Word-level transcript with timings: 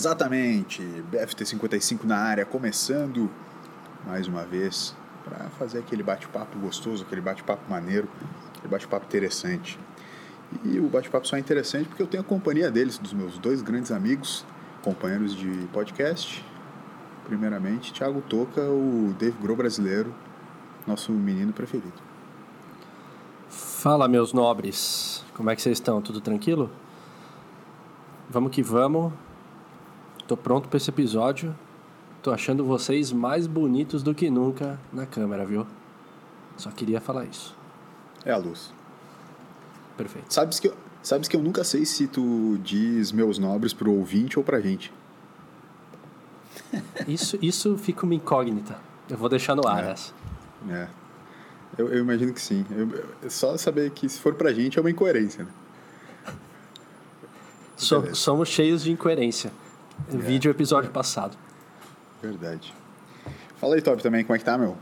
Exatamente, 0.00 0.80
BFT 1.10 1.44
55 1.44 2.06
na 2.06 2.16
área, 2.16 2.46
começando 2.46 3.28
mais 4.06 4.26
uma 4.26 4.44
vez 4.44 4.96
para 5.22 5.50
fazer 5.58 5.80
aquele 5.80 6.02
bate-papo 6.02 6.58
gostoso, 6.58 7.04
aquele 7.04 7.20
bate-papo 7.20 7.70
maneiro, 7.70 8.08
aquele 8.56 8.68
bate-papo 8.68 9.04
interessante. 9.04 9.78
E 10.64 10.80
o 10.80 10.88
bate-papo 10.88 11.28
só 11.28 11.36
é 11.36 11.38
interessante 11.38 11.86
porque 11.86 12.02
eu 12.02 12.06
tenho 12.06 12.22
a 12.22 12.24
companhia 12.24 12.70
deles, 12.70 12.96
dos 12.96 13.12
meus 13.12 13.36
dois 13.36 13.60
grandes 13.60 13.92
amigos, 13.92 14.42
companheiros 14.82 15.36
de 15.36 15.68
podcast. 15.70 16.42
Primeiramente, 17.26 17.92
Thiago 17.92 18.22
Toca, 18.22 18.62
o 18.62 19.14
Dave 19.18 19.36
Grohl 19.38 19.58
brasileiro, 19.58 20.14
nosso 20.86 21.12
menino 21.12 21.52
preferido. 21.52 21.92
Fala, 23.50 24.08
meus 24.08 24.32
nobres. 24.32 25.22
Como 25.34 25.50
é 25.50 25.54
que 25.54 25.60
vocês 25.60 25.76
estão? 25.76 26.00
Tudo 26.00 26.22
tranquilo? 26.22 26.70
Vamos 28.30 28.50
que 28.50 28.62
vamos. 28.62 29.12
Tô 30.30 30.36
pronto 30.36 30.68
para 30.68 30.76
esse 30.76 30.88
episódio. 30.88 31.52
Tô 32.22 32.30
achando 32.30 32.64
vocês 32.64 33.10
mais 33.10 33.48
bonitos 33.48 34.00
do 34.00 34.14
que 34.14 34.30
nunca 34.30 34.78
na 34.92 35.04
câmera, 35.04 35.44
viu? 35.44 35.66
Só 36.56 36.70
queria 36.70 37.00
falar 37.00 37.24
isso. 37.24 37.52
É 38.24 38.30
a 38.30 38.36
luz. 38.36 38.72
Perfeito. 39.96 40.32
Sabes 40.32 40.60
que, 40.60 40.68
eu, 40.68 40.76
sabes 41.02 41.26
que 41.26 41.34
eu 41.34 41.42
nunca 41.42 41.64
sei 41.64 41.84
se 41.84 42.06
tu 42.06 42.56
diz 42.62 43.10
meus 43.10 43.38
nobres 43.40 43.72
pro 43.72 43.90
ouvinte 43.92 44.38
ou 44.38 44.44
pra 44.44 44.60
gente. 44.60 44.92
Isso, 47.08 47.36
isso 47.42 47.76
fica 47.76 48.04
uma 48.06 48.14
incógnita. 48.14 48.78
Eu 49.08 49.16
vou 49.16 49.28
deixar 49.28 49.56
no 49.56 49.66
ar 49.66 49.82
É. 49.82 49.90
essa. 49.90 50.12
É. 50.68 50.86
Eu, 51.76 51.88
eu 51.88 51.98
imagino 51.98 52.32
que 52.32 52.40
sim. 52.40 52.64
Eu, 52.70 52.88
eu- 53.22 53.28
só 53.30 53.56
saber 53.56 53.90
que 53.90 54.08
se 54.08 54.20
for 54.20 54.34
pra 54.34 54.52
gente 54.52 54.78
é 54.78 54.80
uma 54.80 54.90
incoerência, 54.92 55.42
né? 55.42 55.50
So- 57.76 58.14
somos 58.14 58.48
cheios 58.48 58.84
de 58.84 58.92
incoerência. 58.92 59.50
Vídeo 60.08 60.50
episódio 60.50 60.90
passado. 60.90 61.36
Verdade. 62.22 62.72
Fala 63.56 63.74
aí, 63.74 63.82
Top, 63.82 64.02
também, 64.02 64.24
como 64.24 64.34
é 64.34 64.38
que 64.38 64.44
tá, 64.44 64.56
meu? 64.56 64.76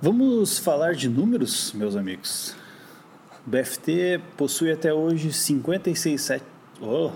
Vamos 0.00 0.58
falar 0.58 0.94
de 0.94 1.08
números, 1.08 1.72
meus 1.72 1.96
amigos. 1.96 2.54
O 3.46 3.50
BFT 3.50 4.20
possui 4.36 4.72
até 4.72 4.92
hoje 4.92 5.32
56 5.32 6.20
set... 6.20 6.42
Oh. 6.80 7.10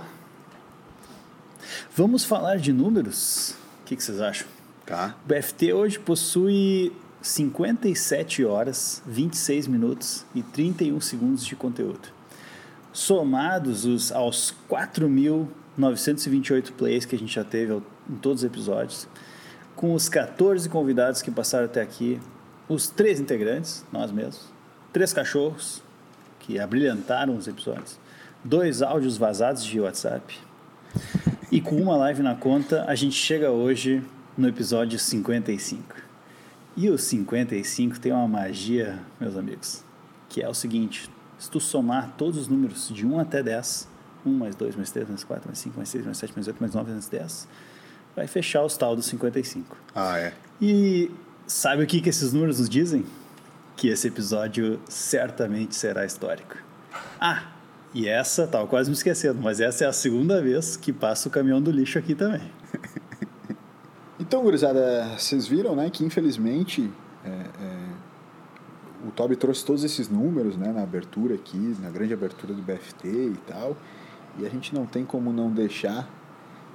Vamos 1.97 2.25
falar 2.25 2.57
de 2.57 2.73
números? 2.73 3.55
O 3.83 3.85
que, 3.87 3.97
que 3.97 4.03
vocês 4.03 4.21
acham? 4.21 4.47
Tá. 4.85 5.15
O 5.25 5.29
BFT 5.29 5.73
hoje 5.73 5.99
possui 5.99 6.93
57 7.23 8.45
horas, 8.45 9.03
26 9.07 9.67
minutos 9.67 10.27
e 10.35 10.43
31 10.43 11.01
segundos 11.01 11.45
de 11.45 11.57
conteúdo. 11.57 12.09
Somados 12.93 13.87
os, 13.87 14.13
aos 14.13 14.55
4.928 15.79 16.73
plays 16.73 17.05
que 17.05 17.17
a 17.17 17.19
gente 17.19 17.35
já 17.35 17.45
teve 17.45 17.75
em 18.09 18.17
todos 18.17 18.43
os 18.43 18.47
episódios, 18.47 19.09
com 19.75 19.95
os 19.95 20.09
14 20.09 20.69
convidados 20.69 21.23
que 21.23 21.31
passaram 21.31 21.67
até 21.67 21.83
aqui, 21.83 22.21
os 22.69 22.89
três 22.89 23.21
integrantes, 23.21 23.85
nós 23.93 24.11
mesmos, 24.11 24.53
três 24.93 25.13
cachorros 25.13 25.83
que 26.41 26.59
abrilhantaram 26.59 27.37
os 27.37 27.49
episódios, 27.49 27.99
dois 28.43 28.83
áudios 28.83 29.17
vazados 29.17 29.65
de 29.65 29.81
WhatsApp, 29.81 30.39
e 31.51 31.61
com 31.61 31.77
uma 31.77 31.97
live 31.97 32.23
na 32.23 32.35
conta, 32.35 32.85
a 32.87 32.95
gente 32.95 33.15
chega 33.15 33.51
hoje 33.51 34.03
no 34.37 34.49
episódio 34.49 34.99
55. 34.99 35.95
E 36.77 36.91
o 36.91 36.99
55 36.99 38.01
tem 38.01 38.13
uma 38.13 38.27
magia, 38.27 38.99
meus 39.21 39.37
amigos, 39.37 39.85
que 40.29 40.43
é 40.43 40.49
o 40.49 40.55
seguinte: 40.55 41.09
se 41.39 41.49
tu 41.49 41.61
somar 41.61 42.15
todos 42.17 42.37
os 42.37 42.49
números 42.49 42.89
de 42.93 43.07
1 43.07 43.21
até 43.21 43.43
10, 43.43 43.89
1 44.27 44.31
mais 44.31 44.57
2 44.57 44.77
mais 44.77 44.91
3 44.91 45.09
mais 45.09 45.25
4 45.25 45.47
mais 45.47 45.59
5 45.59 45.77
mais 45.77 45.89
6 45.89 46.05
mais 46.05 46.17
7 46.19 46.33
mais 46.35 46.47
8 46.47 46.61
mais 46.61 46.75
9 46.75 46.91
mais 46.91 47.09
10, 47.09 47.49
vai 48.17 48.27
fechar 48.27 48.65
os 48.65 48.77
tal 48.77 48.95
dos 48.97 49.07
55. 49.07 49.77
Ah, 49.95 50.19
é. 50.19 50.33
E 50.61 51.11
sabe 51.47 51.83
o 51.83 51.87
que, 51.87 52.01
que 52.01 52.09
esses 52.09 52.33
números 52.33 52.59
nos 52.59 52.69
dizem? 52.69 53.05
Que 53.77 53.89
esse 53.89 54.09
episódio 54.09 54.81
certamente 54.89 55.75
será 55.75 56.05
histórico. 56.05 56.57
Ah, 57.21 57.45
e 57.93 58.09
essa, 58.09 58.47
tava 58.47 58.67
quase 58.67 58.91
me 58.91 58.97
esquecendo, 58.97 59.41
mas 59.41 59.61
essa 59.61 59.85
é 59.85 59.87
a 59.87 59.93
segunda 59.93 60.41
vez 60.43 60.77
que 60.77 60.93
passa 60.93 61.29
o 61.29 61.31
caminhão 61.31 61.61
do 61.61 61.71
lixo 61.71 61.99
aqui 61.99 62.15
também. 62.15 62.43
Então, 64.19 64.43
gurizada, 64.43 65.19
vocês 65.19 65.47
viram, 65.47 65.75
né, 65.75 65.91
que 65.91 66.05
infelizmente 66.05 66.89
é, 67.25 67.29
é, 67.29 69.07
o 69.07 69.11
Toby 69.11 69.37
trouxe 69.37 69.65
todos 69.65 69.83
esses 69.83 70.09
números, 70.09 70.57
né, 70.57 70.73
na 70.73 70.83
abertura 70.83 71.35
aqui, 71.35 71.77
na 71.83 71.91
grande 71.91 72.15
abertura 72.15 72.55
do 72.55 72.63
BFT 72.63 73.09
e 73.09 73.37
tal, 73.47 73.77
e 74.39 74.47
a 74.47 74.49
gente 74.49 74.75
não 74.75 74.87
tem 74.87 75.05
como 75.05 75.33
não 75.33 75.51
deixar 75.51 76.09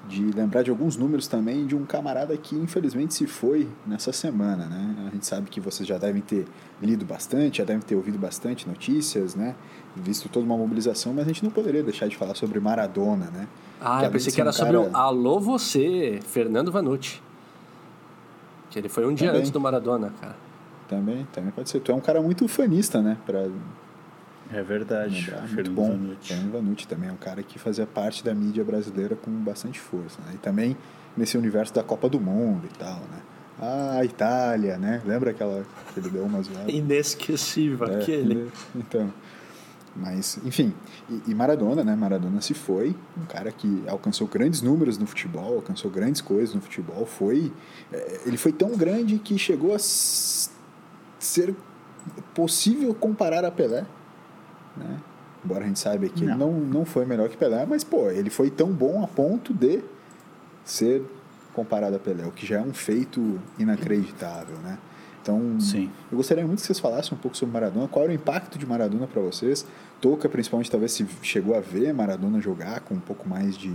de 0.08 0.24
lembrar 0.32 0.64
de 0.64 0.72
alguns 0.72 0.96
números 0.98 1.28
também 1.28 1.68
de 1.68 1.76
um 1.76 1.86
camarada 1.86 2.36
que 2.38 2.56
infelizmente 2.56 3.14
se 3.14 3.28
foi 3.28 3.68
nessa 3.86 4.12
semana, 4.12 4.66
né? 4.66 4.96
A 5.08 5.10
gente 5.12 5.26
sabe 5.26 5.50
que 5.50 5.60
vocês 5.60 5.88
já 5.88 5.98
devem 5.98 6.22
ter 6.22 6.48
lido 6.82 7.06
bastante, 7.06 7.58
já 7.60 7.64
devem 7.66 7.82
ter 7.82 7.96
ouvido 7.96 8.18
bastante 8.18 8.68
notícias, 8.68 9.36
né? 9.36 9.56
Visto 9.96 10.28
toda 10.30 10.46
uma 10.46 10.58
mobilização, 10.58 11.14
mas 11.14 11.26
a 11.26 11.28
gente 11.28 11.44
não 11.44 11.52
poderia 11.52 11.84
deixar 11.84 12.08
de 12.08 12.16
falar 12.16 12.34
sobre 12.34 12.60
Maradona, 12.60 13.26
né? 13.32 13.48
Ah, 13.80 14.04
eu 14.04 14.10
pensei 14.12 14.32
que 14.34 14.40
era 14.42 14.50
um 14.50 14.54
sobre 14.54 14.78
cara- 14.78 14.90
o 14.90 14.98
Alô 14.98 15.40
Você, 15.40 16.20
Fernando 16.26 16.72
Vanucci. 16.72 17.22
Que 18.70 18.80
ele 18.80 18.90
foi 18.90 19.06
um 19.06 19.14
dia 19.14 19.28
Também. 19.28 19.42
antes 19.42 19.52
do 19.52 19.60
Maradona, 19.60 20.14
cara. 20.20 20.36
Também, 20.88 21.28
também 21.34 21.52
pode 21.52 21.70
ser. 21.70 21.80
Tu 21.82 21.92
é 21.92 21.96
um 21.96 22.00
cara 22.00 22.22
muito 22.22 22.48
fanista, 22.48 23.02
né? 23.02 23.18
Pra 23.26 23.48
É 24.52 24.62
verdade. 24.64 25.26
lembrar. 25.30 25.48
Muito 25.48 25.72
bom. 25.72 25.90
Vanucci. 25.90 26.28
Fernando 26.28 26.52
Vanucci 26.52 26.88
também 26.88 27.10
é 27.10 27.12
um 27.12 27.18
cara 27.18 27.44
que 27.44 27.60
fazia 27.60 27.86
parte 27.86 28.24
da 28.24 28.34
mídia 28.34 28.64
brasileira 28.64 29.16
com 29.16 29.32
bastante 29.32 29.80
força. 29.80 30.20
Né? 30.26 30.34
E 30.36 30.38
também 30.38 30.76
nesse 31.16 31.38
universo 31.38 31.74
da 31.74 31.84
Copa 31.84 32.10
do 32.10 32.20
Mundo 32.20 32.66
e 32.66 32.78
tal, 32.78 33.00
né? 33.00 33.22
Ah, 33.62 33.98
a 34.00 34.06
Itália, 34.06 34.78
né? 34.78 35.02
Lembra 35.06 35.32
aquela 35.32 35.66
que 35.94 36.00
ele 36.00 36.10
deu 36.10 36.24
umas 36.24 36.46
zoadas? 36.46 36.74
Inesquecível 36.74 37.88
É, 37.88 37.96
aquele. 38.02 38.36
né? 38.36 38.52
Então, 38.74 39.14
mas, 39.96 40.40
enfim, 40.46 40.74
e, 41.10 41.32
e 41.32 41.36
Maradona, 41.36 41.84
né? 41.84 41.94
Maradona 41.96 42.40
se 42.42 42.54
foi, 42.54 42.96
um 43.18 43.26
cara 43.26 43.52
que 43.52 43.84
alcançou 43.88 44.28
grandes 44.28 44.62
números 44.62 44.98
no 44.98 45.06
futebol, 45.06 45.56
alcançou 45.56 45.92
grandes 45.92 46.22
coisas 46.22 46.56
no 46.56 46.62
futebol, 46.62 47.06
foi, 47.06 47.52
é, 47.92 48.22
ele 48.26 48.38
foi 48.38 48.54
tão 48.54 48.78
grande 48.78 49.20
que 49.20 49.38
chegou 49.38 49.76
a 49.76 49.80
ser 49.80 51.54
possível 52.34 52.94
comparar 52.94 53.44
a 53.44 53.52
Pelé, 53.52 53.86
né? 54.80 54.98
Embora 55.44 55.64
a 55.64 55.68
gente 55.68 55.80
saiba 55.80 56.08
que 56.10 56.24
ele 56.24 56.32
Não. 56.32 56.52
não, 56.52 56.60
não 56.60 56.86
foi 56.86 57.06
melhor 57.06 57.30
que 57.30 57.38
Pelé, 57.38 57.66
mas, 57.66 57.84
pô, 57.84 58.10
ele 58.10 58.30
foi 58.30 58.50
tão 58.50 58.72
bom 58.72 59.04
a 59.04 59.08
ponto 59.08 59.54
de 59.54 59.82
ser 60.66 61.02
comparado 61.54 61.96
a 61.96 62.00
Pelé, 62.00 62.26
o 62.26 62.32
que 62.32 62.46
já 62.46 62.58
é 62.58 62.62
um 62.62 62.74
feito 62.74 63.40
inacreditável, 63.58 64.56
né? 64.64 64.78
Então, 65.22 65.60
Sim. 65.60 65.90
eu 66.12 66.18
gostaria 66.18 66.46
muito 66.46 66.60
que 66.62 66.66
vocês 66.66 66.80
falassem 66.80 67.14
um 67.18 67.22
pouco 67.22 67.36
sobre 67.38 67.54
Maradona. 67.54 67.88
Qual 67.88 68.04
era 68.04 68.12
o 68.12 68.16
impacto 68.16 68.58
de 68.58 68.66
Maradona 68.66 69.06
para 69.06 69.22
vocês? 69.22 69.66
Toca, 70.02 70.28
principalmente, 70.30 70.72
talvez 70.72 70.92
se 70.94 71.06
chegou 71.22 71.56
a 71.56 71.60
ver 71.60 71.94
Maradona 71.94 72.40
jogar 72.40 72.80
com 72.82 72.96
um 72.96 73.00
pouco 73.00 73.28
mais 73.28 73.58
de, 73.58 73.74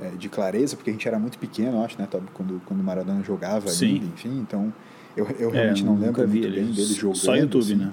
eh, 0.00 0.12
de 0.16 0.28
clareza, 0.28 0.76
porque 0.76 0.90
a 0.90 0.92
gente 0.92 1.06
era 1.06 1.18
muito 1.18 1.38
pequeno, 1.38 1.82
acho, 1.84 1.98
né, 1.98 2.06
Tobi, 2.10 2.28
quando, 2.32 2.62
quando 2.66 2.82
Maradona 2.82 3.22
jogava 3.22 3.68
Sim. 3.68 3.94
ainda, 3.94 4.06
enfim. 4.06 4.38
Então, 4.38 4.72
eu, 5.16 5.26
eu 5.38 5.50
É, 5.50 5.52
realmente 5.54 5.84
não 5.84 5.94
nunca 5.96 6.06
lembro 6.22 6.28
muito 6.28 6.42
bem 6.50 6.66
dele 6.72 6.94
jogando. 6.94 7.16
Só 7.16 7.34
YouTube, 7.34 7.62
assim. 7.64 7.74
né? 7.76 7.92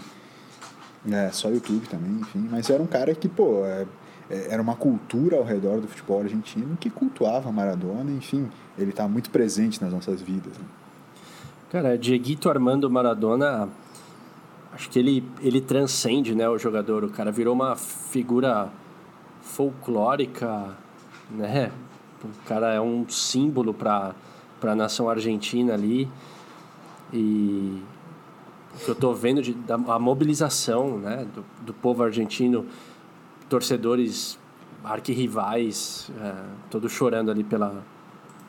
É, 1.11 1.29
só 1.31 1.49
YouTube 1.49 1.87
também, 1.87 2.11
enfim. 2.21 2.47
Mas 2.49 2.69
era 2.69 2.81
um 2.81 2.87
cara 2.87 3.13
que, 3.13 3.27
pô, 3.27 3.65
é- 3.65 3.85
é- 4.29 4.53
era 4.53 4.61
uma 4.61 4.75
cultura 4.75 5.37
ao 5.37 5.43
redor 5.43 5.81
do 5.81 5.87
futebol 5.87 6.21
argentino 6.21 6.77
que 6.77 6.89
cultuava 6.89 7.51
Maradona, 7.51 8.09
enfim. 8.11 8.49
Ele 8.77 8.91
está 8.91 9.07
muito 9.07 9.29
presente 9.29 9.81
nas 9.81 9.91
nossas 9.91 10.21
vidas. 10.21 10.57
Né? 10.57 10.65
Cara, 11.69 11.97
Dieguito 11.97 12.49
Armando 12.49 12.89
Maradona, 12.89 13.67
acho 14.71 14.89
que 14.89 14.97
ele, 14.97 15.27
ele 15.41 15.59
transcende 15.59 16.33
né, 16.33 16.47
o 16.47 16.57
jogador. 16.57 17.03
O 17.03 17.09
cara 17.09 17.31
virou 17.31 17.53
uma 17.53 17.75
figura 17.75 18.69
folclórica, 19.41 20.69
né? 21.29 21.71
O 22.23 22.47
cara 22.47 22.73
é 22.73 22.79
um 22.79 23.07
símbolo 23.09 23.73
para 23.73 24.15
a 24.61 24.75
nação 24.75 25.09
argentina 25.09 25.73
ali. 25.73 26.07
E 27.11 27.81
o 28.75 28.77
que 28.85 28.89
eu 28.89 28.95
tô 28.95 29.13
vendo 29.13 29.41
de, 29.41 29.53
da 29.53 29.75
a 29.75 29.99
mobilização 29.99 30.97
né, 30.97 31.25
do, 31.33 31.45
do 31.65 31.73
povo 31.73 32.03
argentino, 32.03 32.65
torcedores 33.49 34.37
arquirrivais, 34.83 36.09
é, 36.21 36.33
todos 36.69 36.91
chorando 36.91 37.31
ali 37.31 37.43
pela, 37.43 37.83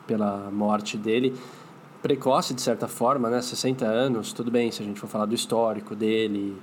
pela 0.06 0.50
morte 0.50 0.96
dele. 0.96 1.34
Precoce, 2.02 2.52
de 2.52 2.60
certa 2.60 2.86
forma, 2.86 3.30
né? 3.30 3.40
60 3.40 3.84
anos, 3.86 4.32
tudo 4.32 4.50
bem 4.50 4.70
se 4.70 4.82
a 4.82 4.84
gente 4.84 5.00
for 5.00 5.06
falar 5.06 5.24
do 5.26 5.34
histórico 5.34 5.94
dele, 5.96 6.56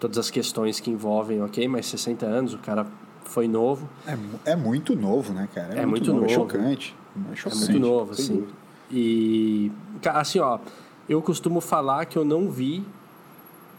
todas 0.00 0.18
as 0.18 0.28
questões 0.30 0.80
que 0.80 0.90
envolvem, 0.90 1.40
ok, 1.42 1.68
mas 1.68 1.86
60 1.86 2.26
anos, 2.26 2.54
o 2.54 2.58
cara 2.58 2.86
foi 3.24 3.46
novo. 3.46 3.88
É, 4.06 4.52
é 4.52 4.56
muito 4.56 4.96
novo, 4.96 5.32
né, 5.32 5.48
cara? 5.54 5.74
É 5.74 5.86
muito 5.86 6.10
É 6.10 6.14
novo. 6.14 6.28
chocante. 6.28 6.96
É 7.28 7.32
É 7.32 7.36
chocante. 7.36 7.64
muito 7.64 7.78
novo, 7.80 8.14
sem 8.14 8.24
assim. 8.24 8.34
dúvida. 8.40 8.62
E, 8.90 9.72
assim, 10.12 10.38
ó, 10.40 10.58
eu 11.08 11.20
costumo 11.22 11.60
falar 11.60 12.06
que 12.06 12.16
eu 12.16 12.24
não 12.24 12.50
vi 12.50 12.84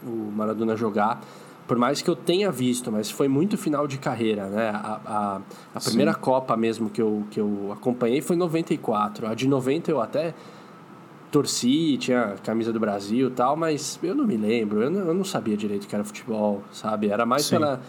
o 0.02 0.30
Maradona 0.32 0.76
jogar, 0.76 1.20
por 1.66 1.78
mais 1.78 2.02
que 2.02 2.10
eu 2.10 2.16
tenha 2.16 2.50
visto, 2.50 2.92
mas 2.92 3.10
foi 3.10 3.26
muito 3.26 3.56
final 3.56 3.86
de 3.86 3.96
carreira, 3.96 4.46
né? 4.46 4.70
A, 4.70 5.00
a, 5.06 5.40
a 5.74 5.80
primeira 5.80 6.12
Sim. 6.12 6.18
Copa 6.20 6.56
mesmo 6.56 6.90
que 6.90 7.00
eu, 7.00 7.24
que 7.30 7.40
eu 7.40 7.70
acompanhei 7.72 8.20
foi 8.20 8.36
em 8.36 8.38
94. 8.38 9.26
A 9.26 9.34
de 9.34 9.48
90 9.48 9.90
eu 9.90 10.00
até 10.00 10.34
torci, 11.30 11.96
tinha 11.98 12.36
camisa 12.44 12.72
do 12.72 12.78
Brasil 12.78 13.28
e 13.28 13.30
tal, 13.30 13.56
mas 13.56 13.98
eu 14.02 14.14
não 14.14 14.24
me 14.24 14.36
lembro, 14.36 14.82
eu 14.82 14.90
não, 14.90 15.00
eu 15.00 15.14
não 15.14 15.24
sabia 15.24 15.56
direito 15.56 15.88
que 15.88 15.94
era 15.94 16.04
futebol, 16.04 16.62
sabe? 16.70 17.08
Era 17.08 17.26
mais 17.26 17.48
pela, 17.48 17.80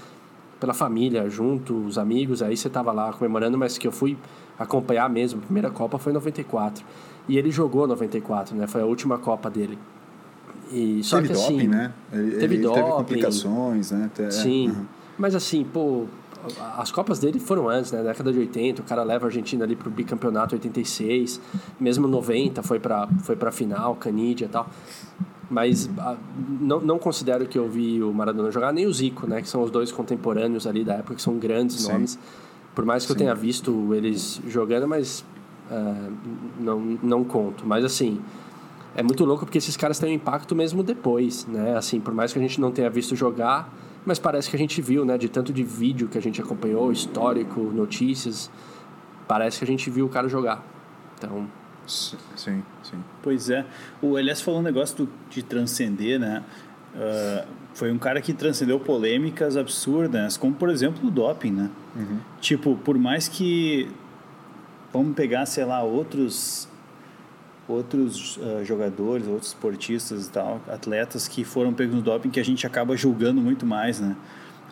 pela 0.60 0.74
família, 0.74 1.30
junto, 1.30 1.76
os 1.86 1.98
amigos, 1.98 2.42
aí 2.42 2.58
você 2.58 2.70
tava 2.70 2.92
lá 2.92 3.14
comemorando, 3.14 3.58
mas 3.58 3.78
que 3.78 3.88
eu 3.88 3.92
fui 3.92 4.18
acompanhar 4.58 5.08
mesmo, 5.10 5.42
a 5.42 5.46
primeira 5.46 5.70
Copa 5.70 6.00
foi 6.00 6.12
em 6.12 6.16
94. 6.16 6.84
E 7.27 7.38
ele 7.38 7.51
jogou 7.51 7.88
94, 7.88 8.56
né? 8.56 8.68
Foi 8.68 8.81
a 8.81 8.86
última 8.86 9.18
Copa 9.18 9.50
dele. 9.50 9.77
E, 10.72 11.04
só 11.04 11.18
teve 11.18 11.30
que, 11.30 11.33
doping, 11.33 11.57
assim, 11.57 11.68
né? 11.68 11.94
Ele, 12.12 12.31
teve 12.38 12.56
ele 12.56 12.63
doping. 12.63 12.81
Teve 12.81 12.92
complicações, 12.92 13.92
né? 13.92 14.10
É, 14.19 14.31
Sim. 14.31 14.69
Uhum. 14.69 14.86
Mas 15.18 15.33
assim, 15.33 15.63
pô, 15.63 16.06
as 16.77 16.92
Copas 16.92 17.19
dele 17.19 17.39
foram 17.39 17.69
antes, 17.69 17.92
né? 17.92 18.00
Na 18.00 18.10
década 18.10 18.31
de 18.31 18.39
80, 18.39 18.81
o 18.81 18.86
cara 18.86 19.04
leva 19.04 19.25
a 19.25 19.27
Argentina 19.27 19.63
ali 19.63 19.75
pro 19.75 19.89
bicampeonato 19.89 20.56
86, 20.56 21.39
mesmo 21.80 22.07
90 22.07 22.62
foi 22.63 22.80
pra, 22.80 23.07
foi 23.24 23.36
pra 23.36 23.51
final, 23.51 23.95
Canidia 23.95 24.45
e 24.45 24.50
tal. 24.50 24.68
Mas 25.50 25.89
a, 25.98 26.16
não, 26.60 26.80
não 26.80 27.00
considero 27.00 27.45
que 27.48 27.57
eu 27.57 27.69
vi 27.69 28.01
o 28.01 28.12
Maradona 28.12 28.51
jogar, 28.51 28.74
nem 28.74 28.86
o 28.86 28.94
Zico, 28.94 29.27
né? 29.27 29.42
Que 29.42 29.48
são 29.48 29.62
os 29.62 29.72
dois 29.72 29.92
contemporâneos 29.92 30.66
ali 30.68 30.83
da 30.83 30.95
época, 30.95 31.16
que 31.16 31.22
são 31.22 31.38
grandes 31.38 31.81
Sim. 31.81 31.92
nomes. 31.92 32.19
Por 32.74 32.83
mais 32.83 33.04
que 33.04 33.07
Sim. 33.07 33.13
eu 33.13 33.18
tenha 33.18 33.36
visto 33.36 33.94
eles 33.94 34.42
jogando, 34.48 34.88
mas 34.88 35.24
uh, 35.69 36.13
não, 36.59 36.79
não 37.01 37.23
conto. 37.23 37.65
Mas 37.65 37.83
assim, 37.83 38.21
é 38.95 39.03
muito 39.03 39.25
louco 39.25 39.45
porque 39.45 39.57
esses 39.57 39.75
caras 39.75 40.00
têm 40.00 40.12
um 40.12 40.15
impacto 40.15 40.56
mesmo 40.56 40.83
depois, 40.83 41.45
né? 41.47 41.75
Assim, 41.77 42.00
por 42.00 42.13
mais 42.13 42.31
que 42.31 42.39
a 42.39 42.41
gente 42.41 42.59
não 42.62 42.71
tenha 42.71 42.89
visto 42.89 43.15
jogar, 43.15 43.73
mas 44.06 44.19
parece 44.19 44.50
que 44.50 44.56
a 44.56 44.59
gente 44.59 44.81
viu, 44.81 45.03
né? 45.03 45.17
De 45.17 45.27
tanto 45.27 45.51
de 45.51 45.63
vídeo 45.63 46.07
que 46.07 46.17
a 46.17 46.21
gente 46.21 46.41
acompanhou, 46.41 46.91
histórico, 46.91 47.59
notícias, 47.59 48.50
parece 49.27 49.59
que 49.59 49.63
a 49.65 49.67
gente 49.67 49.89
viu 49.89 50.06
o 50.06 50.09
cara 50.09 50.27
jogar. 50.29 50.63
Então. 51.17 51.47
Sim, 51.88 52.63
sim. 52.83 53.03
Pois 53.21 53.50
é. 53.50 53.65
O 54.01 54.17
Elias 54.17 54.41
falou 54.41 54.59
um 54.59 54.63
negócio 54.63 55.06
do, 55.06 55.09
de 55.29 55.44
transcender, 55.44 56.19
né? 56.19 56.44
Uh, 56.95 57.47
foi 57.73 57.91
um 57.91 57.97
cara 57.97 58.21
que 58.21 58.33
transcendeu 58.33 58.79
polêmicas 58.79 59.57
absurdas, 59.57 60.38
como 60.38 60.56
por 60.56 60.69
exemplo 60.69 61.07
o 61.07 61.12
doping, 61.12 61.51
né? 61.51 61.69
Uhum. 61.95 62.19
Tipo, 62.39 62.75
por 62.77 62.97
mais 62.97 63.27
que. 63.27 63.89
Vamos 64.95 65.15
pegar, 65.15 65.45
sei 65.45 65.65
lá, 65.65 65.83
outros 65.83 66.68
outros 67.68 68.38
uh, 68.38 68.63
jogadores, 68.63 69.27
outros 69.27 69.47
esportistas 69.47 70.27
e 70.27 70.31
tal, 70.31 70.62
atletas 70.68 71.27
que 71.27 71.44
foram 71.44 71.74
pegos 71.74 71.95
no 71.95 72.01
doping 72.01 72.30
que 72.30 72.39
a 72.39 72.45
gente 72.45 72.65
acaba 72.68 72.95
julgando 72.95 73.42
muito 73.42 73.65
mais, 73.65 74.00
né? 74.00 74.15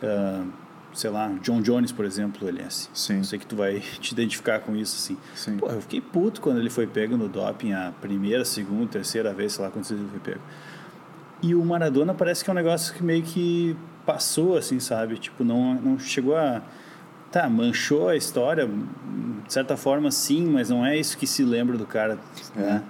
Uh, 0.00 0.48
sei 0.94 1.10
lá, 1.10 1.28
John 1.42 1.60
Jones, 1.60 1.90
por 1.90 2.04
exemplo, 2.04 2.48
LS. 2.48 2.88
Sim. 2.94 3.18
Eu 3.18 3.24
sei 3.24 3.38
que 3.38 3.46
tu 3.46 3.56
vai 3.56 3.80
te 4.00 4.12
identificar 4.12 4.60
com 4.60 4.76
isso, 4.76 4.96
assim. 4.96 5.16
Sim. 5.34 5.56
Pô, 5.56 5.68
eu 5.68 5.80
fiquei 5.80 6.00
puto 6.00 6.40
quando 6.40 6.58
ele 6.58 6.70
foi 6.70 6.86
pego 6.86 7.16
no 7.16 7.28
doping 7.28 7.72
a 7.72 7.92
primeira, 8.00 8.44
segunda, 8.44 8.86
terceira 8.86 9.32
vez, 9.34 9.54
sei 9.54 9.64
lá 9.64 9.70
quantas 9.70 9.90
vezes 9.90 10.04
ele 10.04 10.12
foi 10.12 10.32
pego. 10.32 10.44
E 11.42 11.54
o 11.54 11.64
Maradona 11.64 12.14
parece 12.14 12.44
que 12.44 12.48
é 12.48 12.52
um 12.52 12.56
negócio 12.56 12.94
que 12.94 13.02
meio 13.02 13.22
que 13.22 13.76
passou, 14.06 14.56
assim, 14.56 14.78
sabe? 14.78 15.18
Tipo, 15.18 15.44
não, 15.44 15.74
não 15.74 15.98
chegou 15.98 16.36
a... 16.36 16.62
Tá, 17.34 17.50
manchou 17.50 18.08
a 18.08 18.14
história, 18.14 18.64
de 19.44 19.52
certa 19.52 19.76
forma, 19.76 20.08
sim, 20.12 20.46
mas 20.46 20.70
não 20.70 20.86
é 20.86 20.96
isso 20.96 21.18
que 21.18 21.26
se 21.26 21.42
lembra 21.42 21.76
do 21.76 21.84
cara, 21.84 22.16
é. 22.54 22.60
né? 22.60 22.82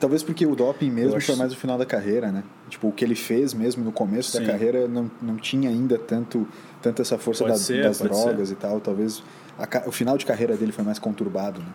Talvez 0.00 0.24
porque 0.24 0.44
o 0.44 0.56
doping 0.56 0.90
mesmo 0.90 1.16
acho... 1.16 1.26
foi 1.26 1.36
mais 1.36 1.52
no 1.52 1.56
final 1.56 1.78
da 1.78 1.86
carreira, 1.86 2.32
né? 2.32 2.42
Tipo, 2.68 2.88
o 2.88 2.92
que 2.92 3.04
ele 3.04 3.14
fez 3.14 3.54
mesmo 3.54 3.84
no 3.84 3.92
começo 3.92 4.32
sim. 4.32 4.40
da 4.40 4.50
carreira 4.50 4.88
não, 4.88 5.08
não 5.22 5.36
tinha 5.36 5.70
ainda 5.70 5.96
tanto, 6.00 6.48
tanto 6.82 7.00
essa 7.00 7.16
força 7.16 7.44
da, 7.44 7.54
ser, 7.54 7.84
das 7.84 8.00
drogas 8.00 8.48
ser. 8.48 8.54
e 8.54 8.56
tal. 8.56 8.80
Talvez 8.80 9.22
a, 9.56 9.88
o 9.88 9.92
final 9.92 10.18
de 10.18 10.26
carreira 10.26 10.56
dele 10.56 10.72
foi 10.72 10.84
mais 10.84 10.98
conturbado, 10.98 11.60
né? 11.60 11.68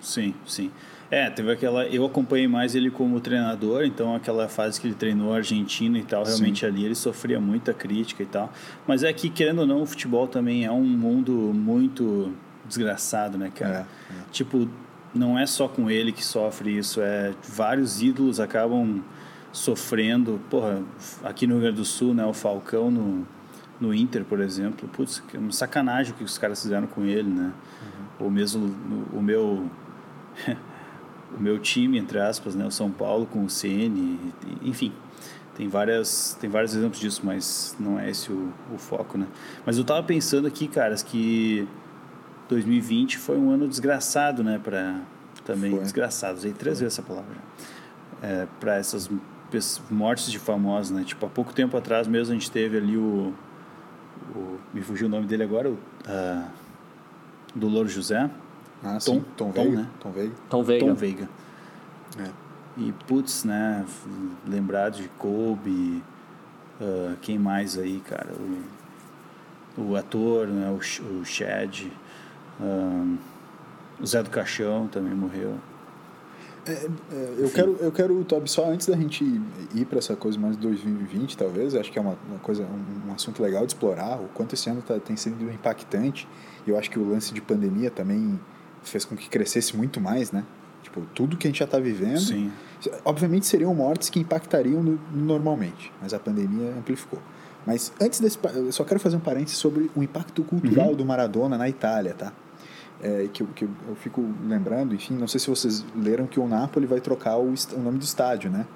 Sim, 0.00 0.34
sim. 0.44 0.72
É, 1.10 1.28
teve 1.28 1.50
aquela. 1.50 1.86
Eu 1.86 2.04
acompanhei 2.06 2.46
mais 2.46 2.74
ele 2.76 2.88
como 2.88 3.20
treinador, 3.20 3.84
então 3.84 4.14
aquela 4.14 4.48
fase 4.48 4.80
que 4.80 4.86
ele 4.86 4.94
treinou 4.94 5.32
a 5.32 5.38
Argentina 5.38 5.98
e 5.98 6.04
tal, 6.04 6.24
realmente 6.24 6.60
Sim. 6.60 6.66
ali 6.66 6.84
ele 6.84 6.94
sofria 6.94 7.40
muita 7.40 7.74
crítica 7.74 8.22
e 8.22 8.26
tal. 8.26 8.52
Mas 8.86 9.02
é 9.02 9.12
que, 9.12 9.28
querendo 9.28 9.60
ou 9.60 9.66
não, 9.66 9.82
o 9.82 9.86
futebol 9.86 10.28
também 10.28 10.64
é 10.64 10.70
um 10.70 10.84
mundo 10.84 11.32
muito 11.32 12.32
desgraçado, 12.64 13.36
né, 13.36 13.50
cara? 13.52 13.88
É, 14.08 14.12
é. 14.12 14.16
Tipo, 14.30 14.68
não 15.12 15.36
é 15.36 15.46
só 15.46 15.66
com 15.66 15.90
ele 15.90 16.12
que 16.12 16.24
sofre 16.24 16.78
isso, 16.78 17.00
é 17.00 17.34
vários 17.42 18.00
ídolos 18.00 18.38
acabam 18.38 19.02
sofrendo. 19.52 20.40
Porra, 20.48 20.80
aqui 21.24 21.44
no 21.44 21.54
Rio 21.54 21.62
Grande 21.62 21.76
do 21.78 21.84
Sul, 21.84 22.14
né, 22.14 22.24
o 22.24 22.32
Falcão 22.32 22.88
no, 22.88 23.26
no 23.80 23.92
Inter, 23.92 24.24
por 24.24 24.40
exemplo, 24.40 24.88
putz, 24.88 25.18
que 25.18 25.36
é 25.36 25.40
uma 25.40 25.50
sacanagem 25.50 26.12
o 26.12 26.16
que 26.16 26.22
os 26.22 26.38
caras 26.38 26.62
fizeram 26.62 26.86
com 26.86 27.04
ele, 27.04 27.28
né? 27.28 27.52
Uhum. 27.82 28.26
Ou 28.26 28.30
mesmo 28.30 28.72
o 29.12 29.20
meu 29.20 29.68
o 31.36 31.40
meu 31.40 31.58
time, 31.58 31.98
entre 31.98 32.18
aspas, 32.18 32.54
né, 32.54 32.66
o 32.66 32.70
São 32.70 32.90
Paulo 32.90 33.26
com 33.26 33.44
o 33.44 33.48
CN, 33.48 34.18
enfim, 34.62 34.92
tem 35.54 35.68
várias 35.68 36.36
tem 36.40 36.48
vários 36.48 36.74
exemplos 36.74 37.00
disso, 37.00 37.22
mas 37.24 37.76
não 37.78 37.98
é 37.98 38.10
esse 38.10 38.32
o, 38.32 38.52
o 38.72 38.78
foco, 38.78 39.18
né? 39.18 39.26
Mas 39.64 39.78
eu 39.78 39.84
tava 39.84 40.02
pensando 40.02 40.46
aqui, 40.46 40.66
caras, 40.66 41.02
que 41.02 41.68
2020 42.48 43.18
foi 43.18 43.38
um 43.38 43.50
ano 43.50 43.68
desgraçado, 43.68 44.42
né, 44.42 44.58
para 44.62 45.00
também 45.44 45.72
foi. 45.72 45.80
desgraçado, 45.80 46.38
usei 46.38 46.52
três 46.52 46.78
foi. 46.78 46.86
vezes 46.86 46.98
essa 46.98 47.06
palavra. 47.06 47.36
É, 48.22 48.46
para 48.58 48.76
essas 48.76 49.10
mortes 49.90 50.30
de 50.30 50.38
famosos, 50.38 50.90
né? 50.92 51.02
Tipo, 51.04 51.26
há 51.26 51.28
pouco 51.28 51.52
tempo 51.52 51.76
atrás 51.76 52.06
mesmo 52.06 52.32
a 52.32 52.34
gente 52.34 52.50
teve 52.50 52.76
ali 52.76 52.96
o, 52.96 53.34
o 54.34 54.58
me 54.72 54.80
fugiu 54.82 55.06
o 55.06 55.10
nome 55.10 55.26
dele 55.26 55.42
agora, 55.42 55.70
o 55.70 55.72
uh, 55.72 56.44
do 57.54 57.66
Louro 57.68 57.88
José, 57.88 58.30
ah, 58.82 58.92
Tom, 58.92 58.98
sim. 59.00 59.24
Tom, 59.36 59.52
Tom, 59.52 59.62
Veiga. 59.62 59.76
Né? 59.76 59.88
Tom 60.00 60.10
Veiga. 60.10 60.34
Tom 60.48 60.64
Veiga. 60.64 60.86
Tom 60.86 60.94
Veiga. 60.94 61.28
É. 62.18 62.30
E, 62.76 62.92
putz, 63.06 63.44
né? 63.44 63.84
Lembrar 64.46 64.90
de 64.90 65.08
Kobe. 65.18 66.02
Uh, 66.80 67.16
quem 67.20 67.38
mais 67.38 67.76
aí, 67.76 68.00
cara? 68.00 68.32
O, 69.76 69.82
o 69.82 69.96
ator, 69.96 70.46
né? 70.46 70.70
O, 70.70 70.76
o 71.20 71.24
Chad. 71.24 71.86
Uh, 72.58 73.18
o 74.00 74.06
Zé 74.06 74.22
do 74.22 74.30
Caixão 74.30 74.86
também 74.86 75.14
morreu. 75.14 75.56
É, 76.66 76.72
é, 76.72 77.34
eu, 77.38 77.50
quero, 77.50 77.76
eu 77.80 77.92
quero, 77.92 78.24
Tob, 78.24 78.48
só 78.48 78.70
antes 78.70 78.86
da 78.86 78.96
gente 78.96 79.24
ir 79.74 79.84
para 79.86 79.98
essa 79.98 80.14
coisa 80.14 80.38
mais 80.38 80.56
de 80.56 80.62
2020, 80.62 81.36
talvez, 81.36 81.74
acho 81.74 81.90
que 81.90 81.98
é 81.98 82.02
uma, 82.02 82.18
uma 82.28 82.38
coisa, 82.38 82.64
um, 82.64 83.10
um, 83.10 83.14
assunto 83.14 83.42
legal 83.42 83.64
de 83.64 83.72
explorar, 83.72 84.20
o 84.20 84.28
quanto 84.34 84.54
esse 84.54 84.68
ano 84.68 84.82
tá, 84.82 84.98
tem 84.98 85.16
sido 85.16 85.50
impactante. 85.50 86.28
Eu 86.66 86.78
acho 86.78 86.90
que 86.90 86.98
o 86.98 87.08
lance 87.08 87.32
de 87.32 87.40
pandemia 87.40 87.90
também 87.90 88.38
fez 88.82 89.04
com 89.04 89.16
que 89.16 89.28
crescesse 89.28 89.76
muito 89.76 90.00
mais, 90.00 90.32
né? 90.32 90.44
Tipo, 90.82 91.02
tudo 91.14 91.36
que 91.36 91.46
a 91.46 91.50
gente 91.50 91.58
já 91.58 91.64
está 91.64 91.78
vivendo. 91.78 92.20
Sim. 92.20 92.50
Obviamente 93.04 93.46
seriam 93.46 93.74
mortes 93.74 94.08
que 94.08 94.18
impactariam 94.18 94.82
no, 94.82 94.98
normalmente, 95.12 95.92
mas 96.00 96.14
a 96.14 96.18
pandemia 96.18 96.74
amplificou. 96.76 97.20
Mas 97.66 97.92
antes 98.00 98.20
desse. 98.20 98.38
Eu 98.54 98.72
só 98.72 98.84
quero 98.84 98.98
fazer 98.98 99.16
um 99.16 99.20
parênteses 99.20 99.58
sobre 99.58 99.90
o 99.94 100.02
impacto 100.02 100.42
cultural 100.42 100.88
uhum. 100.88 100.96
do 100.96 101.04
Maradona 101.04 101.58
na 101.58 101.68
Itália, 101.68 102.14
tá? 102.14 102.32
É, 103.02 103.28
que, 103.32 103.44
que 103.44 103.64
eu 103.64 103.96
fico 103.96 104.22
lembrando, 104.46 104.94
enfim, 104.94 105.14
não 105.14 105.26
sei 105.26 105.40
se 105.40 105.48
vocês 105.48 105.84
leram 105.96 106.26
que 106.26 106.38
o 106.38 106.46
Napoli 106.46 106.86
vai 106.86 107.00
trocar 107.00 107.38
o, 107.38 107.54
o 107.74 107.78
nome 107.78 107.98
do 107.98 108.04
estádio, 108.04 108.50
né? 108.50 108.66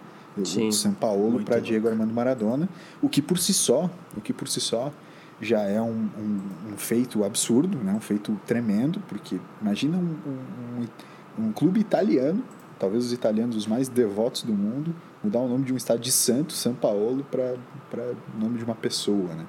Sim. 0.45 0.69
O 0.69 0.73
São 0.73 0.93
Paulo 0.93 1.43
para 1.45 1.61
Diego 1.61 1.89
Armando 1.89 2.13
Maradona, 2.13 2.69
o 3.01 3.09
que 3.09 3.23
por 3.23 3.39
si 3.39 3.55
só, 3.55 3.89
o 4.17 4.21
que 4.21 4.33
por 4.33 4.49
si 4.49 4.61
só 4.61 4.93
já 5.41 5.63
é 5.63 5.81
um, 5.81 6.09
um, 6.19 6.41
um, 6.73 6.77
feito 6.77 7.25
absurdo, 7.25 7.79
né? 7.79 7.93
um 7.93 8.01
feito 8.01 8.39
tremendo, 8.47 9.01
porque 9.09 9.39
imagina 9.61 9.99
um, 9.99 10.17
um, 10.27 11.47
um, 11.47 11.53
clube 11.53 11.81
italiano, 11.81 12.43
talvez 12.79 13.07
os 13.07 13.13
italianos 13.13 13.57
os 13.57 13.67
mais 13.67 13.89
devotos 13.89 14.43
do 14.43 14.53
mundo, 14.53 14.95
mudar 15.23 15.41
o 15.41 15.49
nome 15.49 15.65
de 15.65 15.73
um 15.73 15.77
estado 15.77 16.01
de 16.01 16.13
santo, 16.13 16.53
São 16.53 16.75
Paulo, 16.75 17.25
para 17.31 17.57
o 18.35 18.41
nome 18.41 18.59
de 18.59 18.65
uma 18.65 18.75
pessoa. 18.75 19.35
Né? 19.35 19.47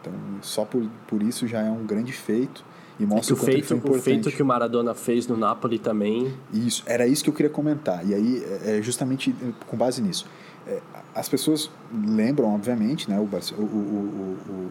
Então, 0.00 0.12
só 0.42 0.64
por, 0.64 0.88
por 1.06 1.22
isso 1.22 1.46
já 1.46 1.62
é 1.62 1.70
um 1.70 1.84
grande 1.84 2.12
feito. 2.12 2.64
E 2.98 3.04
mostra 3.04 3.34
é 3.34 3.36
o, 3.36 3.38
feito, 3.38 3.74
o 3.74 4.00
feito 4.00 4.30
que 4.30 4.42
o 4.42 4.46
Maradona 4.46 4.94
fez 4.94 5.26
no 5.26 5.36
Napoli 5.36 5.78
também. 5.78 6.34
Isso, 6.50 6.82
era 6.86 7.06
isso 7.06 7.22
que 7.22 7.28
eu 7.28 7.34
queria 7.34 7.50
comentar. 7.50 8.06
E 8.08 8.14
aí, 8.14 8.42
é, 8.64 8.78
é 8.78 8.82
justamente 8.82 9.34
com 9.66 9.76
base 9.76 10.00
nisso. 10.00 10.26
É, 10.66 10.80
as 11.14 11.28
pessoas 11.28 11.70
lembram, 11.92 12.54
obviamente, 12.54 13.10
né, 13.10 13.18
o, 13.18 13.24
o, 13.24 13.64
o, 13.64 14.38
o 14.48 14.70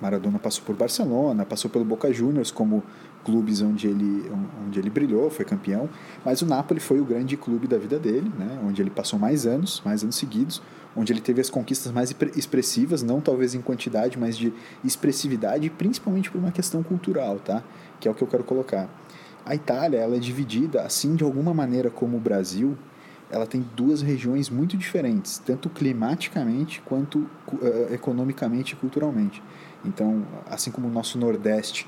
Maradona 0.00 0.38
passou 0.38 0.64
por 0.64 0.74
Barcelona, 0.74 1.44
passou 1.44 1.70
pelo 1.70 1.84
Boca 1.84 2.12
Juniors 2.12 2.50
como 2.50 2.82
clubes 3.24 3.60
onde 3.60 3.86
ele, 3.86 4.30
onde 4.66 4.78
ele 4.78 4.88
brilhou, 4.88 5.30
foi 5.30 5.44
campeão, 5.44 5.88
mas 6.24 6.40
o 6.40 6.46
Napoli 6.46 6.80
foi 6.80 7.00
o 7.00 7.04
grande 7.04 7.36
clube 7.36 7.66
da 7.66 7.76
vida 7.76 7.98
dele, 7.98 8.30
né? 8.38 8.58
onde 8.66 8.80
ele 8.80 8.90
passou 8.90 9.18
mais 9.18 9.46
anos, 9.46 9.82
mais 9.84 10.02
anos 10.02 10.16
seguidos, 10.16 10.62
onde 10.96 11.12
ele 11.12 11.20
teve 11.20 11.40
as 11.40 11.50
conquistas 11.50 11.92
mais 11.92 12.14
expressivas, 12.34 13.02
não 13.02 13.20
talvez 13.20 13.54
em 13.54 13.60
quantidade, 13.60 14.18
mas 14.18 14.36
de 14.36 14.52
expressividade, 14.82 15.68
principalmente 15.70 16.30
por 16.30 16.38
uma 16.38 16.50
questão 16.50 16.82
cultural, 16.82 17.38
tá? 17.38 17.62
que 18.00 18.08
é 18.08 18.10
o 18.10 18.14
que 18.14 18.22
eu 18.22 18.28
quero 18.28 18.42
colocar. 18.42 18.88
A 19.44 19.54
Itália 19.54 19.98
ela 19.98 20.16
é 20.16 20.18
dividida, 20.18 20.82
assim 20.82 21.14
de 21.14 21.24
alguma 21.24 21.52
maneira 21.54 21.90
como 21.90 22.16
o 22.16 22.20
Brasil, 22.20 22.76
ela 23.30 23.46
tem 23.46 23.64
duas 23.76 24.02
regiões 24.02 24.50
muito 24.50 24.76
diferentes, 24.76 25.38
tanto 25.38 25.70
climaticamente 25.70 26.82
quanto 26.84 27.18
uh, 27.18 27.94
economicamente 27.94 28.74
e 28.74 28.76
culturalmente. 28.76 29.40
Então, 29.84 30.24
assim 30.46 30.70
como 30.70 30.88
o 30.88 30.90
nosso 30.90 31.18
Nordeste 31.18 31.86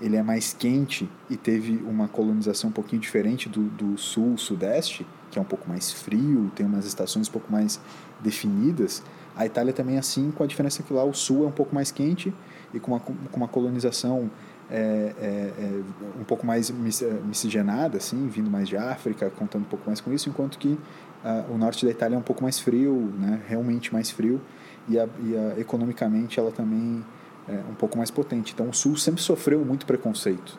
ele 0.00 0.16
é 0.16 0.22
mais 0.22 0.52
quente 0.52 1.08
e 1.30 1.36
teve 1.36 1.82
uma 1.86 2.06
colonização 2.06 2.68
um 2.68 2.72
pouquinho 2.72 3.00
diferente 3.00 3.48
do, 3.48 3.62
do 3.62 3.96
sul, 3.96 4.36
sudeste, 4.36 5.06
que 5.30 5.38
é 5.38 5.42
um 5.42 5.44
pouco 5.44 5.68
mais 5.68 5.90
frio, 5.90 6.50
tem 6.54 6.66
umas 6.66 6.84
estações 6.84 7.28
um 7.28 7.32
pouco 7.32 7.50
mais 7.50 7.80
definidas, 8.20 9.02
a 9.34 9.44
Itália 9.44 9.72
também 9.72 9.96
é 9.96 9.98
assim, 9.98 10.30
com 10.30 10.42
a 10.42 10.46
diferença 10.46 10.82
que 10.82 10.92
lá 10.92 11.04
o 11.04 11.12
sul 11.12 11.44
é 11.44 11.46
um 11.46 11.52
pouco 11.52 11.74
mais 11.74 11.90
quente 11.90 12.32
e 12.72 12.80
com 12.80 12.92
uma, 12.92 13.00
com 13.00 13.36
uma 13.36 13.48
colonização 13.48 14.30
é, 14.70 15.14
é, 15.18 15.52
é, 15.58 15.82
um 16.18 16.24
pouco 16.24 16.44
mais 16.44 16.70
miscigenada, 16.70 17.98
assim, 17.98 18.26
vindo 18.28 18.50
mais 18.50 18.68
de 18.68 18.76
África, 18.76 19.30
contando 19.30 19.62
um 19.62 19.68
pouco 19.68 19.86
mais 19.86 20.00
com 20.00 20.12
isso, 20.12 20.28
enquanto 20.28 20.58
que 20.58 20.68
uh, 20.68 21.52
o 21.52 21.56
norte 21.58 21.84
da 21.84 21.90
Itália 21.92 22.16
é 22.16 22.18
um 22.18 22.22
pouco 22.22 22.42
mais 22.42 22.58
frio, 22.58 23.12
né, 23.18 23.40
realmente 23.46 23.92
mais 23.92 24.10
frio, 24.10 24.40
e, 24.88 24.98
a, 24.98 25.08
e 25.22 25.36
a, 25.36 25.60
economicamente 25.60 26.40
ela 26.40 26.50
também 26.50 27.04
é 27.48 27.62
um 27.70 27.74
pouco 27.74 27.96
mais 27.96 28.10
potente. 28.10 28.52
Então 28.52 28.68
o 28.68 28.74
sul 28.74 28.96
sempre 28.96 29.22
sofreu 29.22 29.64
muito 29.64 29.86
preconceito. 29.86 30.58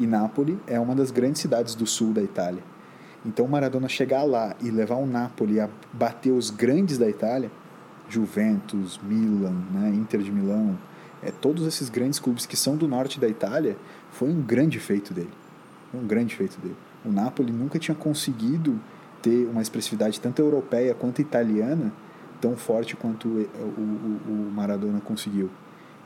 E 0.00 0.06
Nápoles 0.06 0.56
é 0.66 0.80
uma 0.80 0.94
das 0.94 1.10
grandes 1.10 1.40
cidades 1.40 1.74
do 1.74 1.86
sul 1.86 2.12
da 2.12 2.22
Itália. 2.22 2.62
Então 3.24 3.46
Maradona 3.46 3.88
chegar 3.88 4.24
lá 4.24 4.56
e 4.60 4.70
levar 4.70 4.96
o 4.96 5.06
Napoli 5.06 5.60
a 5.60 5.68
bater 5.92 6.32
os 6.32 6.50
grandes 6.50 6.98
da 6.98 7.08
Itália, 7.08 7.50
Juventus, 8.08 8.98
Milan, 9.02 9.54
né, 9.70 9.90
Inter 9.94 10.20
de 10.20 10.32
Milão, 10.32 10.76
é, 11.22 11.30
todos 11.30 11.66
esses 11.66 11.88
grandes 11.88 12.18
clubes 12.18 12.46
que 12.46 12.56
são 12.56 12.76
do 12.76 12.88
norte 12.88 13.20
da 13.20 13.28
Itália, 13.28 13.76
foi 14.10 14.28
um 14.28 14.42
grande 14.42 14.80
feito 14.80 15.14
dele. 15.14 15.30
Foi 15.90 16.00
um 16.00 16.06
grande 16.06 16.34
feito 16.34 16.60
dele. 16.60 16.76
O 17.04 17.12
Napoli 17.12 17.52
nunca 17.52 17.78
tinha 17.78 17.94
conseguido 17.94 18.80
ter 19.22 19.46
uma 19.46 19.62
expressividade 19.62 20.20
tanto 20.20 20.40
europeia 20.42 20.94
quanto 20.94 21.20
italiana 21.22 21.92
tão 22.40 22.56
forte 22.56 22.96
quanto 22.96 23.28
o, 23.28 23.40
o, 23.78 24.32
o 24.32 24.52
Maradona 24.52 25.00
conseguiu. 25.00 25.48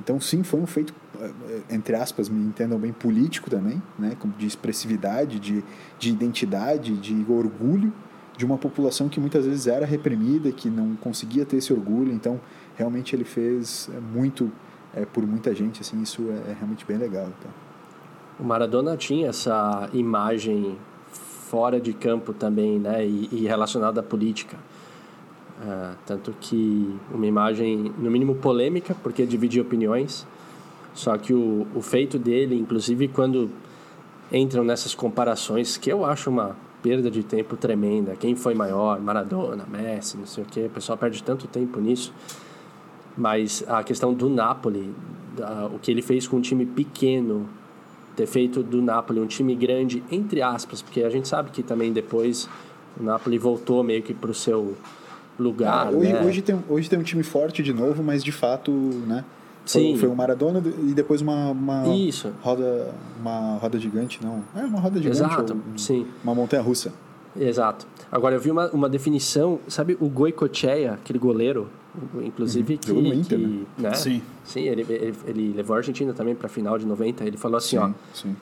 Então, 0.00 0.20
sim, 0.20 0.42
foi 0.42 0.60
um 0.60 0.66
feito, 0.66 0.94
eh, 1.20 1.60
entre 1.70 1.96
aspas, 1.96 2.28
me 2.28 2.44
entendam 2.44 2.78
bem, 2.78 2.92
político 2.92 3.50
também, 3.50 3.82
né? 3.98 4.16
de 4.38 4.46
expressividade, 4.46 5.40
de, 5.40 5.64
de 5.98 6.10
identidade, 6.10 6.96
de 6.96 7.24
orgulho 7.28 7.92
de 8.36 8.44
uma 8.44 8.58
população 8.58 9.08
que 9.08 9.18
muitas 9.18 9.46
vezes 9.46 9.66
era 9.66 9.86
reprimida, 9.86 10.52
que 10.52 10.68
não 10.68 10.94
conseguia 10.96 11.44
ter 11.44 11.56
esse 11.56 11.72
orgulho. 11.72 12.12
Então, 12.12 12.40
realmente 12.76 13.16
ele 13.16 13.24
fez 13.24 13.88
eh, 13.92 13.98
muito 13.98 14.52
é, 14.94 15.04
por 15.04 15.26
muita 15.26 15.54
gente, 15.54 15.80
assim, 15.80 16.00
isso 16.02 16.22
é, 16.30 16.50
é 16.50 16.54
realmente 16.54 16.84
bem 16.84 16.96
legal. 16.96 17.28
Então. 17.38 17.50
O 18.38 18.44
Maradona 18.44 18.96
tinha 18.96 19.28
essa 19.28 19.88
imagem 19.92 20.78
fora 21.10 21.80
de 21.80 21.92
campo 21.92 22.32
também, 22.32 22.78
né, 22.78 23.06
e, 23.06 23.28
e 23.32 23.46
relacionada 23.46 24.00
à 24.00 24.02
política. 24.02 24.56
Uh, 25.58 25.96
tanto 26.04 26.34
que 26.38 26.94
uma 27.10 27.26
imagem, 27.26 27.92
no 27.98 28.10
mínimo, 28.10 28.34
polêmica, 28.34 28.94
porque 29.02 29.24
dividia 29.24 29.62
opiniões. 29.62 30.26
Só 30.92 31.16
que 31.16 31.32
o, 31.32 31.66
o 31.74 31.80
feito 31.80 32.18
dele, 32.18 32.58
inclusive 32.58 33.08
quando 33.08 33.50
entram 34.32 34.64
nessas 34.64 34.94
comparações, 34.94 35.76
que 35.76 35.90
eu 35.90 36.04
acho 36.04 36.30
uma 36.30 36.56
perda 36.82 37.10
de 37.10 37.22
tempo 37.22 37.56
tremenda. 37.56 38.14
Quem 38.16 38.36
foi 38.36 38.54
maior? 38.54 39.00
Maradona, 39.00 39.66
Messi, 39.66 40.16
não 40.16 40.26
sei 40.26 40.44
o 40.44 40.46
quê. 40.46 40.66
O 40.66 40.70
pessoal 40.70 40.96
perde 40.96 41.22
tanto 41.22 41.46
tempo 41.46 41.80
nisso. 41.80 42.12
Mas 43.16 43.64
a 43.66 43.82
questão 43.82 44.12
do 44.12 44.28
Napoli, 44.28 44.94
da, 45.36 45.66
o 45.66 45.78
que 45.78 45.90
ele 45.90 46.02
fez 46.02 46.26
com 46.26 46.36
um 46.36 46.40
time 46.40 46.66
pequeno, 46.66 47.48
ter 48.14 48.26
feito 48.26 48.62
do 48.62 48.80
Napoli 48.82 49.20
um 49.20 49.26
time 49.26 49.54
grande, 49.54 50.02
entre 50.10 50.42
aspas, 50.42 50.80
porque 50.82 51.02
a 51.02 51.10
gente 51.10 51.28
sabe 51.28 51.50
que 51.50 51.62
também 51.62 51.92
depois 51.92 52.48
o 52.98 53.02
Napoli 53.02 53.38
voltou 53.38 53.82
meio 53.82 54.02
que 54.02 54.14
para 54.14 54.30
o 54.30 54.34
seu 54.34 54.76
lugar. 55.38 55.86
Ah, 55.86 55.90
hoje, 55.90 56.12
né? 56.12 56.22
hoje, 56.22 56.42
tem, 56.42 56.58
hoje 56.68 56.88
tem 56.90 56.98
um 56.98 57.02
time 57.02 57.22
forte 57.22 57.62
de 57.62 57.72
novo, 57.72 58.02
mas 58.02 58.22
de 58.22 58.32
fato, 58.32 58.70
né? 58.70 59.24
Foi, 59.66 59.82
Sim. 59.82 59.96
foi 59.96 60.08
o 60.08 60.14
Maradona 60.14 60.62
e 60.84 60.94
depois 60.94 61.20
uma, 61.20 61.50
uma 61.50 61.88
Isso. 61.88 62.32
roda 62.40 62.94
uma 63.20 63.56
roda 63.56 63.78
gigante, 63.80 64.20
não. 64.22 64.42
É 64.54 64.60
uma 64.64 64.78
roda 64.78 64.98
gigante. 65.00 65.20
Exato, 65.20 65.54
ou, 65.54 65.78
sim. 65.78 66.06
Uma 66.22 66.34
montanha 66.34 66.62
russa. 66.62 66.92
Exato. 67.38 67.84
Agora 68.10 68.36
eu 68.36 68.40
vi 68.40 68.50
uma, 68.50 68.70
uma 68.70 68.88
definição, 68.88 69.58
sabe 69.66 69.96
o 70.00 70.08
Goicoechea, 70.08 70.92
aquele 70.92 71.18
goleiro, 71.18 71.68
inclusive 72.22 72.74
Uhum. 72.74 72.78
que, 72.78 72.86
Jogou 72.86 73.02
no 73.02 73.12
Inter, 73.14 73.38
que, 73.38 73.44
né? 73.44 73.64
né? 73.78 73.94
Sim. 73.94 74.22
Sim, 74.44 74.60
ele, 74.60 74.86
ele, 74.88 75.14
ele 75.26 75.52
levou 75.54 75.74
a 75.74 75.78
Argentina 75.78 76.14
também 76.14 76.34
para 76.34 76.46
a 76.46 76.50
final 76.50 76.78
de 76.78 76.86
90. 76.86 77.24
Ele 77.24 77.36
falou 77.36 77.56
assim, 77.58 77.70
sim, 77.70 77.78
ó, 77.78 77.90
sim. 78.14 78.36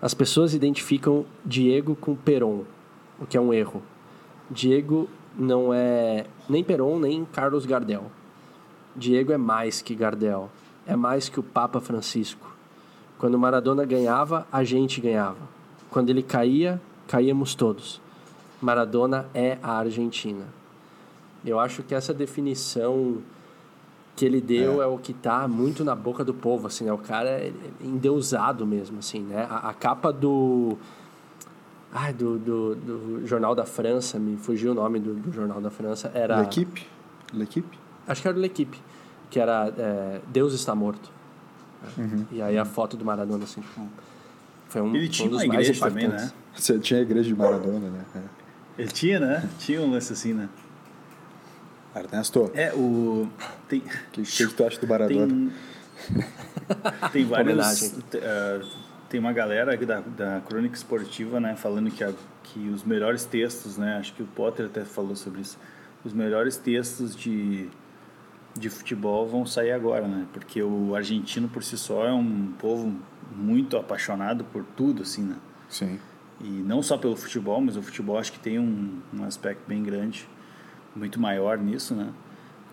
as 0.00 0.14
pessoas 0.14 0.54
identificam 0.54 1.26
Diego 1.44 1.94
com 1.94 2.16
Peron, 2.16 2.62
o 3.20 3.26
que 3.26 3.36
é 3.36 3.40
um 3.40 3.52
erro. 3.52 3.82
Diego 4.50 5.08
não 5.36 5.72
é 5.72 6.26
nem 6.48 6.62
Peron 6.62 6.98
nem 6.98 7.24
Carlos 7.24 7.66
Gardel. 7.66 8.10
Diego 8.94 9.32
é 9.32 9.38
mais 9.38 9.80
que 9.80 9.94
Gardel, 9.94 10.50
é 10.86 10.96
mais 10.96 11.28
que 11.28 11.38
o 11.38 11.42
Papa 11.42 11.80
Francisco. 11.80 12.50
Quando 13.18 13.38
Maradona 13.38 13.84
ganhava, 13.84 14.46
a 14.50 14.64
gente 14.64 15.00
ganhava. 15.00 15.48
Quando 15.90 16.10
ele 16.10 16.22
caía, 16.22 16.80
caíamos 17.06 17.54
todos. 17.54 18.00
Maradona 18.60 19.26
é 19.34 19.58
a 19.62 19.72
Argentina. 19.72 20.46
Eu 21.44 21.58
acho 21.58 21.82
que 21.82 21.94
essa 21.94 22.12
definição 22.12 23.18
que 24.16 24.24
ele 24.24 24.40
deu 24.40 24.82
é, 24.82 24.86
o 24.86 24.98
que 24.98 25.14
tá 25.14 25.48
muito 25.48 25.82
na 25.82 25.94
boca 25.94 26.22
do 26.22 26.34
povo, 26.34 26.66
assim, 26.66 26.84
né? 26.84 26.92
O 26.92 26.98
cara 26.98 27.28
é 27.28 27.52
endeusado 27.80 28.66
mesmo, 28.66 28.98
assim, 28.98 29.20
né? 29.20 29.46
A, 29.48 29.70
a 29.70 29.74
capa 29.74 30.12
do... 30.12 30.76
Ai, 31.92 32.12
do, 32.12 32.38
do, 32.38 32.74
do 32.76 33.26
Jornal 33.26 33.54
da 33.54 33.64
França, 33.64 34.18
me 34.18 34.36
fugiu 34.36 34.70
o 34.72 34.74
nome 34.74 35.00
do, 35.00 35.14
do 35.14 35.32
Jornal 35.32 35.60
da 35.60 35.70
França, 35.70 36.10
era... 36.14 36.40
L'Equipe? 36.40 36.86
L'Equipe? 37.32 37.78
Acho 38.06 38.22
que 38.22 38.28
era 38.28 38.34
do 38.34 38.40
L'Equipe, 38.40 38.80
que 39.28 39.40
era 39.40 39.72
é, 39.76 40.20
Deus 40.28 40.52
está 40.54 40.74
morto. 40.74 41.10
Uhum. 41.96 42.26
E 42.30 42.40
aí 42.42 42.56
a 42.58 42.64
foto 42.64 42.96
do 42.96 43.04
Maradona, 43.04 43.44
assim, 43.44 43.60
tipo, 43.60 43.88
foi 44.68 44.82
um, 44.82 44.94
Ele 44.94 45.06
um 45.06 45.10
tinha 45.10 45.28
dos 45.28 45.42
uma 45.42 45.48
mais 45.48 45.66
igreja 45.68 45.84
também, 45.84 46.04
impactantes. 46.04 46.32
né? 46.32 46.38
Você 46.54 46.78
tinha 46.78 47.00
a 47.00 47.02
igreja 47.02 47.28
de 47.28 47.34
Maradona, 47.34 47.90
né? 47.90 48.04
É. 48.14 48.20
Ele 48.82 48.90
tinha, 48.92 49.18
né? 49.18 49.48
Tinha 49.58 49.80
um 49.80 49.90
lance 49.90 50.12
assim, 50.12 50.32
né? 50.32 50.48
Ernesto, 51.94 52.50
É, 52.54 52.72
o... 52.72 53.28
Tem... 53.68 53.80
o 53.80 53.82
que, 54.12 54.22
que, 54.22 54.46
que 54.46 54.54
tu 54.54 54.64
acha 54.64 54.80
do 54.80 54.86
Maradona? 54.86 55.26
Tem, 55.26 55.52
tem 57.12 57.24
vários. 57.24 57.52
Homenagem. 57.52 57.92
Tem 59.10 59.18
uma 59.18 59.32
galera 59.32 59.76
da, 59.76 60.00
da 60.00 60.40
crônica 60.40 60.76
esportiva, 60.76 61.40
né, 61.40 61.56
falando 61.56 61.90
que, 61.90 62.02
a, 62.04 62.12
que 62.44 62.68
os 62.68 62.84
melhores 62.84 63.24
textos, 63.24 63.76
né, 63.76 63.96
acho 63.98 64.14
que 64.14 64.22
o 64.22 64.26
Potter 64.26 64.66
até 64.66 64.84
falou 64.84 65.16
sobre 65.16 65.40
isso, 65.40 65.58
os 66.04 66.12
melhores 66.12 66.56
textos 66.56 67.14
de, 67.16 67.68
de 68.56 68.70
futebol 68.70 69.28
vão 69.28 69.44
sair 69.44 69.72
agora, 69.72 70.06
né, 70.06 70.26
porque 70.32 70.62
o 70.62 70.94
argentino 70.94 71.48
por 71.48 71.64
si 71.64 71.76
só 71.76 72.06
é 72.06 72.12
um 72.12 72.52
povo 72.56 72.96
muito 73.34 73.76
apaixonado 73.76 74.44
por 74.44 74.64
tudo, 74.76 75.02
assim, 75.02 75.24
né, 75.24 75.36
Sim. 75.68 75.98
e 76.40 76.48
não 76.48 76.80
só 76.80 76.96
pelo 76.96 77.16
futebol, 77.16 77.60
mas 77.60 77.76
o 77.76 77.82
futebol 77.82 78.16
acho 78.16 78.30
que 78.30 78.38
tem 78.38 78.60
um, 78.60 79.00
um 79.12 79.24
aspecto 79.24 79.62
bem 79.66 79.82
grande, 79.82 80.28
muito 80.94 81.20
maior 81.20 81.58
nisso, 81.58 81.94
né? 81.94 82.12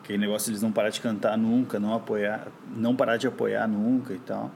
Aquele 0.03 0.19
negócio 0.19 0.45
de 0.45 0.51
eles 0.51 0.61
não 0.61 0.71
parar 0.71 0.89
de 0.89 1.01
cantar 1.01 1.37
nunca, 1.37 1.79
não 1.79 1.93
apoiar, 1.93 2.47
não 2.75 2.95
parar 2.95 3.17
de 3.17 3.27
apoiar 3.27 3.67
nunca 3.67 4.13
e 4.13 4.19
tal. 4.19 4.51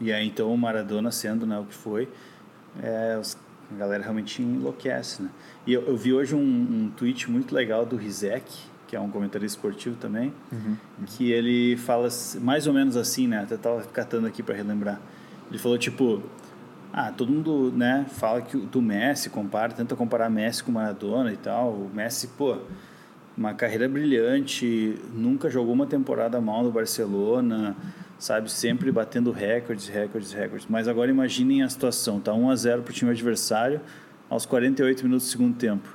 E 0.00 0.12
aí 0.12 0.26
então 0.26 0.52
o 0.52 0.58
Maradona 0.58 1.10
sendo 1.10 1.46
né, 1.46 1.58
o 1.58 1.64
que 1.64 1.74
foi, 1.74 2.08
é, 2.82 3.18
os- 3.20 3.36
a 3.70 3.74
galera 3.78 4.02
realmente 4.02 4.42
enlouquece, 4.42 5.22
né? 5.22 5.30
E 5.66 5.72
eu, 5.72 5.82
eu 5.86 5.96
vi 5.96 6.12
hoje 6.12 6.34
um, 6.34 6.38
um 6.40 6.90
tweet 6.96 7.30
muito 7.30 7.54
legal 7.54 7.86
do 7.86 7.96
Rizek, 7.96 8.44
que 8.86 8.94
é 8.96 9.00
um 9.00 9.08
comentarista 9.08 9.56
esportivo 9.56 9.96
também, 9.96 10.32
que 11.06 11.30
ele 11.32 11.76
fala 11.78 12.08
mais 12.42 12.66
ou 12.66 12.74
menos 12.74 12.96
assim, 12.96 13.26
né? 13.26 13.38
Até 13.42 13.56
tava 13.56 13.82
catando 13.84 14.26
aqui 14.26 14.42
para 14.42 14.54
relembrar. 14.54 15.00
Ele 15.48 15.58
falou 15.58 15.78
tipo, 15.78 16.22
ah, 16.92 17.10
todo 17.10 17.32
mundo, 17.32 17.72
né, 17.74 18.04
fala 18.10 18.42
que 18.42 18.56
o- 18.58 18.60
do 18.66 18.82
Messi, 18.82 19.30
compara, 19.30 19.72
tenta 19.72 19.96
comparar 19.96 20.28
Messi 20.28 20.62
com 20.62 20.70
Maradona 20.72 21.32
e 21.32 21.36
tal. 21.38 21.70
O 21.70 21.90
Messi, 21.94 22.26
pô, 22.36 22.58
uma 23.38 23.54
carreira 23.54 23.88
brilhante, 23.88 24.98
nunca 25.14 25.48
jogou 25.48 25.72
uma 25.72 25.86
temporada 25.86 26.38
mal 26.42 26.62
no 26.62 26.70
Barcelona, 26.70 27.74
sabe, 28.22 28.52
sempre 28.52 28.92
batendo 28.92 29.32
recordes, 29.32 29.88
recordes, 29.88 30.32
recordes. 30.32 30.66
Mas 30.70 30.86
agora 30.86 31.10
imaginem 31.10 31.62
a 31.64 31.68
situação, 31.68 32.20
tá 32.20 32.32
1 32.32 32.50
a 32.50 32.54
0 32.56 32.82
pro 32.82 32.92
time 32.94 33.10
adversário 33.10 33.80
aos 34.30 34.46
48 34.46 35.02
minutos 35.02 35.26
do 35.26 35.30
segundo 35.30 35.56
tempo. 35.56 35.88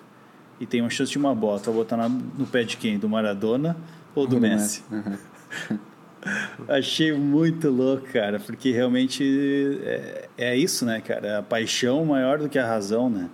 E 0.60 0.66
tem 0.66 0.82
uma 0.82 0.90
chance 0.90 1.10
de 1.12 1.18
uma 1.18 1.34
bola, 1.34 1.60
vai 1.60 1.74
botar 1.74 1.96
na- 1.96 2.10
no 2.10 2.46
pé 2.46 2.64
de 2.64 2.76
quem? 2.76 2.98
Do 3.00 3.08
Maradona 3.08 3.78
ou 4.14 4.28
do, 4.28 4.36
Do 4.36 4.42
Messi? 4.42 4.84
Achei 6.68 7.14
muito 7.14 7.70
louco, 7.70 8.08
cara, 8.12 8.40
porque 8.40 8.72
realmente 8.72 9.80
é, 9.84 10.28
é 10.38 10.58
isso, 10.58 10.84
né, 10.86 11.00
cara? 11.00 11.40
A 11.40 11.44
paixão 11.44 12.04
maior 12.04 12.40
do 12.40 12.50
que 12.50 12.60
a 12.60 12.68
razão, 12.68 13.10
né? 13.10 13.30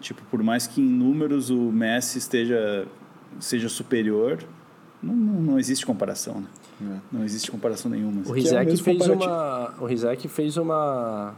Tipo, 0.00 0.22
por 0.30 0.42
mais 0.42 0.66
que 0.66 0.80
em 0.80 0.84
números 0.84 1.50
o 1.50 1.70
Messi 1.70 2.18
esteja 2.18 2.86
seja 3.38 3.68
superior, 3.68 4.38
não, 5.02 5.14
não, 5.14 5.40
não 5.42 5.58
existe 5.58 5.84
comparação, 5.86 6.40
né? 6.40 6.46
É. 6.80 6.98
Não 7.10 7.24
existe 7.24 7.50
comparação 7.50 7.90
nenhuma. 7.90 8.18
O 8.18 8.20
assim. 8.20 8.30
É 8.30 8.32
o 8.32 8.34
Rizek 8.34 8.66
mesmo 8.66 8.84
fez 8.84 9.06
uma. 9.08 9.74
O 9.80 9.86
Rizek 9.86 10.28
fez 10.28 10.56
uma. 10.56 11.34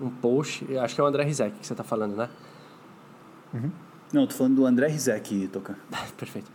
Um 0.00 0.08
post. 0.08 0.64
Acho 0.78 0.94
que 0.94 1.00
é 1.00 1.04
o 1.04 1.06
André 1.06 1.24
Rizek 1.24 1.58
que 1.58 1.66
você 1.66 1.74
tá 1.74 1.84
falando, 1.84 2.16
né? 2.16 2.28
Não, 4.12 4.26
tô 4.26 4.34
falando 4.34 4.56
do 4.56 4.66
André 4.66 4.88
Rizek, 4.88 5.48
Toca. 5.48 5.76
Perfeito. 6.16 6.50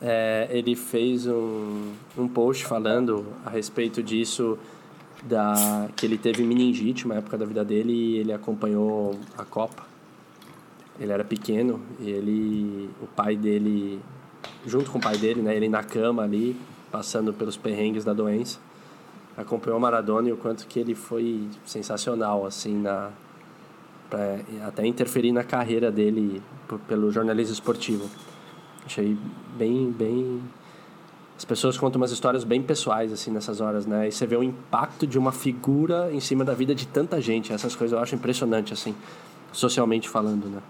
É, 0.00 0.48
ele 0.50 0.76
fez 0.76 1.26
um, 1.26 1.92
um 2.16 2.28
post 2.28 2.64
falando 2.64 3.26
a 3.44 3.50
respeito 3.50 4.02
disso, 4.02 4.58
da, 5.24 5.88
que 5.96 6.04
ele 6.04 6.18
teve 6.18 6.42
meningite 6.42 7.06
uma 7.06 7.16
época 7.16 7.38
da 7.38 7.46
vida 7.46 7.64
dele 7.64 7.92
e 7.92 8.16
ele 8.18 8.32
acompanhou 8.32 9.18
a 9.36 9.44
Copa. 9.44 9.84
Ele 11.00 11.12
era 11.12 11.24
pequeno 11.24 11.80
e 12.00 12.10
ele, 12.10 12.90
o 13.02 13.06
pai 13.06 13.36
dele, 13.36 14.00
junto 14.66 14.90
com 14.90 14.98
o 14.98 15.00
pai 15.00 15.16
dele, 15.16 15.42
né, 15.42 15.54
ele 15.54 15.68
na 15.68 15.82
cama 15.82 16.22
ali, 16.22 16.56
passando 16.96 17.30
pelos 17.30 17.58
perrengues 17.58 18.06
da 18.06 18.14
doença, 18.14 18.58
acompanhou 19.36 19.78
o 19.78 19.82
Maradona 19.82 20.30
e 20.30 20.32
o 20.32 20.36
quanto 20.38 20.66
que 20.66 20.80
ele 20.80 20.94
foi 20.94 21.46
sensacional, 21.66 22.46
assim, 22.46 22.74
na, 22.74 23.10
pra 24.08 24.40
até 24.66 24.86
interferir 24.86 25.30
na 25.30 25.44
carreira 25.44 25.92
dele 25.92 26.40
pelo 26.88 27.12
jornalismo 27.12 27.52
esportivo. 27.52 28.08
Achei 28.86 29.14
bem, 29.58 29.90
bem... 29.90 30.40
As 31.36 31.44
pessoas 31.44 31.76
contam 31.76 32.00
umas 32.00 32.12
histórias 32.12 32.44
bem 32.44 32.62
pessoais, 32.62 33.12
assim, 33.12 33.30
nessas 33.30 33.60
horas, 33.60 33.84
né? 33.84 34.08
E 34.08 34.12
você 34.12 34.26
vê 34.26 34.36
o 34.38 34.42
impacto 34.42 35.06
de 35.06 35.18
uma 35.18 35.32
figura 35.32 36.10
em 36.10 36.20
cima 36.20 36.46
da 36.46 36.54
vida 36.54 36.74
de 36.74 36.86
tanta 36.86 37.20
gente. 37.20 37.52
Essas 37.52 37.76
coisas 37.76 37.94
eu 37.94 38.02
acho 38.02 38.14
impressionante, 38.14 38.72
assim, 38.72 38.94
socialmente 39.52 40.08
falando, 40.08 40.46
né? 40.46 40.62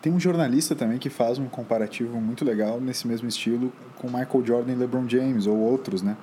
Tem 0.00 0.12
um 0.12 0.20
jornalista 0.20 0.74
também 0.74 0.98
que 0.98 1.10
faz 1.10 1.38
um 1.38 1.46
comparativo 1.46 2.20
muito 2.20 2.44
legal 2.44 2.80
nesse 2.80 3.08
mesmo 3.08 3.28
estilo 3.28 3.72
com 3.96 4.06
Michael 4.06 4.44
Jordan 4.44 4.72
e 4.72 4.76
LeBron 4.76 5.08
James, 5.08 5.46
ou 5.46 5.56
outros, 5.56 6.02
né? 6.02 6.16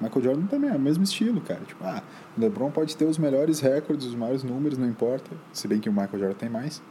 Michael 0.00 0.22
Jordan 0.22 0.46
também 0.46 0.70
é 0.70 0.74
o 0.74 0.78
mesmo 0.78 1.04
estilo, 1.04 1.40
cara. 1.40 1.60
Tipo, 1.66 1.84
ah, 1.84 2.02
o 2.36 2.40
LeBron 2.40 2.70
pode 2.70 2.96
ter 2.96 3.04
os 3.04 3.18
melhores 3.18 3.60
recordes, 3.60 4.06
os 4.06 4.14
maiores 4.14 4.42
números, 4.42 4.78
não 4.78 4.86
importa. 4.86 5.30
Se 5.52 5.66
bem 5.66 5.80
que 5.80 5.88
o 5.88 5.92
Michael 5.92 6.18
Jordan 6.18 6.34
tem 6.34 6.48
mais. 6.48 6.82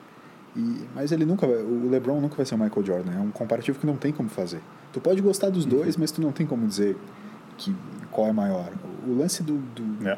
E, 0.56 0.88
mas 0.96 1.12
ele 1.12 1.26
nunca 1.26 1.46
vai, 1.46 1.58
o 1.58 1.90
LeBron 1.90 2.20
nunca 2.20 2.36
vai 2.36 2.46
ser 2.46 2.56
o 2.56 2.58
Michael 2.58 2.86
Jordan. 2.86 3.12
É 3.14 3.20
um 3.20 3.32
comparativo 3.32 3.80
que 3.80 3.86
não 3.86 3.96
tem 3.96 4.12
como 4.12 4.30
fazer. 4.30 4.62
Tu 4.92 5.00
pode 5.00 5.22
gostar 5.22 5.50
dos 5.50 5.66
dois, 5.66 5.98
mas 5.98 6.12
tu 6.12 6.22
não 6.22 6.32
tem 6.32 6.46
como 6.48 6.66
dizer 6.66 6.98
que 7.58 7.76
qual 8.12 8.28
é 8.28 8.34
maior. 8.34 8.72
O 9.08 9.14
lance 9.14 9.44
do, 9.44 9.58
do 9.58 10.08
é. 10.08 10.18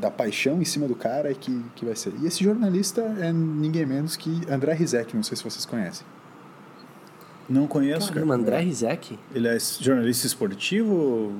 Da 0.00 0.10
paixão 0.10 0.60
em 0.60 0.64
cima 0.64 0.86
do 0.86 0.94
cara 0.94 1.30
é 1.30 1.34
que, 1.34 1.64
que 1.74 1.84
vai 1.84 1.96
ser. 1.96 2.12
E 2.20 2.26
esse 2.26 2.42
jornalista 2.42 3.00
é 3.20 3.32
ninguém 3.32 3.84
menos 3.86 4.16
que 4.16 4.42
André 4.50 4.72
Rizek, 4.72 5.14
não 5.14 5.22
sei 5.22 5.36
se 5.36 5.44
vocês 5.44 5.64
conhecem. 5.64 6.06
Não 7.48 7.66
conheço, 7.66 8.12
Caramba, 8.12 8.34
cara. 8.34 8.42
André 8.42 8.60
Rizek? 8.60 9.18
Ele 9.34 9.48
é 9.48 9.56
jornalista 9.80 10.26
esportivo? 10.26 11.32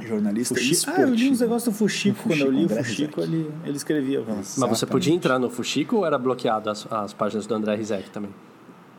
jornalista 0.00 0.54
Fuxico. 0.54 0.74
esportivo. 0.74 1.06
Ah, 1.06 1.10
eu 1.10 1.14
li 1.14 1.30
uns 1.30 1.40
negócios 1.40 1.72
do 1.72 1.78
Fuxico, 1.78 2.22
quando 2.24 2.40
eu 2.40 2.50
li 2.50 2.64
o 2.64 2.68
Fuxico, 2.68 3.20
ele, 3.20 3.50
ele 3.64 3.76
escrevia. 3.76 4.24
Mas 4.26 4.56
você 4.56 4.86
podia 4.86 5.14
entrar 5.14 5.38
no 5.38 5.48
Fuxico 5.48 5.96
ou 5.96 6.06
era 6.06 6.18
bloqueado 6.18 6.70
as, 6.70 6.90
as 6.90 7.12
páginas 7.12 7.46
do 7.46 7.54
André 7.54 7.76
Rizek 7.76 8.10
também? 8.10 8.30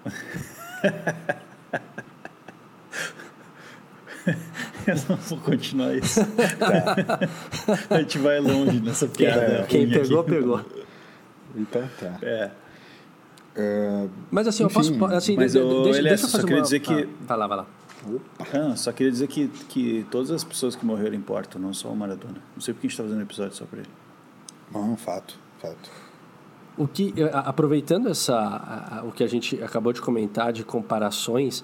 eu 4.88 4.96
não 5.10 5.18
vou 5.18 5.38
continuar 5.40 5.96
isso. 5.96 6.20
a 7.90 8.00
gente 8.00 8.18
vai 8.18 8.40
longe 8.40 8.80
nessa 8.80 9.08
piada. 9.08 9.66
Quem, 9.68 9.88
quem 9.88 10.00
pegou, 10.00 10.22
aqui. 10.22 10.30
pegou. 10.32 10.66
Então 11.56 11.90
tá. 12.00 12.18
É. 12.22 12.52
Uh, 13.56 14.10
mas 14.32 14.48
assim, 14.48 14.64
enfim, 14.64 14.94
eu 14.94 14.98
posso. 14.98 15.16
Assim, 15.16 15.36
mas 15.36 15.52
de, 15.52 15.60
eu, 15.60 15.84
deixa, 15.84 16.00
ele 16.00 16.10
deixa 16.10 16.26
é, 16.26 16.28
eu 16.28 16.32
fazer 16.32 16.42
só 16.42 16.48
queria 16.48 16.58
uma... 16.58 16.64
dizer 16.64 16.80
que. 16.80 16.94
Ah, 16.94 17.08
vai 17.28 17.38
lá, 17.38 17.48
vai 17.48 17.58
lá. 17.58 17.68
Ah, 18.54 18.76
só 18.76 18.92
queria 18.92 19.12
dizer 19.12 19.28
que, 19.28 19.48
que 19.70 20.06
todas 20.12 20.32
as 20.32 20.44
pessoas 20.44 20.76
que 20.76 20.86
morreram 20.86 21.16
importam, 21.16 21.62
não 21.62 21.74
só 21.74 21.90
o 21.90 21.96
Maradona. 21.96 22.42
Não 22.54 22.62
sei 22.62 22.74
porque 22.74 22.88
a 22.88 22.90
gente 22.90 22.94
está 22.94 23.04
fazendo 23.04 23.20
um 23.20 23.24
episódio 23.24 23.56
só 23.56 23.66
para 23.66 23.80
ele. 23.80 23.90
Não, 24.74 24.98
fato, 24.98 25.40
fato. 25.60 25.90
O 26.76 26.88
que, 26.88 27.14
aproveitando 27.32 28.10
essa, 28.10 29.04
o 29.06 29.12
que 29.12 29.24
a 29.24 29.28
gente 29.28 29.62
acabou 29.64 29.94
de 29.94 30.02
comentar 30.02 30.52
de 30.52 30.64
comparações, 30.64 31.64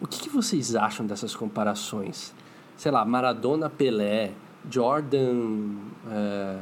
o 0.00 0.06
que, 0.06 0.20
que 0.20 0.28
vocês 0.30 0.76
acham 0.76 1.04
dessas 1.04 1.34
comparações? 1.34 2.32
Sei 2.76 2.90
lá, 2.90 3.04
Maradona, 3.04 3.70
Pelé, 3.70 4.32
Jordan, 4.70 5.76
é, 6.10 6.56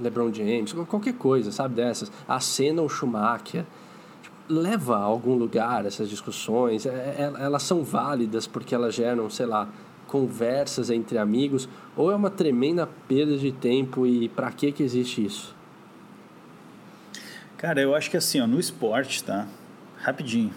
LeBron 0.00 0.32
James, 0.32 0.72
qualquer 0.72 1.14
coisa, 1.14 1.50
sabe 1.50 1.74
dessas? 1.74 2.10
A 2.28 2.38
Senna 2.40 2.82
ou 2.82 2.88
Schumacher 2.88 3.64
leva 4.48 4.96
a 4.96 5.02
algum 5.02 5.34
lugar 5.34 5.86
essas 5.86 6.08
discussões? 6.08 6.86
É, 6.86 6.90
é, 6.90 7.32
elas 7.38 7.62
são 7.62 7.82
válidas 7.82 8.46
porque 8.46 8.74
elas 8.74 8.94
geram, 8.94 9.28
sei 9.30 9.46
lá, 9.46 9.68
conversas 10.06 10.90
entre 10.90 11.18
amigos? 11.18 11.68
Ou 11.96 12.10
é 12.10 12.14
uma 12.14 12.30
tremenda 12.30 12.88
perda 13.08 13.36
de 13.36 13.52
tempo 13.52 14.06
e 14.06 14.28
para 14.28 14.50
que 14.52 14.70
que 14.70 14.82
existe 14.82 15.24
isso? 15.24 15.54
Cara, 17.56 17.80
eu 17.80 17.94
acho 17.94 18.10
que 18.10 18.16
assim, 18.16 18.40
ó, 18.40 18.46
no 18.46 18.60
esporte, 18.60 19.24
tá? 19.24 19.46
Rapidinho. 19.98 20.52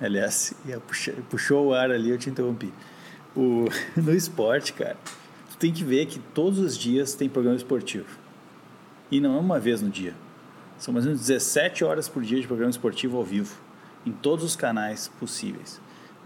LS, 0.00 0.56
puxou 1.28 1.68
o 1.68 1.74
ar 1.74 1.90
ali, 1.90 2.08
eu 2.08 2.18
te 2.18 2.30
interrompi. 2.30 2.72
O, 3.36 3.66
no 3.96 4.14
esporte, 4.14 4.72
cara, 4.72 4.96
tu 5.50 5.56
tem 5.56 5.72
que 5.72 5.84
ver 5.84 6.06
que 6.06 6.18
todos 6.18 6.58
os 6.58 6.76
dias 6.76 7.14
tem 7.14 7.28
programa 7.28 7.56
esportivo. 7.56 8.18
E 9.10 9.20
não 9.20 9.36
é 9.36 9.40
uma 9.40 9.58
vez 9.58 9.82
no 9.82 9.90
dia 9.90 10.14
são 10.80 10.94
mais 10.94 11.04
ou 11.04 11.10
menos 11.10 11.26
17 11.26 11.84
horas 11.84 12.08
por 12.08 12.22
dia 12.22 12.40
de 12.40 12.46
programa 12.46 12.70
esportivo 12.70 13.18
ao 13.18 13.24
vivo, 13.24 13.54
em 14.04 14.10
todos 14.10 14.44
os 14.44 14.56
canais 14.56 15.08
possíveis. 15.20 15.80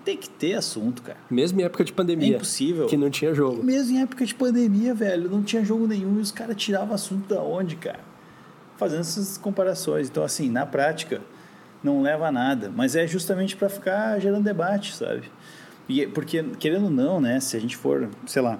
Tem 0.05 0.17
que 0.17 0.29
ter 0.29 0.55
assunto, 0.55 1.03
cara. 1.03 1.19
Mesmo 1.31 1.61
em 1.61 1.65
época 1.65 1.83
de 1.83 1.93
pandemia. 1.93 2.35
É 2.35 2.37
impossível. 2.37 2.87
Que 2.87 2.97
não 2.97 3.11
tinha 3.11 3.35
jogo. 3.35 3.63
Mesmo 3.65 3.97
em 3.97 4.03
época 4.03 4.25
de 4.25 4.35
pandemia, 4.35 4.95
velho, 4.95 5.31
não 5.31 5.43
tinha 5.43 5.65
jogo 5.65 5.87
nenhum 5.87 6.19
e 6.19 6.21
os 6.21 6.31
caras 6.31 6.57
tiravam 6.57 6.95
assunto 6.95 7.27
da 7.27 7.43
onde, 7.43 7.77
cara? 7.77 8.01
Fazendo 8.77 9.01
essas 9.01 9.39
comparações. 9.39 10.09
Então, 10.09 10.23
assim, 10.23 10.51
na 10.51 10.67
prática, 10.67 11.23
não 11.83 12.03
leva 12.03 12.29
a 12.29 12.33
nada. 12.33 12.71
Mas 12.75 12.95
é 12.95 13.07
justamente 13.07 13.57
para 13.57 13.71
ficar 13.71 14.19
gerando 14.21 14.45
debate, 14.45 14.95
sabe? 14.95 15.23
E, 15.89 16.07
porque, 16.07 16.43
querendo 16.59 16.85
ou 16.85 16.91
não, 16.91 17.21
né, 17.21 17.41
se 17.41 17.57
a 17.57 17.61
gente 17.61 17.77
for, 17.77 18.09
sei 18.27 18.41
lá, 18.41 18.59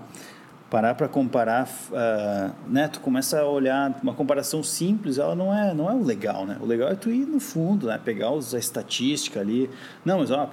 parar 0.75 0.95
para 0.97 1.07
comparar, 1.07 1.69
uh, 1.91 2.53
né? 2.69 2.89
Tu 2.89 2.99
começa 2.99 3.41
a 3.41 3.49
olhar 3.49 3.97
uma 4.03 4.13
comparação 4.13 4.61
simples, 4.61 5.19
ela 5.19 5.35
não 5.37 5.55
é, 5.55 5.73
não 5.73 5.89
é 5.89 5.95
o 5.95 6.03
legal, 6.03 6.45
né? 6.45 6.59
O 6.61 6.67
legal 6.67 6.89
é 6.89 6.97
tu 6.97 7.11
ir 7.11 7.25
no 7.27 7.39
fundo, 7.39 7.87
né? 7.87 7.97
Pegar 8.03 8.33
os, 8.33 8.53
a 8.55 8.59
estatística 8.59 9.39
ali. 9.39 9.71
Não, 10.05 10.19
mas 10.19 10.33
ó, 10.33 10.51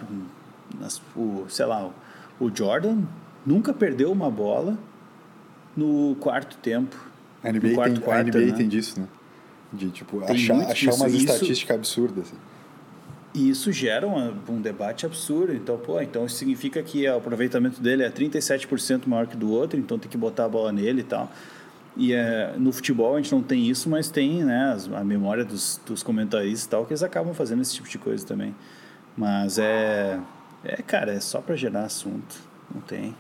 o, 1.15 1.45
sei 1.49 1.65
lá, 1.65 1.89
o 2.39 2.55
Jordan 2.55 2.99
nunca 3.43 3.73
perdeu 3.73 4.12
uma 4.12 4.29
bola 4.29 4.77
no 5.75 6.15
quarto 6.19 6.55
tempo. 6.57 6.95
A 7.43 7.51
NBA, 7.51 7.73
quarto 7.73 7.93
tem, 7.93 8.01
quarto, 8.03 8.19
a 8.19 8.23
NBA 8.23 8.51
né? 8.51 8.51
tem 8.51 8.67
disso, 8.67 8.99
né? 8.99 9.07
De 9.73 9.89
tipo 9.89 10.23
achar, 10.23 10.60
achar 10.69 10.93
umas 10.93 11.13
estatísticas 11.13 11.77
absurdas. 11.77 12.27
Assim. 12.27 12.38
E 13.34 13.50
isso 13.50 13.72
gera 13.72 14.08
um, 14.08 14.34
um, 14.50 14.62
debate 14.62 15.06
absurdo. 15.06 15.54
Então, 15.54 15.78
pô, 15.78 16.02
então 16.02 16.26
isso 16.26 16.36
significa 16.36 16.84
que 16.84 17.08
o 17.08 17.17
aproveitamento 17.17 17.82
dele 17.82 18.04
é 18.04 18.10
37% 18.10 19.08
maior 19.08 19.26
que 19.26 19.38
do 19.38 19.52
outro, 19.52 19.80
então 19.80 19.98
tem 19.98 20.10
que 20.10 20.17
botar 20.17 20.46
a 20.46 20.50
bola 20.50 20.72
nele 20.72 21.02
e 21.02 21.04
tal. 21.04 21.32
E 21.96 22.13
é, 22.13 22.54
no 22.58 22.72
futebol 22.72 23.15
a 23.15 23.22
gente 23.22 23.32
não 23.32 23.41
tem 23.41 23.70
isso, 23.70 23.89
mas 23.89 24.10
tem 24.10 24.44
né, 24.44 24.78
a 24.96 25.04
memória 25.04 25.46
dos, 25.46 25.80
dos 25.86 26.04
comentaristas 26.04 26.65
e 26.65 26.70
tal, 26.70 26.86
que 26.86 26.91
eles 26.91 27.04
acabam 27.04 27.34
fazendo 27.34 27.62
esse 27.62 27.74
tipo 27.74 27.88
de 27.88 27.98
coisa 27.98 28.26
também. 28.26 28.54
Mas 29.15 29.58
é, 29.58 30.20
é 30.63 30.82
cara, 30.82 31.13
é 31.13 31.20
só 31.20 31.39
para 31.41 31.56
gerar 31.56 31.84
assunto, 31.84 32.36
não 32.74 32.82
tem. 32.82 33.15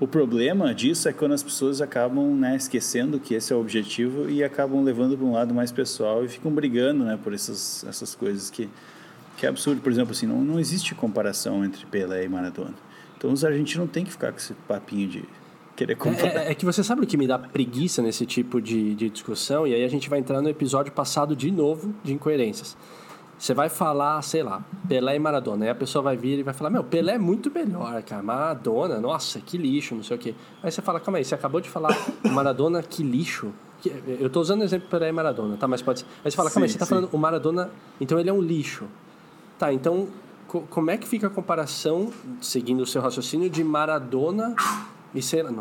O 0.00 0.06
problema 0.06 0.74
disso 0.74 1.08
é 1.08 1.12
quando 1.12 1.32
as 1.32 1.42
pessoas 1.42 1.80
acabam 1.80 2.34
né, 2.34 2.56
esquecendo 2.56 3.20
que 3.20 3.34
esse 3.34 3.52
é 3.52 3.56
o 3.56 3.60
objetivo 3.60 4.28
e 4.28 4.42
acabam 4.42 4.82
levando 4.82 5.16
para 5.16 5.24
um 5.24 5.32
lado 5.32 5.54
mais 5.54 5.70
pessoal 5.70 6.24
e 6.24 6.28
ficam 6.28 6.50
brigando 6.50 7.04
né, 7.04 7.18
por 7.22 7.32
essas, 7.32 7.84
essas 7.84 8.14
coisas 8.14 8.50
que 8.50 8.68
que 9.36 9.46
é 9.46 9.48
absurdo, 9.48 9.80
por 9.80 9.90
exemplo, 9.90 10.12
assim, 10.12 10.26
não, 10.26 10.42
não 10.42 10.60
existe 10.60 10.94
comparação 10.94 11.64
entre 11.64 11.84
Pelé 11.86 12.24
e 12.24 12.28
Maradona. 12.28 12.74
Então 13.16 13.32
os 13.32 13.44
argentinos 13.44 13.86
não 13.86 13.92
tem 13.92 14.04
que 14.04 14.10
ficar 14.10 14.32
com 14.32 14.38
esse 14.38 14.54
papinho 14.66 15.08
de 15.08 15.24
querer 15.76 15.96
comparar. 15.96 16.42
É, 16.42 16.50
é, 16.50 16.54
que 16.54 16.64
você 16.64 16.82
sabe 16.82 17.02
o 17.02 17.06
que 17.06 17.16
me 17.16 17.26
dá 17.26 17.38
preguiça 17.38 18.02
nesse 18.02 18.26
tipo 18.26 18.60
de, 18.60 18.94
de 18.94 19.08
discussão, 19.08 19.66
e 19.66 19.74
aí 19.74 19.84
a 19.84 19.88
gente 19.88 20.08
vai 20.08 20.18
entrar 20.18 20.40
no 20.40 20.48
episódio 20.48 20.92
passado 20.92 21.34
de 21.34 21.50
novo 21.50 21.94
de 22.02 22.12
incoerências. 22.12 22.76
Você 23.42 23.54
vai 23.54 23.68
falar, 23.68 24.22
sei 24.22 24.42
lá, 24.42 24.64
Pelé 24.88 25.16
e 25.16 25.18
Maradona. 25.18 25.64
Aí 25.64 25.70
a 25.70 25.74
pessoa 25.74 26.00
vai 26.00 26.16
vir 26.16 26.38
e 26.38 26.42
vai 26.44 26.54
falar: 26.54 26.70
Meu, 26.70 26.84
Pelé 26.84 27.14
é 27.14 27.18
muito 27.18 27.50
melhor, 27.50 28.00
cara. 28.04 28.22
Maradona, 28.22 29.00
nossa, 29.00 29.40
que 29.40 29.58
lixo, 29.58 29.96
não 29.96 30.02
sei 30.04 30.16
o 30.16 30.20
quê. 30.20 30.34
Aí 30.62 30.70
você 30.70 30.80
fala: 30.80 31.00
Calma 31.00 31.18
aí, 31.18 31.24
você 31.24 31.34
acabou 31.34 31.60
de 31.60 31.68
falar 31.68 31.90
Maradona, 32.30 32.82
que 32.84 33.02
lixo. 33.02 33.52
Eu 34.06 34.28
estou 34.28 34.40
usando 34.40 34.60
o 34.60 34.64
exemplo 34.64 34.88
Pelé 34.88 35.08
e 35.08 35.12
Maradona, 35.12 35.56
tá? 35.56 35.66
Mas 35.66 35.82
pode 35.82 36.00
ser. 36.00 36.06
Aí 36.24 36.30
você 36.30 36.36
fala: 36.36 36.50
Calma 36.52 36.66
aí, 36.66 36.68
você 36.70 36.76
está 36.76 36.86
falando 36.86 37.08
o 37.10 37.18
Maradona, 37.18 37.68
então 38.00 38.16
ele 38.16 38.30
é 38.30 38.32
um 38.32 38.40
lixo. 38.40 38.86
Tá, 39.62 39.72
então 39.72 40.08
co 40.48 40.62
como 40.62 40.90
é 40.90 40.96
que 40.96 41.06
fica 41.06 41.28
a 41.28 41.30
comparação, 41.30 42.12
seguindo 42.40 42.80
o 42.80 42.86
seu 42.86 43.00
raciocínio, 43.00 43.48
de 43.48 43.62
Maradona 43.62 44.56
e 45.14 45.22
sei 45.22 45.40
lá, 45.40 45.52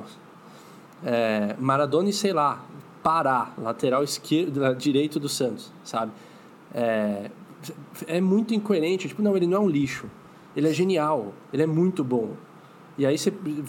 é, 1.06 1.56
Maradona 1.60 2.10
e 2.10 2.14
sei 2.14 2.34
lá, 2.34 2.66
Pará, 3.04 3.52
lateral 3.60 4.04
esquerdo, 4.04 4.74
direito 4.74 5.20
do 5.20 5.30
Santos, 5.30 5.72
sabe? 5.84 6.12
É, 6.74 7.30
é 8.08 8.20
muito 8.20 8.56
incoerente, 8.56 9.08
tipo, 9.08 9.22
não, 9.22 9.38
ele 9.38 9.46
não 9.46 9.58
é 9.58 9.60
um 9.60 9.70
lixo, 9.70 10.08
ele 10.56 10.68
é 10.68 10.74
genial, 10.74 11.32
ele 11.54 11.62
é 11.62 11.68
muito 11.68 12.04
bom. 12.04 12.32
E 12.98 13.06
aí 13.06 13.18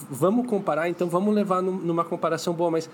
vamos 0.08 0.46
comparar, 0.46 0.88
então 0.88 1.08
vamos 1.10 1.34
levar 1.34 1.60
numa 1.60 2.06
comparação 2.06 2.54
boa, 2.54 2.70
mas 2.70 2.88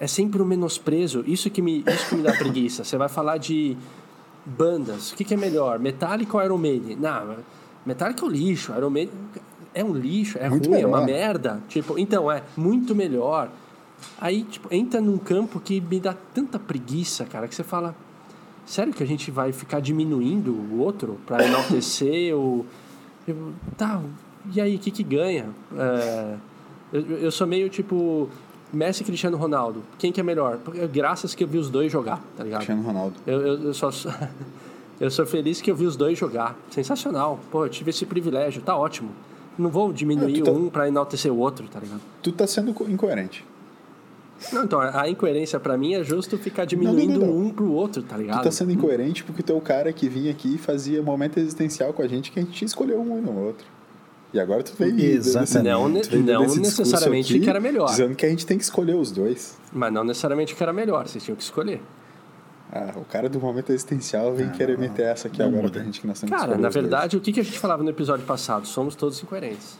é 0.00 0.06
sempre 0.06 0.40
um 0.40 0.46
menosprezo, 0.46 1.22
isso 1.26 1.50
que 1.50 1.60
me, 1.60 1.84
isso 1.86 2.08
que 2.08 2.14
me 2.14 2.22
dá 2.22 2.32
preguiça. 2.32 2.82
Você 2.82 2.96
vai 2.96 3.10
falar 3.10 3.36
de 3.36 3.76
bandas, 4.56 5.12
o 5.12 5.16
que, 5.16 5.24
que 5.24 5.34
é 5.34 5.36
melhor? 5.36 5.78
Metallica 5.78 6.36
ou 6.36 6.42
Iron 6.42 6.58
Maiden? 6.58 6.96
Não, 6.96 7.36
Metallica 7.84 8.24
é 8.24 8.28
um 8.28 8.30
lixo, 8.30 8.72
Iron 8.76 8.90
Maiden 8.90 9.14
é 9.74 9.84
um 9.84 9.94
lixo, 9.94 10.38
é 10.38 10.48
Muito 10.48 10.68
ruim, 10.68 10.80
é 10.80 10.86
uma 10.86 11.00
melhor. 11.02 11.20
merda. 11.20 11.62
Tipo, 11.68 11.98
então, 11.98 12.30
é 12.30 12.42
muito 12.56 12.94
melhor. 12.94 13.50
Aí, 14.20 14.42
tipo, 14.44 14.72
entra 14.74 15.00
num 15.00 15.18
campo 15.18 15.60
que 15.60 15.80
me 15.80 16.00
dá 16.00 16.14
tanta 16.34 16.58
preguiça, 16.58 17.24
cara, 17.24 17.46
que 17.48 17.54
você 17.54 17.64
fala, 17.64 17.94
sério 18.64 18.92
que 18.92 19.02
a 19.02 19.06
gente 19.06 19.30
vai 19.30 19.52
ficar 19.52 19.80
diminuindo 19.80 20.52
o 20.52 20.78
outro 20.80 21.18
pra 21.26 21.44
enaltecer 21.44 22.34
o... 22.36 22.64
Tá, 23.76 24.00
e 24.54 24.60
aí, 24.60 24.76
o 24.76 24.78
que 24.78 24.90
que 24.90 25.02
ganha? 25.02 25.50
É, 25.76 26.34
eu, 26.92 27.02
eu 27.18 27.30
sou 27.30 27.46
meio, 27.46 27.68
tipo, 27.68 28.28
Messi 28.72 29.02
e 29.02 29.06
Cristiano 29.06 29.36
Ronaldo. 29.36 29.82
Quem 29.98 30.12
que 30.12 30.20
é 30.20 30.22
melhor? 30.22 30.58
Porque, 30.58 30.86
Graças 30.88 31.34
que 31.34 31.42
eu 31.44 31.48
vi 31.48 31.58
os 31.58 31.70
dois 31.70 31.90
jogar, 31.90 32.22
tá 32.36 32.44
ligado? 32.44 32.58
Cristiano 32.60 32.82
Ronaldo. 32.82 33.14
Eu, 33.26 33.40
eu, 33.46 33.62
eu 33.64 33.74
só 33.74 33.90
eu 35.00 35.10
sou 35.10 35.24
feliz 35.26 35.60
que 35.60 35.70
eu 35.70 35.76
vi 35.76 35.86
os 35.86 35.96
dois 35.96 36.18
jogar. 36.18 36.56
Sensacional. 36.70 37.38
Pô, 37.50 37.64
eu 37.64 37.68
tive 37.70 37.90
esse 37.90 38.04
privilégio, 38.04 38.60
tá 38.62 38.76
ótimo. 38.76 39.10
Não 39.58 39.70
vou 39.70 39.92
diminuir 39.92 40.40
É, 40.40 40.42
tá- 40.44 40.50
um 40.52 40.68
pra 40.68 40.86
enaltecer 40.86 41.32
o 41.32 41.38
outro, 41.38 41.66
tá 41.68 41.80
ligado? 41.80 42.00
Tu 42.22 42.30
tá 42.32 42.46
sendo 42.46 42.72
co- 42.74 42.84
incoerente. 42.84 43.44
Não, 44.52 44.62
então, 44.62 44.80
a 44.80 45.08
incoerência 45.08 45.58
pra 45.58 45.76
mim 45.76 45.94
é 45.94 46.04
justo 46.04 46.38
ficar 46.38 46.64
diminuindo 46.64 47.18
não, 47.18 47.26
não. 47.26 47.38
um 47.38 47.50
pro 47.50 47.72
outro, 47.72 48.04
tá 48.04 48.16
ligado? 48.16 48.38
Tu 48.40 48.44
tá 48.44 48.50
sendo 48.52 48.70
incoerente 48.70 49.24
porque 49.24 49.42
tu 49.42 49.52
é 49.52 49.56
o 49.56 49.60
cara 49.60 49.92
que 49.92 50.08
vinha 50.08 50.30
aqui 50.30 50.54
e 50.54 50.58
fazia 50.58 51.02
momento 51.02 51.38
existencial 51.40 51.92
com 51.92 52.02
a 52.02 52.06
gente 52.06 52.30
que 52.30 52.38
a 52.38 52.42
gente 52.42 52.64
escolheu 52.64 53.00
um 53.00 53.18
e 53.18 53.20
não 53.20 53.36
outro. 53.36 53.66
E 54.32 54.38
agora 54.38 54.62
tu 54.62 54.72
veio 54.78 54.98
Exatamente. 55.00 55.64
Não 55.64 55.88
ne- 55.88 56.02
veio 56.02 56.22
não 56.24 56.54
necessariamente 56.56 57.34
aqui 57.34 57.42
que 57.44 57.48
era 57.50 57.60
melhor. 57.60 57.86
Dizendo 57.88 58.14
que 58.14 58.26
a 58.26 58.28
gente 58.28 58.44
tem 58.44 58.58
que 58.58 58.64
escolher 58.64 58.94
os 58.94 59.10
dois. 59.10 59.56
Mas 59.72 59.92
não 59.92 60.04
necessariamente 60.04 60.54
que 60.54 60.62
era 60.62 60.72
melhor, 60.72 61.08
vocês 61.08 61.24
tinham 61.24 61.36
que 61.36 61.42
escolher. 61.42 61.80
Ah, 62.70 62.92
o 62.96 63.04
cara 63.06 63.30
do 63.30 63.40
momento 63.40 63.70
existencial 63.72 64.34
vem 64.34 64.48
Ah, 64.48 64.50
querer 64.50 64.76
meter 64.76 65.06
essa 65.06 65.28
aqui 65.28 65.40
agora 65.42 65.62
muda. 65.62 65.70
pra 65.74 65.82
gente 65.84 66.00
que 66.02 66.06
nós 66.06 66.20
temos 66.20 66.34
que 66.34 66.38
Cara, 66.38 66.50
na 66.58 66.68
os 66.68 66.74
dois. 66.74 66.74
verdade, 66.74 67.16
o 67.16 67.20
que, 67.20 67.32
que 67.32 67.40
a 67.40 67.42
gente 67.42 67.58
falava 67.58 67.82
no 67.82 67.88
episódio 67.88 68.26
passado? 68.26 68.66
Somos 68.66 68.94
todos 68.94 69.22
incoerentes. 69.22 69.78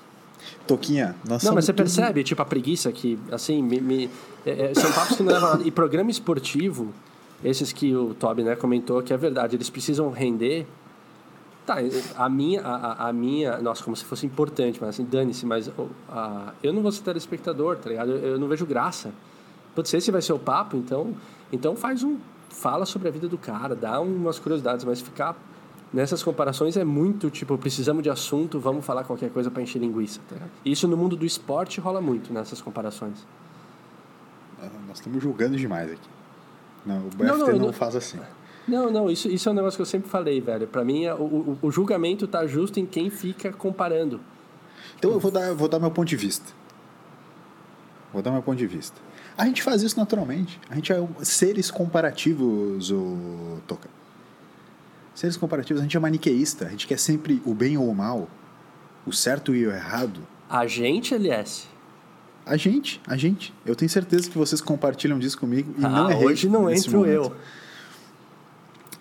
Toquinha, 0.66 1.14
nós 1.24 1.30
Não, 1.30 1.38
somos 1.40 1.54
mas 1.56 1.64
você 1.66 1.72
tudo- 1.74 1.76
percebe, 1.84 2.24
tipo, 2.24 2.40
a 2.40 2.44
preguiça 2.46 2.90
que, 2.90 3.18
assim, 3.30 3.62
me, 3.62 3.78
me- 3.80 4.10
é- 4.46 4.70
é- 4.70 4.74
são 4.74 4.90
papos 4.92 5.18
que 5.18 5.22
não 5.22 5.32
levam 5.32 5.48
a 5.48 5.52
nada. 5.52 5.64
E 5.68 5.70
programa 5.70 6.10
esportivo, 6.10 6.92
esses 7.44 7.70
que 7.72 7.94
o 7.94 8.14
Toby 8.14 8.42
né, 8.42 8.56
comentou, 8.56 9.02
que 9.02 9.12
é 9.12 9.16
verdade, 9.18 9.56
eles 9.56 9.68
precisam 9.68 10.08
render. 10.10 10.66
Tá, 11.68 11.76
a 12.16 12.28
minha, 12.30 12.62
a, 12.62 13.08
a- 13.08 13.12
minha, 13.12 13.58
nossa, 13.58 13.84
como 13.84 13.94
se 13.94 14.02
fosse 14.02 14.24
importante, 14.24 14.78
mas 14.80 14.88
assim, 14.90 15.04
dane-se, 15.04 15.44
mas 15.44 15.70
a- 16.08 16.54
eu 16.62 16.72
não 16.72 16.80
vou 16.80 16.90
ser 16.90 17.02
telespectador, 17.02 17.76
tá 17.76 17.90
ligado? 17.90 18.10
Eu, 18.12 18.18
eu 18.32 18.38
não 18.38 18.48
vejo 18.48 18.64
graça. 18.64 19.12
Pode 19.74 19.86
ser 19.90 19.98
esse 19.98 20.10
vai 20.10 20.22
ser 20.22 20.32
o 20.32 20.38
papo, 20.38 20.78
então, 20.78 21.14
então 21.52 21.76
faz 21.76 22.02
um, 22.02 22.16
fala 22.48 22.86
sobre 22.86 23.08
a 23.08 23.10
vida 23.10 23.28
do 23.28 23.36
cara, 23.36 23.76
dá 23.76 24.00
umas 24.00 24.38
curiosidades, 24.38 24.82
mas 24.82 25.02
ficar 25.02 25.36
nessas 25.92 26.22
comparações 26.22 26.74
é 26.76 26.84
muito, 26.84 27.28
tipo, 27.30 27.58
precisamos 27.58 28.02
de 28.02 28.08
assunto, 28.08 28.58
vamos 28.58 28.82
falar 28.82 29.04
qualquer 29.04 29.28
coisa 29.30 29.50
para 29.50 29.62
encher 29.62 29.78
linguiça, 29.78 30.20
tá? 30.26 30.36
Isso 30.64 30.88
no 30.88 30.96
mundo 30.96 31.16
do 31.16 31.26
esporte 31.26 31.80
rola 31.80 32.00
muito 32.00 32.32
nessas 32.32 32.62
comparações. 32.62 33.26
Ah, 34.60 34.68
Nós 34.88 34.96
estamos 34.98 35.22
julgando 35.22 35.56
demais 35.58 35.92
aqui. 35.92 36.08
Não, 36.86 36.96
o 36.98 37.10
BFT 37.10 37.24
Não, 37.24 37.36
não, 37.38 37.46
não, 37.48 37.58
não- 37.66 37.72
faz 37.74 37.94
assim. 37.94 38.18
Não, 38.68 38.90
não, 38.90 39.10
isso, 39.10 39.28
isso 39.28 39.48
é 39.48 39.52
um 39.52 39.54
negócio 39.54 39.76
que 39.78 39.82
eu 39.82 39.86
sempre 39.86 40.08
falei, 40.10 40.40
velho. 40.40 40.66
Pra 40.66 40.84
mim, 40.84 41.04
é- 41.04 41.14
o, 41.14 41.18
o, 41.22 41.58
o 41.62 41.70
julgamento 41.70 42.26
tá 42.28 42.46
justo 42.46 42.78
em 42.78 42.86
quem 42.86 43.08
fica 43.10 43.52
comparando. 43.52 44.20
Então 44.98 45.10
eu 45.12 45.18
vou 45.20 45.30
dar, 45.30 45.54
vou 45.54 45.68
dar 45.68 45.78
meu 45.78 45.90
ponto 45.90 46.08
de 46.08 46.16
vista. 46.16 46.52
Vou 48.12 48.22
dar 48.22 48.30
meu 48.30 48.42
ponto 48.42 48.58
de 48.58 48.66
vista. 48.66 48.96
A 49.36 49.44
gente 49.46 49.62
faz 49.62 49.82
isso 49.82 49.98
naturalmente. 49.98 50.60
A 50.68 50.74
gente 50.74 50.92
é 50.92 51.06
seres 51.22 51.70
comparativos, 51.70 52.90
o 52.90 53.58
Toca. 53.66 53.88
Seres 55.14 55.36
comparativos, 55.36 55.80
a 55.80 55.84
gente 55.84 55.96
é 55.96 56.00
maniqueísta. 56.00 56.66
A 56.66 56.70
gente 56.70 56.86
quer 56.86 56.98
sempre 56.98 57.40
o 57.44 57.54
bem 57.54 57.76
ou 57.76 57.88
o 57.88 57.94
mal, 57.94 58.28
o 59.06 59.12
certo 59.12 59.54
e 59.54 59.66
o 59.66 59.70
errado. 59.70 60.20
A 60.48 60.66
gente, 60.66 61.14
LS. 61.14 61.66
A 62.46 62.56
gente, 62.56 63.00
a 63.06 63.16
gente. 63.16 63.52
Eu 63.66 63.76
tenho 63.76 63.88
certeza 63.90 64.28
que 64.30 64.38
vocês 64.38 64.60
compartilham 64.60 65.18
disso 65.18 65.38
comigo 65.38 65.74
e 65.78 65.84
Ah, 65.84 65.88
não 65.88 66.10
errei 66.10 66.26
hoje 66.26 66.48
não 66.48 66.70
entro 66.70 66.98
momento. 66.98 67.12
eu. 67.12 67.36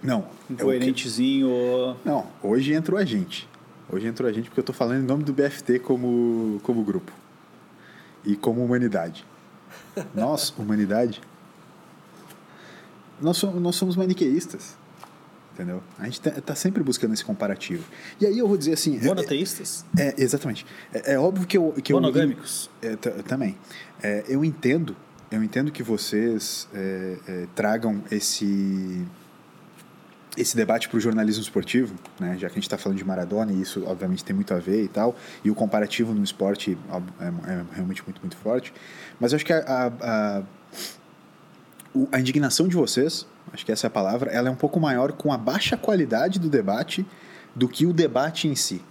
Não, 0.01 0.27
eu, 0.49 0.53
Incoerentezinho. 0.55 1.97
Não, 2.05 2.27
hoje 2.43 2.73
entrou 2.73 2.99
a 2.99 3.05
gente. 3.05 3.47
Hoje 3.89 4.07
entrou 4.07 4.29
a 4.29 4.33
gente 4.33 4.45
porque 4.49 4.59
eu 4.59 4.63
tô 4.63 4.73
falando 4.73 5.01
em 5.03 5.05
nome 5.05 5.23
do 5.23 5.33
BFT 5.33 5.79
como, 5.79 6.59
como 6.63 6.83
grupo. 6.83 7.11
E 8.25 8.35
como 8.35 8.63
humanidade. 8.63 9.25
Nós, 10.13 10.53
humanidade, 10.57 11.21
nós 13.19 13.37
somos, 13.37 13.61
nós 13.61 13.75
somos 13.75 13.95
maniqueístas. 13.95 14.77
Entendeu? 15.53 15.81
A 15.97 16.05
gente 16.05 16.21
tá, 16.21 16.29
tá 16.29 16.53
sempre 16.53 16.83
buscando 16.83 17.15
esse 17.15 17.25
comparativo. 17.25 17.83
E 18.21 18.25
aí 18.27 18.37
eu 18.37 18.47
vou 18.47 18.55
dizer 18.55 18.73
assim. 18.73 18.97
é- 18.99 19.03
Monoteístas. 19.05 19.83
é, 19.97 20.13
exatamente. 20.17 20.65
É, 20.93 21.13
é 21.13 21.19
óbvio 21.19 21.47
que 21.47 21.57
eu. 21.57 21.73
Que 21.83 21.93
Monogâmicos. 21.93 22.69
Eu, 22.79 22.91
é, 22.91 22.95
ta- 22.95 23.09
também. 23.23 23.57
É, 24.03 24.23
eu 24.27 24.45
entendo. 24.45 24.95
Eu 25.31 25.43
entendo 25.43 25.71
que 25.71 25.81
vocês 25.81 26.67
é, 26.73 27.17
é, 27.27 27.47
tragam 27.55 28.03
esse 28.11 29.03
esse 30.37 30.55
debate 30.55 30.87
para 30.87 30.97
o 30.97 30.99
jornalismo 30.99 31.41
esportivo, 31.41 31.95
né? 32.19 32.37
já 32.37 32.47
que 32.47 32.53
a 32.53 32.55
gente 32.55 32.63
está 32.63 32.77
falando 32.77 32.97
de 32.97 33.03
Maradona 33.03 33.51
e 33.51 33.61
isso 33.61 33.83
obviamente 33.85 34.23
tem 34.23 34.35
muito 34.35 34.53
a 34.53 34.59
ver 34.59 34.83
e 34.83 34.87
tal, 34.87 35.15
e 35.43 35.49
o 35.49 35.55
comparativo 35.55 36.13
no 36.13 36.23
esporte 36.23 36.77
é, 37.19 37.25
é 37.25 37.63
realmente 37.73 38.03
muito, 38.03 38.21
muito 38.21 38.37
forte, 38.37 38.73
mas 39.19 39.31
eu 39.31 39.37
acho 39.37 39.45
que 39.45 39.53
a, 39.53 39.59
a, 39.59 39.87
a, 40.01 40.43
a 42.11 42.19
indignação 42.19 42.67
de 42.67 42.75
vocês, 42.75 43.25
acho 43.51 43.65
que 43.65 43.71
essa 43.71 43.87
é 43.87 43.89
a 43.89 43.91
palavra, 43.91 44.29
ela 44.31 44.47
é 44.47 44.51
um 44.51 44.55
pouco 44.55 44.79
maior 44.79 45.11
com 45.11 45.33
a 45.33 45.37
baixa 45.37 45.75
qualidade 45.75 46.39
do 46.39 46.49
debate 46.49 47.05
do 47.55 47.67
que 47.67 47.85
o 47.87 47.93
debate 47.93 48.47
em 48.47 48.55
si. 48.55 48.81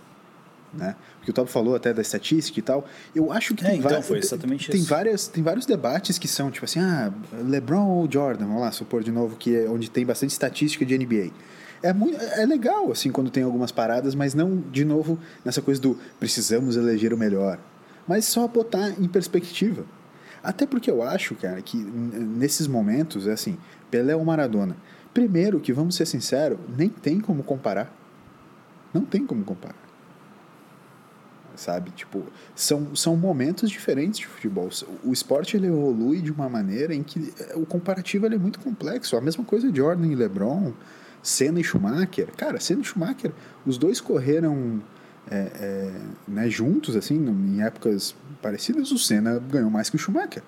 Né? 0.75 0.97
Porque 1.27 1.33
o 1.33 1.35
Tob 1.35 1.51
falou 1.51 1.75
até 1.75 1.93
da 1.93 2.01
estatística 2.01 2.61
e 2.61 2.63
tal. 2.63 2.87
Eu 3.13 3.33
acho 3.33 3.53
que 3.53 3.65
É, 3.67 3.71
tem, 3.71 3.81
então, 3.81 4.01
foi 4.01 4.19
exatamente 4.19 4.71
tem 4.71 4.81
isso. 4.81 4.89
várias 4.89 5.27
tem 5.27 5.43
vários 5.43 5.67
debates 5.67 6.19
que 6.19 6.29
são 6.29 6.53
tipo 6.53 6.65
assim, 6.65 6.79
ah, 6.79 7.13
LeBron 7.45 7.85
ou 7.85 8.09
Jordan, 8.09 8.47
vamos 8.47 8.61
lá, 8.61 8.71
supor 8.71 9.03
de 9.03 9.11
novo 9.11 9.35
que 9.37 9.57
é 9.57 9.69
onde 9.69 9.91
tem 9.91 10.07
bastante 10.07 10.31
estatística 10.31 10.87
de 10.87 10.97
NBA. 10.97 11.33
É 11.83 11.93
muito 11.93 12.17
é 12.17 12.47
legal 12.47 12.93
assim 12.93 13.11
quando 13.11 13.29
tem 13.29 13.43
algumas 13.43 13.73
paradas, 13.73 14.15
mas 14.15 14.35
não 14.35 14.63
de 14.71 14.85
novo 14.85 15.19
nessa 15.45 15.61
coisa 15.61 15.81
do 15.81 15.99
precisamos 16.21 16.77
eleger 16.77 17.13
o 17.13 17.19
melhor, 17.19 17.59
mas 18.07 18.25
só 18.27 18.47
botar 18.47 18.91
em 18.91 19.09
perspectiva. 19.09 19.85
Até 20.45 20.65
porque 20.65 20.89
eu 20.89 21.03
acho, 21.03 21.35
cara, 21.35 21.61
que 21.61 21.77
nesses 21.77 22.69
momentos 22.69 23.27
é 23.27 23.33
assim, 23.33 23.59
Pelé 23.91 24.15
ou 24.15 24.25
Maradona. 24.25 24.77
Primeiro 25.13 25.59
que 25.59 25.73
vamos 25.73 25.97
ser 25.97 26.07
sinceros, 26.07 26.59
nem 26.79 26.89
tem 26.89 27.19
como 27.19 27.43
comparar. 27.43 27.93
Não 28.95 29.05
tem 29.05 29.27
como 29.27 29.45
comparar 29.45 29.86
sabe? 31.57 31.91
Tipo, 31.91 32.23
são, 32.55 32.95
são 32.95 33.17
momentos 33.17 33.71
diferentes 33.71 34.21
de 34.21 34.27
futebol. 34.27 34.69
O 35.03 35.13
esporte 35.13 35.57
ele 35.57 35.67
evolui 35.67 36.21
de 36.21 36.31
uma 36.31 36.49
maneira 36.49 36.95
em 36.95 37.03
que 37.03 37.33
eh, 37.39 37.55
o 37.57 37.67
comparativo 37.67 38.27
ele 38.27 38.37
é 38.37 38.39
muito 38.39 38.61
complexo. 38.61 39.17
A 39.17 39.21
mesma 39.21 39.45
coisa 39.45 39.71
de 39.71 39.79
Jordan 39.79 40.07
e 40.07 40.15
LeBron, 40.15 40.73
Senna 41.23 41.61
e 41.61 41.65
Schumacher. 41.65 42.29
Cara, 42.37 42.61
Senna 42.61 42.83
e 42.83 42.85
Schumacher, 42.85 43.33
os 43.65 43.79
dois 43.79 44.01
correram 44.01 44.83
é, 45.31 45.37
é, 45.37 45.93
né, 46.29 46.49
juntos, 46.49 46.95
assim, 46.95 47.17
em 47.17 47.63
épocas 47.63 48.15
parecidas. 48.41 48.93
O 48.93 48.99
Senna 48.99 49.39
ganhou 49.51 49.71
mais 49.71 49.91
que 49.91 49.97
o 49.97 49.99
Schumacher. 49.99 50.43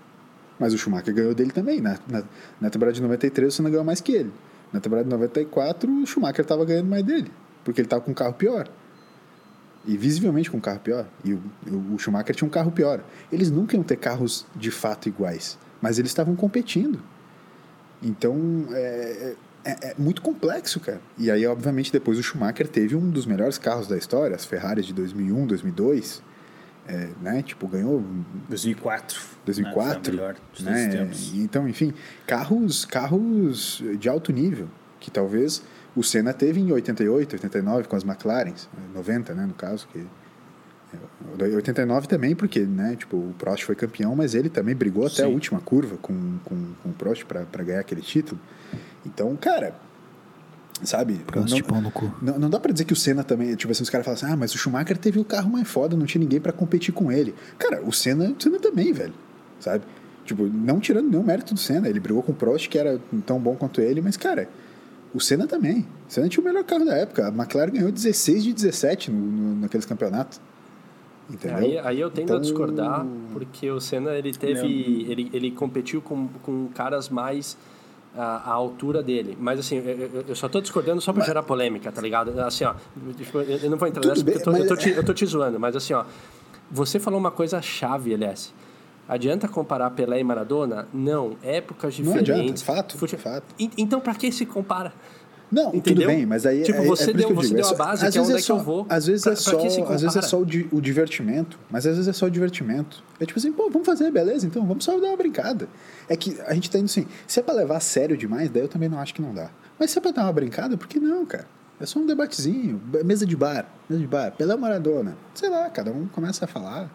Mas 0.59 0.75
o 0.75 0.79
Schumacher 0.79 1.15
ganhou 1.15 1.35
dele 1.35 1.51
também. 1.51 1.81
Na, 1.81 1.99
na, 2.09 2.23
na 2.61 2.71
temporada 2.71 2.95
de 2.95 3.03
93, 3.03 3.53
o 3.53 3.57
Senna 3.57 3.71
ganhou 3.71 3.85
mais 3.85 4.01
que 4.01 4.13
ele. 4.13 4.33
Na 4.73 4.81
temporada 4.81 5.05
de 5.05 5.11
94, 5.11 5.91
o 5.91 6.07
Schumacher 6.07 6.43
estava 6.43 6.65
ganhando 6.65 6.89
mais 6.89 7.05
dele. 7.05 7.31
Porque 7.65 7.81
ele 7.81 7.87
estava 7.87 8.03
com 8.03 8.11
um 8.11 8.15
carro 8.15 8.35
pior 8.35 8.69
e 9.89 9.97
visivelmente 9.97 10.51
com 10.51 10.59
um 10.59 10.61
carro 10.61 10.81
pior. 10.81 11.07
E 11.25 11.33
o, 11.33 11.41
o 11.95 11.99
Schumacher 11.99 12.37
tinha 12.37 12.47
um 12.47 12.51
carro 12.51 12.71
pior. 12.71 13.03
Eles 13.33 13.51
nunca 13.51 13.75
iam 13.75 13.83
ter 13.83 13.97
carros 13.97 14.47
de 14.55 14.71
fato 14.71 15.09
iguais, 15.09 15.59
mas 15.81 15.99
eles 15.99 16.11
estavam 16.11 16.37
competindo. 16.37 17.01
Então 18.03 18.67
é, 18.71 19.35
é, 19.65 19.71
é 19.89 19.95
muito 19.99 20.21
complexo, 20.21 20.79
cara. 20.79 21.01
E 21.17 21.31
aí, 21.31 21.47
obviamente, 21.47 21.91
depois 21.91 22.19
o 22.19 22.23
Schumacher 22.23 22.69
teve 22.69 22.95
um 22.95 23.09
dos 23.11 23.25
melhores 23.25 23.57
carros 23.57 23.89
da 23.89 23.97
história, 23.97 24.37
as 24.37 24.45
Ferraris 24.45 24.85
de 24.85 24.93
2001, 24.93 25.47
2002. 25.47 26.23
É, 26.87 27.09
né? 27.21 27.43
Tipo, 27.43 27.67
ganhou 27.67 28.03
2004. 28.49 29.21
2004, 29.45 30.17
Né? 30.61 30.87
Né? 30.89 31.11
Então, 31.35 31.69
enfim, 31.69 31.95
carros, 32.27 32.85
carros 32.85 33.83
de 33.99 34.09
alto 34.09 34.33
nível, 34.33 34.69
que 35.01 35.11
talvez 35.11 35.63
o 35.99 36.03
Senna 36.03 36.33
teve 36.33 36.61
em 36.61 36.71
88, 36.71 37.35
89 37.35 37.89
com 37.89 37.97
as 37.97 38.05
McLarens, 38.05 38.69
90, 38.95 39.35
né, 39.35 39.47
no 39.47 39.55
caso, 39.55 39.89
que 39.93 40.07
é, 40.95 41.45
89 41.57 42.07
também, 42.07 42.35
porque, 42.35 42.61
né, 42.61 42.97
tipo, 42.97 43.17
o 43.17 43.35
Prost 43.37 43.65
foi 43.65 43.75
campeão, 43.75 44.15
mas 44.15 44.35
ele 44.35 44.49
também 44.49 44.75
brigou 44.75 45.07
até 45.07 45.23
a 45.23 45.27
Sim. 45.27 45.35
última 45.35 45.61
curva 45.61 45.97
com, 45.97 46.39
com, 46.45 46.73
com 46.83 46.89
o 46.89 46.93
Prost 46.93 47.25
para 47.25 47.63
ganhar 47.65 47.81
aquele 47.81 48.01
título. 48.01 48.41
Então, 49.05 49.35
cara, 49.37 49.75
sabe? 50.83 51.15
Prost 51.27 51.55
de 51.55 51.63
pau 51.63 51.81
no 51.81 51.91
cu. 51.91 52.13
Não, 52.23 52.39
não 52.39 52.51
dá 52.51 52.61
pra 52.61 52.73
dizer 52.73 52.85
que 52.85 52.93
o 52.93 52.97
Senna 52.97 53.25
também, 53.25 53.55
tipo 53.55 53.71
assim, 53.71 53.83
os 53.83 53.91
caras 53.91 54.05
falam 54.05 54.17
assim, 54.17 54.33
ah, 54.33 54.37
mas 54.37 54.55
o 54.55 54.59
Schumacher 54.59 54.97
teve 54.97 55.19
o 55.19 55.25
carro 55.25 55.51
mais 55.51 55.69
foda, 55.69 55.97
não 55.97 56.07
tinha 56.07 56.21
ninguém 56.21 56.41
pra 56.41 56.53
competir 56.53 56.95
com 56.95 57.11
ele. 57.13 57.35
Cara, 57.59 57.83
o 57.83 57.93
Senna, 57.93 58.31
o 58.31 58.43
Senna 58.43 58.59
também, 58.59 58.93
velho, 58.93 59.15
sabe? 59.61 59.85
Tipo, 60.25 60.45
não 60.47 60.79
tirando 60.79 61.11
nenhum 61.11 61.23
mérito 61.23 61.55
do 61.55 61.61
Senna, 61.61 61.89
ele 61.89 62.01
brigou 62.01 62.23
com 62.23 62.33
o 62.33 62.35
Prost, 62.35 62.69
que 62.69 62.79
era 62.79 63.01
tão 63.27 63.39
bom 63.39 63.57
quanto 63.57 63.81
ele, 63.81 64.01
mas, 64.01 64.17
cara, 64.17 64.49
O 65.15 65.21
Senna 65.21 65.47
também. 65.47 65.81
O 66.09 66.13
Senna 66.13 66.29
tinha 66.29 66.43
o 66.43 66.45
melhor 66.45 66.65
carro 66.65 66.85
da 66.85 66.95
época. 66.97 67.27
A 67.27 67.31
McLaren 67.31 67.71
ganhou 67.73 67.91
16 67.91 68.45
de 68.45 68.53
17 68.53 69.11
no, 69.11 69.19
no, 69.19 69.61
naqueles 69.63 69.87
campeonatos. 69.87 70.41
Entendeu? 71.31 71.59
Aí, 71.59 71.79
aí 71.79 72.01
eu 72.01 72.11
tendo 72.11 72.25
Então, 72.25 72.37
a 72.37 72.41
discordar, 72.41 73.07
porque 73.33 73.71
o 73.71 73.81
Senna 73.81 74.15
ele 74.15 74.33
teve. 74.33 75.07
Ele, 75.09 75.31
ele 75.33 75.51
competiu 75.51 76.01
com, 76.01 76.27
com 76.43 76.69
caras 76.75 77.09
mais 77.11 77.57
à, 78.17 78.51
à 78.51 78.51
altura 78.53 79.03
dele. 79.03 79.37
Mas 79.39 79.61
assim, 79.61 79.77
eu, 79.77 80.25
eu- 80.29 80.35
só 80.35 80.49
tô 80.49 80.61
discordando 80.61 81.01
só 81.03 81.13
pra 81.13 81.25
gerar 81.25 81.43
polêmica, 81.43 81.93
tá 81.93 82.01
ligado? 82.01 82.39
Assim, 82.41 82.65
ó, 82.65 82.75
tipo, 83.17 83.39
eu 83.41 83.71
não 83.71 83.77
vou 83.77 83.87
entrar 83.89 84.01
Tudo 84.01 84.11
nessa 84.11 84.25
porque 84.25 84.39
eu 84.39 84.43
tô, 84.43 84.53
bem, 84.53 84.61
eu, 84.63 84.69
tô 84.69 84.75
mas- 84.75 84.83
te, 84.85 84.91
eu 84.91 85.05
tô 85.05 85.13
te 85.15 85.27
zoando, 85.27 85.61
mas 85.61 85.77
assim, 85.77 85.93
ó, 85.93 86.05
você 86.71 86.99
falou 86.99 87.21
uma 87.21 87.31
coisa 87.31 87.61
chave, 87.61 88.13
LS. 88.15 88.55
Adianta 89.09 89.49
comparar 89.49 89.91
Pelé 89.91 90.21
e 90.21 90.25
Maradona? 90.25 90.87
Não, 90.93 91.37
épocas 91.43 91.99
Não 91.99 92.13
diferentes. 92.13 92.63
adianta, 92.63 92.65
fato, 92.65 92.99
Fute- 92.99 93.17
fato. 93.17 93.55
En- 93.59 93.71
Então, 93.79 94.01
pra 94.01 94.15
que 94.15 94.31
se 94.31 94.45
compara? 94.45 94.93
Não, 95.51 95.69
Entendeu? 95.75 96.07
tudo 96.07 96.15
bem, 96.15 96.27
mas 96.27 96.45
aí 96.45 96.63
Tipo, 96.63 96.83
é, 96.83 96.85
você 96.85 97.05
é 97.05 97.07
por 97.07 97.19
isso 97.21 97.27
deu- 97.29 97.37
você 97.37 97.49
digo, 97.49 97.55
deu 97.57 97.65
é 97.65 97.67
a 97.67 97.71
só- 97.71 97.75
base, 97.75 98.05
às 98.05 98.13
que 98.13 98.19
é 98.19 98.21
vezes 98.21 98.35
onde 98.35 98.43
é 98.43 98.45
que 98.45 98.53
eu 98.53 98.59
vou. 98.59 98.87
Às 98.87 99.07
vezes 99.07 99.23
Pra- 99.25 99.33
é 99.33 99.37
só, 99.37 99.57
às 99.57 100.03
vezes 100.03 100.17
é 100.17 100.21
só 100.21 100.41
o, 100.41 100.45
di- 100.45 100.69
o 100.71 100.79
divertimento, 100.79 101.59
mas 101.71 101.87
às 101.87 101.95
vezes 101.95 102.07
é 102.07 102.13
só 102.13 102.27
o 102.27 102.31
divertimento. 102.31 103.03
É 103.19 103.25
tipo 103.25 103.39
assim, 103.39 103.51
pô, 103.51 103.71
vamos 103.71 103.87
fazer, 103.87 104.11
beleza? 104.11 104.47
Então 104.47 104.67
vamos 104.67 104.85
só 104.85 105.01
dar 105.01 105.07
uma 105.07 105.17
brincada. 105.17 105.67
É 106.07 106.15
que 106.19 106.37
a 106.47 106.53
gente 106.53 106.71
tá 106.71 106.79
indo 106.79 106.85
assim, 106.85 107.07
se 107.27 107.41
é 107.41 107.43
pra 107.43 107.55
levar 107.55 107.79
a 107.79 107.81
sério 107.81 108.15
demais, 108.15 108.51
daí 108.51 108.61
eu 108.61 108.69
também 108.69 108.91
não 108.91 108.99
acho 108.99 109.15
que 109.15 109.23
não 109.23 109.33
dá. 109.33 109.49
Mas 109.79 109.91
se 109.91 109.97
é 109.99 110.03
pra 110.03 110.11
dar 110.11 110.25
uma 110.25 110.33
brincada, 110.35 110.77
por 110.77 110.87
que 110.87 111.01
não, 111.01 111.25
cara? 111.25 111.47
É 111.81 111.87
só 111.87 111.99
um 111.99 112.05
debatezinho, 112.05 112.79
mesa 113.03 113.25
de 113.25 113.35
bar, 113.37 113.65
mesa 113.89 114.03
de 114.03 114.07
bar, 114.07 114.33
Pelé 114.33 114.55
Maradona. 114.55 115.17
Sei 115.33 115.49
lá, 115.49 115.71
cada 115.71 115.91
um 115.91 116.07
começa 116.09 116.45
a 116.45 116.49
falar. 116.49 116.91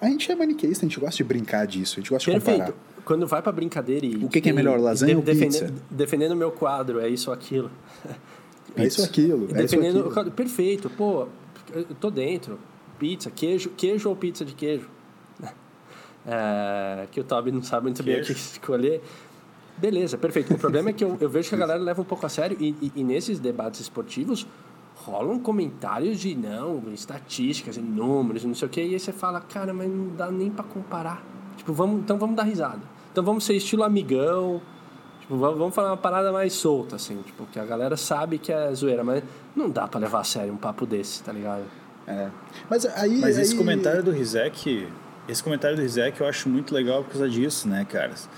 A 0.00 0.06
gente 0.06 0.30
é 0.32 0.34
maniqueísta, 0.34 0.84
a 0.84 0.88
gente 0.88 0.98
gosta 0.98 1.16
de 1.16 1.24
brincar 1.24 1.66
disso, 1.66 1.94
a 1.96 2.00
gente 2.00 2.10
gosta 2.10 2.30
de 2.30 2.36
Perfeito. 2.38 2.72
comparar. 2.72 3.02
Quando 3.04 3.26
vai 3.26 3.42
pra 3.42 3.52
brincadeira 3.52 4.06
e. 4.06 4.16
O 4.24 4.28
que 4.28 4.40
que 4.40 4.48
é 4.50 4.52
melhor, 4.52 4.78
lasanha 4.80 5.16
ou 5.16 5.22
defende- 5.22 5.58
pizza? 5.58 5.74
Defendendo 5.90 6.32
o 6.32 6.36
meu 6.36 6.50
quadro, 6.50 7.00
é 7.00 7.08
isso 7.08 7.30
ou 7.30 7.34
aquilo. 7.34 7.70
É 8.76 8.86
isso 8.86 9.00
ou 9.00 9.06
aquilo, 9.06 9.42
é 9.42 9.64
isso 9.64 9.76
ou 9.76 9.82
defendendo. 9.82 10.08
aquilo. 10.10 10.30
Perfeito, 10.30 10.88
pô, 10.90 11.26
eu 11.74 11.84
tô 12.00 12.10
dentro. 12.10 12.58
Pizza, 12.98 13.30
queijo, 13.30 13.70
queijo 13.76 14.08
ou 14.08 14.16
pizza 14.16 14.44
de 14.44 14.54
queijo? 14.54 14.88
É, 16.26 17.06
que 17.10 17.18
o 17.18 17.24
Toby 17.24 17.50
não 17.50 17.62
sabe 17.62 17.84
muito 17.84 18.02
bem 18.02 18.16
o 18.16 18.20
que 18.20 18.26
Queijo. 18.26 18.40
escolher. 18.52 19.00
Beleza, 19.78 20.18
perfeito. 20.18 20.52
O 20.52 20.58
problema 20.58 20.90
é 20.90 20.92
que 20.92 21.02
eu, 21.02 21.16
eu 21.18 21.30
vejo 21.30 21.48
que 21.48 21.54
a 21.54 21.58
galera 21.64 21.80
leva 21.80 22.02
um 22.02 22.04
pouco 22.04 22.26
a 22.26 22.28
sério 22.28 22.56
e, 22.60 22.74
e- 22.82 22.92
e 22.96 23.02
nesses 23.02 23.38
debates 23.40 23.80
esportivos 23.80 24.46
rolam 25.04 25.38
comentários 25.38 26.18
de 26.20 26.34
não, 26.34 26.82
estatísticas 26.92 27.76
e 27.76 27.80
números 27.80 28.44
não 28.44 28.54
sei 28.54 28.66
o 28.66 28.70
que, 28.70 28.80
e 28.82 28.94
aí 28.94 29.00
você 29.00 29.12
fala, 29.12 29.40
cara, 29.40 29.72
mas 29.72 29.88
não 29.90 30.08
dá 30.16 30.30
nem 30.30 30.50
pra 30.50 30.64
comparar. 30.64 31.22
Tipo, 31.56 31.72
vamos, 31.72 32.00
então 32.00 32.18
vamos 32.18 32.36
dar 32.36 32.44
risada. 32.44 32.80
Então 33.12 33.24
vamos 33.24 33.44
ser 33.44 33.54
estilo 33.54 33.82
amigão, 33.82 34.60
Tipo, 35.30 35.36
vamos 35.36 35.58
vamos 35.58 35.74
falar 35.74 35.90
uma 35.90 35.96
parada 35.96 36.32
mais 36.32 36.52
solta, 36.52 36.96
assim, 36.96 37.22
tipo, 37.22 37.46
que 37.46 37.58
a 37.60 37.64
galera 37.64 37.96
sabe 37.96 38.36
que 38.36 38.52
é 38.52 38.74
zoeira, 38.74 39.04
mas 39.04 39.22
não 39.54 39.70
dá 39.70 39.86
pra 39.86 40.00
levar 40.00 40.20
a 40.20 40.24
sério 40.24 40.52
um 40.52 40.56
papo 40.56 40.84
desse, 40.84 41.22
tá 41.22 41.32
ligado? 41.32 41.62
É. 42.06 42.28
Mas 42.68 42.84
aí. 42.84 43.20
Mas 43.20 43.38
esse 43.38 43.52
aí- 43.52 43.58
comentário 43.58 44.02
do 44.02 44.10
Rizek, 44.10 44.88
esse 45.28 45.42
comentário 45.42 45.76
do 45.76 45.82
Rizek 45.82 46.20
eu 46.20 46.26
acho 46.26 46.48
muito 46.48 46.74
legal 46.74 47.04
por 47.04 47.12
causa 47.12 47.28
disso, 47.28 47.68
né, 47.68 47.86
caras? 47.88 48.28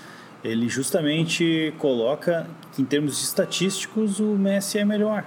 Ele 0.43 0.69
justamente 0.69 1.73
coloca 1.79 2.45
que 2.73 2.81
em 2.81 2.85
termos 2.85 3.23
estatísticos 3.23 4.19
o 4.19 4.35
Messi 4.35 4.77
é 4.77 4.85
melhor. 4.85 5.25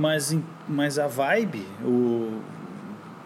Mas, 0.00 0.34
mas 0.66 0.98
a 0.98 1.06
vibe, 1.06 1.62
o, 1.84 2.38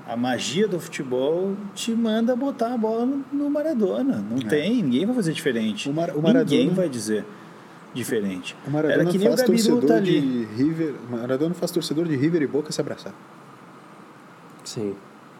a 0.08 0.16
magia 0.16 0.66
do 0.66 0.80
futebol 0.80 1.54
te 1.72 1.92
manda 1.92 2.34
botar 2.34 2.74
a 2.74 2.76
bola 2.76 3.06
no, 3.06 3.24
no 3.32 3.48
Maradona. 3.48 4.16
Não 4.28 4.38
tem, 4.38 4.82
ninguém 4.82 5.06
vai 5.06 5.14
fazer 5.14 5.32
diferente. 5.32 5.88
É. 5.88 5.92
O 5.92 5.94
Mar- 5.94 6.10
o 6.10 6.14
Ninguém 6.16 6.32
Maradona- 6.34 6.70
vai 6.72 6.88
dizer 6.88 7.24
diferente. 7.94 8.56
O 8.66 8.70
Maradona 8.72 9.02
Era 9.02 9.10
que 9.12 9.18
nem 9.18 9.28
o 9.28 9.30
faz 9.30 9.40
Gabiru 9.42 9.56
torcedor 9.56 9.88
tá 9.88 9.94
ali. 9.98 10.20
de 10.20 10.44
River. 10.56 10.94
o 11.08 11.12
Maradona 11.12 11.54
faz 11.54 11.70
torcedor 11.70 12.06
de 12.08 12.16
River 12.16 12.42
e 12.42 12.46
Boca 12.48 12.72
se 12.72 12.80
abraçar. 12.80 13.14
Sim. 14.64 14.94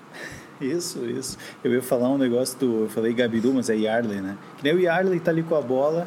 Isso, 0.61 1.05
isso. 1.05 1.37
Eu 1.65 1.73
ia 1.73 1.83
falar 1.83 2.09
um 2.11 2.17
negócio 2.17 2.57
do. 2.61 2.83
Eu 2.83 2.89
falei 2.89 3.13
Gabiru, 3.13 3.53
mas 3.53 3.69
é 3.69 3.75
Yarley, 3.77 4.21
né? 4.21 4.37
Que 4.57 4.63
nem 4.63 4.73
o 4.73 4.79
Yarley 4.79 5.19
tá 5.19 5.33
ali 5.33 5.43
com 5.43 5.57
a 5.57 5.61
bola, 5.61 6.07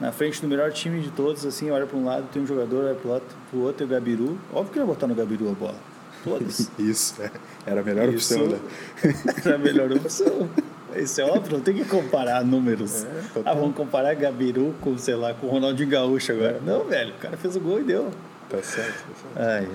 na 0.00 0.12
frente 0.12 0.40
do 0.40 0.48
melhor 0.48 0.72
time 0.72 1.00
de 1.00 1.10
todos, 1.10 1.44
assim, 1.44 1.70
olha 1.70 1.86
para 1.86 1.96
um 1.96 2.04
lado, 2.04 2.28
tem 2.32 2.42
um 2.42 2.46
jogador, 2.46 2.84
olha 2.84 2.94
pro, 2.94 3.10
lado, 3.10 3.22
pro 3.50 3.60
outro, 3.60 3.82
e 3.82 3.86
o 3.86 3.88
Gabiru. 3.88 4.38
Óbvio 4.52 4.72
que 4.72 4.78
ele 4.78 4.86
vai 4.86 4.94
botar 4.94 5.06
no 5.06 5.14
Gabiru 5.14 5.50
a 5.50 5.52
bola. 5.52 5.76
Todas. 6.22 6.70
Isso, 6.78 7.20
é. 7.20 7.30
Era 7.66 7.80
a 7.80 7.84
melhor 7.84 8.08
Isso. 8.08 8.34
opção, 8.34 8.48
né? 8.48 8.58
é 9.44 9.52
a 9.54 9.58
melhor 9.58 9.90
opção. 9.92 10.48
Isso 10.96 11.20
é 11.20 11.24
óbvio, 11.24 11.58
não 11.58 11.60
tem 11.60 11.74
que 11.74 11.84
comparar 11.84 12.44
números. 12.44 13.04
É, 13.04 13.22
ah, 13.44 13.54
vamos 13.54 13.76
comparar 13.76 14.14
Gabiru 14.14 14.74
com, 14.80 14.96
sei 14.96 15.14
lá, 15.14 15.34
com 15.34 15.46
o 15.46 15.50
Ronaldinho 15.50 15.88
Gaúcho 15.88 16.32
agora. 16.32 16.60
Não, 16.64 16.84
velho, 16.84 17.14
o 17.14 17.18
cara 17.18 17.36
fez 17.36 17.56
o 17.56 17.60
gol 17.60 17.80
e 17.80 17.84
deu. 17.84 18.10
Tá 18.48 18.62
certo, 18.62 19.04
tá 19.06 19.14
certo. 19.14 19.36
Ai. 19.36 19.68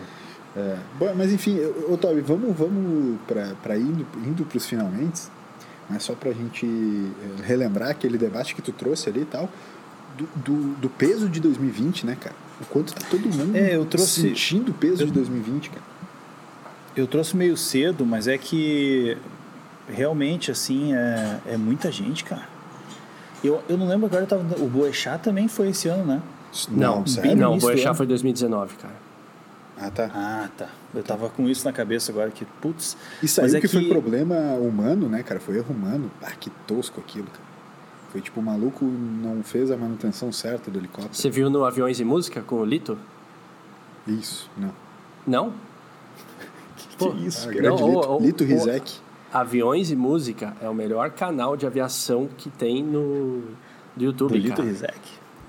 É. 0.55 0.77
Bom, 0.99 1.13
mas 1.15 1.31
enfim, 1.31 1.59
ô 1.59 1.93
ô, 1.93 1.97
Toby, 1.97 2.21
vamos, 2.21 2.55
vamos 2.55 3.19
para 3.27 3.77
indo, 3.77 4.05
indo 4.25 4.45
para 4.45 4.57
os 4.57 4.65
finalmente, 4.65 5.23
mas 5.89 6.03
só 6.03 6.13
para 6.13 6.29
a 6.29 6.33
gente 6.33 6.65
eh, 6.65 7.41
relembrar 7.43 7.89
aquele 7.89 8.19
debate 8.19 8.53
que 8.53 8.61
tu 8.61 8.71
trouxe 8.71 9.09
ali 9.09 9.21
e 9.21 9.25
tal, 9.25 9.49
do, 10.17 10.27
do, 10.35 10.73
do 10.75 10.89
peso 10.89 11.27
de 11.29 11.39
2020, 11.39 12.05
né, 12.05 12.17
cara? 12.19 12.35
O 12.61 12.65
quanto 12.65 12.93
tá 12.93 13.01
todo 13.09 13.27
mundo 13.27 13.55
É, 13.55 13.75
eu 13.75 13.85
trouxe- 13.85 14.21
sentindo 14.21 14.69
o 14.71 14.73
peso 14.73 15.05
de 15.05 15.11
2020, 15.11 15.69
cara. 15.69 15.81
Eu 16.95 17.07
trouxe 17.07 17.35
meio 17.35 17.57
cedo, 17.57 18.05
mas 18.05 18.27
é 18.27 18.37
que 18.37 19.17
realmente, 19.89 20.51
assim, 20.51 20.93
é, 20.93 21.39
é 21.47 21.57
muita 21.57 21.91
gente, 21.91 22.23
cara. 22.23 22.47
Eu, 23.43 23.61
eu 23.67 23.77
não 23.77 23.87
lembro 23.87 24.05
agora, 24.05 24.23
eu 24.23 24.27
tava, 24.27 24.63
o 24.63 24.67
Boechat 24.67 25.21
também 25.21 25.47
foi 25.47 25.69
esse 25.69 25.87
ano, 25.87 26.05
né? 26.05 26.21
Não, 26.69 27.05
sério? 27.05 27.35
não, 27.35 27.55
o 27.55 27.59
Boechat 27.59 27.97
foi 27.97 28.05
2019, 28.05 28.75
cara. 28.75 28.93
Ah, 29.77 29.89
tá. 29.89 30.09
Ah, 30.13 30.49
tá. 30.55 30.69
Eu 30.93 31.01
tava 31.03 31.27
com 31.29 31.49
isso 31.49 31.65
na 31.65 31.73
cabeça 31.73 32.11
agora, 32.11 32.29
que 32.29 32.45
putz. 32.61 32.95
E 33.21 33.27
saiu 33.27 33.45
mas 33.45 33.55
é 33.55 33.59
que, 33.59 33.67
foi 33.67 33.89
problema 33.89 34.35
humano, 34.53 35.09
né, 35.09 35.23
cara? 35.23 35.39
Foi 35.39 35.57
erro 35.57 35.73
humano. 35.73 36.11
Ah, 36.21 36.31
que 36.39 36.49
tosco 36.67 37.01
aquilo, 37.01 37.25
cara. 37.25 37.52
Foi 38.13 38.21
tipo, 38.21 38.39
o 38.39 38.43
maluco 38.43 38.85
não 38.85 39.43
fez 39.43 39.69
a 39.71 39.75
manutenção 39.75 40.31
certa 40.31 40.69
do 40.71 40.77
helicóptero. 40.79 41.13
Você 41.15 41.29
viu 41.29 41.49
no 41.49 41.65
Aviões 41.65 41.99
e 41.99 42.05
Música 42.05 42.41
com 42.41 42.55
o 42.57 42.63
Lito? 42.65 42.97
Isso, 44.07 44.49
não. 44.57 44.71
Não? 45.25 45.53
Pô, 46.97 47.11
que 47.11 47.25
isso, 47.25 47.49
Ah, 47.49 47.51
grande 47.51 47.81
Não, 47.81 47.87
Lito, 47.89 48.11
o- 48.11 48.19
Lito 48.21 48.43
Rizek. 48.43 48.93
Aviões 49.33 49.89
e 49.89 49.95
Música 49.95 50.53
é 50.61 50.69
o 50.69 50.73
melhor 50.75 51.09
canal 51.09 51.57
de 51.57 51.65
aviação 51.65 52.29
que 52.37 52.49
tem 52.51 52.83
no 52.83 53.41
do 53.95 54.03
YouTube, 54.05 54.29
Do 54.31 54.37
Lito 54.37 54.55
cara. 54.57 54.67
Rizek. 54.69 54.99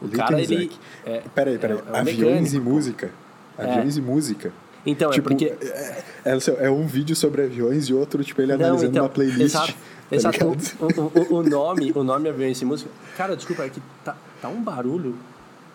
O 0.00 0.04
Lito 0.06 0.16
cara, 0.16 0.40
ele... 0.40 0.56
Rizek. 0.56 0.78
É, 1.04 1.22
Peraí, 1.34 1.58
peraí. 1.58 1.76
é- 1.76 1.80
é 1.80 1.92
um 1.92 1.96
Aviões 1.96 2.18
mecânico, 2.52 2.56
e 2.56 2.60
música. 2.60 3.10
Aviões 3.58 3.96
e 3.96 4.00
música. 4.00 4.52
Então, 4.86 5.10
tipo, 5.10 5.28
é 5.28 5.32
porque... 5.32 5.44
É, 5.46 6.02
é, 6.24 6.66
é 6.66 6.70
um 6.70 6.86
vídeo 6.86 7.14
sobre 7.16 7.42
aviões 7.42 7.84
e 7.88 7.94
outro, 7.94 8.22
tipo, 8.24 8.40
ele 8.42 8.52
analisando 8.52 9.00
uma 9.00 9.08
playlist. 9.08 9.40
Exato, 9.40 9.74
exato. 10.10 10.38
ligado? 10.38 10.72
O, 10.80 11.34
o- 11.36 11.38
o 11.38 11.42
nome, 11.42 11.92
o 11.94 12.02
nome 12.04 12.28
Aviões 12.28 12.60
e 12.60 12.64
Música... 12.64 12.90
Cara, 13.16 13.36
desculpa, 13.36 13.64
é 13.64 13.68
que 13.68 13.80
tá, 14.04 14.16
tá 14.40 14.48
um 14.48 14.62
barulho 14.62 15.14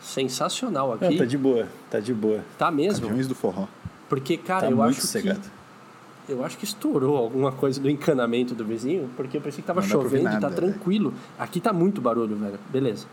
sensacional 0.01 0.93
aqui. 0.93 1.05
Não, 1.09 1.17
tá 1.17 1.25
de 1.25 1.37
boa, 1.37 1.67
tá 1.89 1.99
de 1.99 2.13
boa. 2.13 2.39
Tá 2.57 2.71
mesmo? 2.71 3.05
Aviões 3.07 3.27
do 3.27 3.35
forró. 3.35 3.65
Porque, 4.07 4.37
cara, 4.37 4.61
Tá 4.61 4.71
eu 4.71 4.77
muito 4.77 4.89
acho 4.91 5.01
sossegado. 5.01 5.39
que... 5.39 5.59
Eu 6.31 6.45
acho 6.45 6.57
que 6.59 6.63
estourou 6.63 7.17
alguma 7.17 7.51
coisa 7.51 7.81
do 7.81 7.89
encanamento 7.89 8.53
do 8.53 8.63
vizinho, 8.63 9.09
porque 9.17 9.37
eu 9.37 9.41
pensei 9.41 9.61
que 9.61 9.67
tava 9.67 9.81
Não 9.81 9.87
chovendo 9.87 10.21
e 10.27 10.31
tá 10.31 10.39
nada, 10.39 10.51
tranquilo. 10.51 11.11
Aqui 11.39 11.59
tá 11.59 11.73
muito 11.73 11.99
barulho, 11.99 12.35
velho. 12.35 12.59
Beleza. 12.69 13.07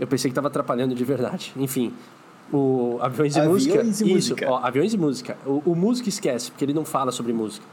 Eu 0.00 0.06
pensei 0.06 0.30
que 0.30 0.34
tava 0.34 0.48
atrapalhando 0.48 0.94
de 0.94 1.04
verdade. 1.04 1.52
Enfim, 1.54 1.92
o 2.50 2.98
Aviões 3.02 3.36
e 3.36 3.40
Aviões 3.40 3.66
Música... 3.66 3.82
e 3.84 3.90
isso, 3.90 4.06
Música. 4.06 4.50
ó, 4.50 4.56
Aviões 4.64 4.94
e 4.94 4.96
Música. 4.96 5.36
O, 5.44 5.62
o 5.66 5.76
Música 5.76 6.08
esquece, 6.08 6.50
porque 6.50 6.64
ele 6.64 6.72
não 6.72 6.84
fala 6.84 7.12
sobre 7.12 7.32
música. 7.34 7.66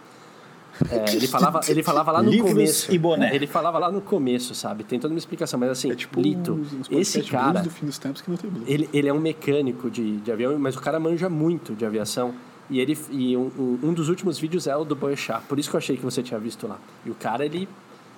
É, 0.92 1.14
ele, 1.16 1.28
falava, 1.28 1.62
ele 1.68 1.82
falava 1.84 2.12
lá 2.12 2.22
no 2.22 2.30
Livros 2.30 2.52
começo. 2.52 2.92
e 2.94 2.98
boné. 2.98 3.34
Ele 3.36 3.48
falava 3.48 3.80
lá 3.80 3.92
no 3.92 4.02
começo, 4.02 4.54
sabe? 4.54 4.84
Tem 4.84 5.00
toda 5.00 5.14
uma 5.14 5.18
explicação, 5.18 5.60
mas 5.60 5.70
assim, 5.70 5.92
É 5.92 5.96
tipo 5.96 6.20
Lito, 6.22 6.54
uns- 6.54 6.74
uns 6.74 6.92
esse 6.92 7.22
cara... 7.24 7.62
do 7.62 7.70
fim 7.70 7.86
dos 7.86 7.98
tempos 7.98 8.22
que 8.22 8.30
não 8.30 8.38
tem. 8.38 8.52
Ele, 8.68 8.90
ele 8.94 9.08
é 9.08 9.14
um 9.14 9.20
mecânico 9.20 9.90
de, 9.90 10.18
de 10.18 10.32
avião, 10.32 10.58
mas 10.60 10.76
o 10.76 10.82
cara 10.82 11.00
manja 11.00 11.30
muito 11.30 11.74
de 11.74 11.86
aviação. 11.86 12.34
E, 12.70 12.80
ele, 12.80 12.98
e 13.12 13.38
um, 13.38 13.52
um- 13.58 13.80
um 13.84 13.94
dos 13.94 14.10
últimos 14.10 14.38
vídeos 14.40 14.68
é 14.68 14.76
o 14.76 14.84
do 14.84 14.96
Boechat. 14.96 15.44
Por 15.48 15.58
isso 15.60 15.70
que 15.70 15.76
eu 15.76 15.78
achei 15.78 15.96
que 15.96 16.04
você 16.04 16.22
tinha 16.24 16.40
visto 16.40 16.68
lá. 16.68 16.78
E 17.06 17.10
o 17.12 17.16
cara, 17.16 17.46
ele, 17.46 17.70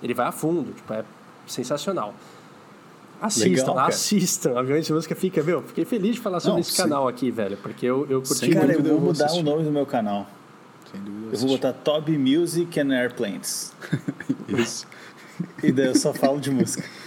ele 0.02 0.14
vai 0.14 0.26
a 0.26 0.32
fundo. 0.32 0.72
Tipo, 0.72 0.92
é 0.94 1.04
sensacional. 1.46 2.14
Assistam, 3.20 3.50
Legal, 3.50 3.74
cara. 3.74 3.88
assistam. 3.88 4.58
Aviões 4.58 4.86
de 4.86 4.92
Música 4.92 5.14
fica, 5.16 5.42
meu, 5.42 5.60
fiquei 5.62 5.84
feliz 5.84 6.14
de 6.14 6.20
falar 6.20 6.38
sobre 6.38 6.54
Não, 6.54 6.60
esse 6.60 6.70
sim. 6.72 6.82
canal 6.82 7.08
aqui, 7.08 7.30
velho. 7.32 7.56
Porque 7.56 7.84
eu, 7.84 8.06
eu 8.08 8.22
curti 8.22 8.36
Sem 8.46 8.50
Cara, 8.52 8.66
muito. 8.66 8.78
eu 8.78 8.82
dúvida 8.82 8.88
vou 8.90 8.96
eu 8.98 9.00
vou 9.00 9.12
mudar 9.12 9.24
assistir. 9.26 9.42
o 9.42 9.44
nome 9.44 9.64
do 9.64 9.70
meu 9.72 9.84
canal. 9.84 10.26
Sem 10.90 11.00
dúvida. 11.00 11.34
Eu 11.34 11.38
vou 11.38 11.48
botar 11.50 11.72
Toby 11.72 12.16
Music 12.16 12.80
and 12.80 12.92
Airplanes. 12.92 13.72
Isso. 14.48 14.86
E 15.62 15.70
daí 15.70 15.86
eu 15.86 15.94
só 15.94 16.12
falo 16.12 16.40
de 16.40 16.50
música. 16.50 16.84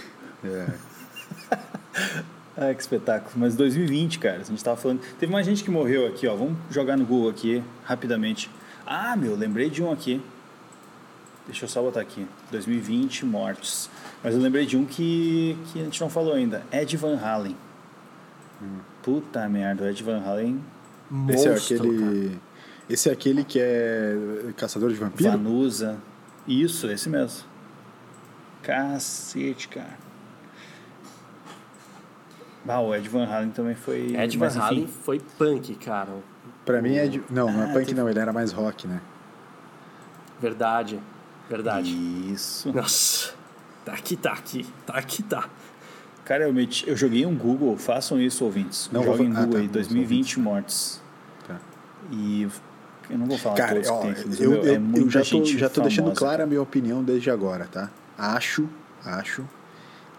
É. 0.44 0.66
Ah, 2.54 2.74
que 2.74 2.82
espetáculo. 2.82 3.32
Mas 3.36 3.56
2020, 3.56 4.18
cara, 4.18 4.40
a 4.40 4.44
gente 4.44 4.62
tava 4.62 4.76
falando. 4.76 5.00
Teve 5.18 5.32
mais 5.32 5.46
gente 5.46 5.64
que 5.64 5.70
morreu 5.70 6.06
aqui, 6.06 6.26
ó. 6.26 6.36
Vamos 6.36 6.58
jogar 6.70 6.98
no 6.98 7.04
Google 7.06 7.30
aqui, 7.30 7.62
rapidamente. 7.82 8.50
Ah, 8.86 9.16
meu, 9.16 9.34
lembrei 9.34 9.70
de 9.70 9.82
um 9.82 9.90
aqui. 9.90 10.20
Deixa 11.46 11.64
eu 11.64 11.68
só 11.68 11.80
botar 11.80 12.00
aqui. 12.00 12.26
2020 12.50 13.24
mortes. 13.24 13.88
Mas 14.22 14.34
eu 14.34 14.40
lembrei 14.40 14.66
de 14.66 14.76
um 14.76 14.84
que, 14.84 15.56
que 15.72 15.80
a 15.80 15.84
gente 15.84 16.00
não 16.00 16.10
falou 16.10 16.34
ainda. 16.34 16.62
Ed 16.70 16.94
Van 16.96 17.18
Halen. 17.18 17.56
Puta 19.02 19.48
merda, 19.48 19.84
o 19.84 19.88
Ed 19.88 20.02
Van 20.02 20.20
Halen, 20.20 20.62
Esse 21.30 21.46
é 21.46 21.50
Monstro, 21.50 21.98
cara. 21.98 22.30
Esse 22.92 23.08
é 23.08 23.12
aquele 23.12 23.42
que 23.44 23.58
é 23.60 24.14
caçador 24.56 24.90
de 24.90 24.96
vampiro? 24.96 25.30
Vanusa. 25.30 25.98
Isso, 26.46 26.86
esse 26.90 27.08
mesmo. 27.08 27.44
Cacete, 28.62 29.68
cara. 29.68 29.96
Ah, 32.68 32.80
o 32.80 32.94
Ed 32.94 33.08
Van 33.08 33.24
Halen 33.26 33.50
também 33.50 33.74
foi. 33.74 34.14
Ed 34.16 34.36
Van 34.38 34.44
mas, 34.44 34.56
enfim, 34.56 34.64
Halen 34.66 34.86
foi 34.86 35.20
punk, 35.38 35.74
cara. 35.76 36.12
Pra 36.64 36.80
mim 36.80 36.94
é 36.96 37.06
de. 37.08 37.22
Não, 37.30 37.50
não 37.50 37.62
é 37.62 37.70
Ah, 37.70 37.72
punk, 37.72 37.86
teve- 37.86 37.94
não, 38.00 38.08
ele 38.08 38.18
era 38.18 38.32
mais 38.32 38.52
rock, 38.52 38.86
né? 38.86 39.00
Verdade. 40.40 41.00
Verdade. 41.48 41.90
Isso. 42.32 42.72
Nossa. 42.72 43.32
Tá 43.84 43.94
aqui, 43.94 44.16
tá 44.16 44.32
aqui. 44.32 44.64
Tá 44.86 44.94
aqui, 44.94 45.22
tá. 45.22 45.48
Cara, 46.24 46.44
eu, 46.44 46.52
meti, 46.52 46.88
eu 46.88 46.96
joguei 46.96 47.26
um 47.26 47.34
Google, 47.36 47.76
façam 47.76 48.20
isso, 48.20 48.44
ouvintes. 48.44 48.88
Não, 48.92 49.02
Joguem 49.02 49.32
vou- 49.32 49.36
ah, 49.36 49.40
Google 49.44 49.54
tá, 49.54 49.58
aí, 49.60 49.66
os 49.66 49.72
2020 49.72 50.38
mortes. 50.38 51.02
Tá. 51.48 51.56
E 52.12 52.46
eu 53.10 53.18
não 53.18 53.26
vou 53.26 53.38
falar 53.38 53.56
Cara, 53.56 53.74
todos 53.74 53.88
ó, 53.90 53.96
que 53.96 54.02
tem 54.02 54.10
aqui, 54.12 54.24
mas, 54.28 54.40
eu, 54.40 54.50
meu, 54.50 54.64
eu, 54.64 54.74
é 54.74 54.78
muita 54.78 55.00
eu 55.00 55.10
já 55.10 55.18
tô, 55.20 55.24
gente 55.24 55.58
já 55.58 55.68
tô 55.68 55.80
deixando 55.80 56.04
famosa, 56.04 56.18
clara 56.18 56.32
cara. 56.38 56.44
a 56.44 56.46
minha 56.46 56.62
opinião 56.62 57.02
desde 57.02 57.30
agora, 57.30 57.66
tá? 57.70 57.90
Acho, 58.16 58.68
acho 59.04 59.44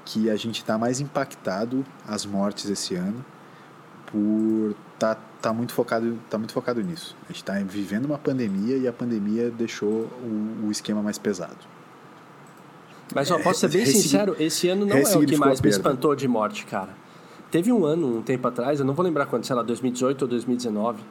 que 0.06 0.30
a 0.30 0.36
gente 0.36 0.64
tá 0.66 0.78
mais 0.78 1.00
impactado 1.00 1.86
as 2.08 2.26
mortes 2.26 2.70
esse 2.70 2.96
ano 2.96 3.24
por 4.08 4.76
tá, 5.00 5.16
tá 5.42 5.52
muito 5.54 5.74
focado 5.74 6.18
tá 6.30 6.38
muito 6.38 6.54
focado 6.54 6.82
nisso. 6.82 7.16
A 7.30 7.32
gente 7.32 7.44
tá 7.44 7.54
vivendo 7.66 8.06
uma 8.06 8.18
pandemia 8.18 8.78
e 8.78 8.88
a 8.88 8.94
pandemia 8.94 9.50
deixou 9.50 9.90
o, 10.22 10.66
o 10.68 10.72
esquema 10.72 11.02
mais 11.02 11.18
pesado. 11.18 11.58
Mas 13.14 13.30
ó, 13.32 13.40
posso 13.40 13.60
ser 13.62 13.70
bem 13.70 13.82
Ressig- 13.86 14.02
sincero, 14.04 14.36
esse 14.40 14.70
ano 14.70 14.86
não 14.86 14.98
é 14.98 15.02
o 15.02 15.26
que 15.26 15.38
mais 15.38 15.62
me 15.62 15.70
espantou 15.70 16.16
de 16.16 16.28
morte, 16.28 16.66
cara. 16.66 16.90
Teve 17.52 17.72
um 17.72 17.86
ano, 17.86 18.18
um 18.18 18.22
tempo 18.22 18.48
atrás, 18.48 18.80
eu 18.80 18.86
não 18.86 18.94
vou 18.96 19.06
lembrar 19.06 19.28
quando, 19.28 19.46
sei 19.46 19.56
lá, 19.56 19.62
2018 19.62 20.24
ou 20.24 20.28
2019, 20.28 21.04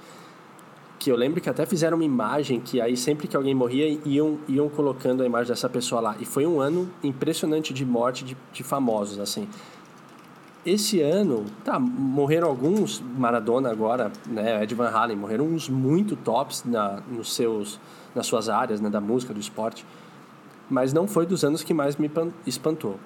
que 1.02 1.10
eu 1.10 1.16
lembro 1.16 1.40
que 1.40 1.50
até 1.50 1.66
fizeram 1.66 1.96
uma 1.96 2.04
imagem 2.04 2.60
que 2.60 2.80
aí 2.80 2.96
sempre 2.96 3.26
que 3.26 3.36
alguém 3.36 3.52
morria, 3.52 3.98
iam, 4.04 4.38
iam 4.46 4.68
colocando 4.68 5.24
a 5.24 5.26
imagem 5.26 5.48
dessa 5.48 5.68
pessoa 5.68 6.00
lá. 6.00 6.16
E 6.20 6.24
foi 6.24 6.46
um 6.46 6.60
ano 6.60 6.88
impressionante 7.02 7.74
de 7.74 7.84
morte 7.84 8.24
de, 8.24 8.36
de 8.52 8.62
famosos, 8.62 9.18
assim. 9.18 9.48
Esse 10.64 11.00
ano, 11.00 11.44
tá, 11.64 11.76
morreram 11.76 12.46
alguns, 12.46 13.00
Maradona 13.18 13.68
agora, 13.68 14.12
né, 14.28 14.62
Ed 14.62 14.72
Van 14.76 14.90
Halen, 14.90 15.16
morreram 15.16 15.44
uns 15.44 15.68
muito 15.68 16.14
tops 16.14 16.62
na, 16.64 17.00
nos 17.10 17.34
seus, 17.34 17.80
nas 18.14 18.24
suas 18.28 18.48
áreas, 18.48 18.80
né, 18.80 18.88
da 18.88 19.00
música, 19.00 19.34
do 19.34 19.40
esporte. 19.40 19.84
Mas 20.70 20.92
não 20.92 21.08
foi 21.08 21.26
dos 21.26 21.42
anos 21.42 21.64
que 21.64 21.74
mais 21.74 21.96
me 21.96 22.08
pan- 22.08 22.30
espantou. 22.46 22.96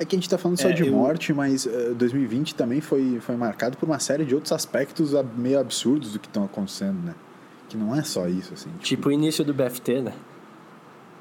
É 0.00 0.04
que 0.06 0.16
a 0.16 0.18
gente 0.18 0.28
tá 0.28 0.38
falando 0.38 0.58
só 0.58 0.70
É, 0.70 0.72
de 0.72 0.86
eu- 0.86 0.92
morte, 0.92 1.32
mas 1.32 1.66
eh, 1.66 1.92
2020 1.94 2.54
também 2.54 2.80
foi, 2.80 3.20
foi 3.20 3.36
marcado 3.36 3.76
por 3.76 3.86
uma 3.86 3.98
série 3.98 4.24
de 4.24 4.34
outros 4.34 4.50
aspectos 4.52 5.12
meio 5.36 5.60
absurdos 5.60 6.12
do 6.14 6.18
que 6.18 6.26
estão 6.26 6.42
acontecendo, 6.42 6.98
né? 7.04 7.14
Que 7.68 7.76
não 7.76 7.94
é 7.94 8.02
só 8.02 8.26
isso, 8.26 8.54
assim. 8.54 8.70
Tipo 8.80 9.10
o 9.10 9.12
início 9.12 9.44
do 9.44 9.52
BFT, 9.54 10.00
né? 10.00 10.12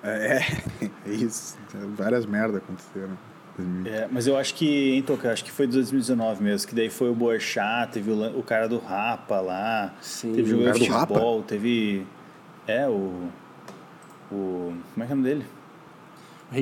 É, 0.01 0.39
é 1.05 1.11
isso. 1.11 1.57
Várias 1.97 2.25
merdas 2.25 2.57
aconteceram. 2.63 3.17
2020. 3.57 3.93
É, 3.93 4.07
mas 4.09 4.25
eu 4.25 4.37
acho 4.37 4.55
que, 4.55 4.91
hein, 4.95 5.03
Toca, 5.03 5.29
acho 5.33 5.43
que 5.43 5.51
foi 5.51 5.67
2019 5.67 6.41
mesmo, 6.41 6.65
que 6.69 6.73
daí 6.73 6.89
foi 6.89 7.09
o 7.09 7.13
Boechat, 7.13 7.91
teve 7.91 8.09
o, 8.09 8.39
o 8.39 8.41
cara 8.41 8.69
do 8.69 8.77
Rapa 8.79 9.41
lá, 9.41 9.93
Sim. 10.01 10.31
teve 10.33 10.53
O 10.53 10.57
jogador 10.57 10.65
cara 10.67 10.79
de 10.79 10.87
do 10.87 10.93
Rapa? 10.93 11.07
futebol, 11.13 11.43
teve... 11.43 12.07
É, 12.65 12.87
o... 12.87 13.27
O... 14.31 14.73
Como 14.93 15.03
é 15.03 15.05
que 15.05 15.11
é 15.11 15.15
o 15.15 15.17
nome 15.17 15.23
dele? 15.27 15.45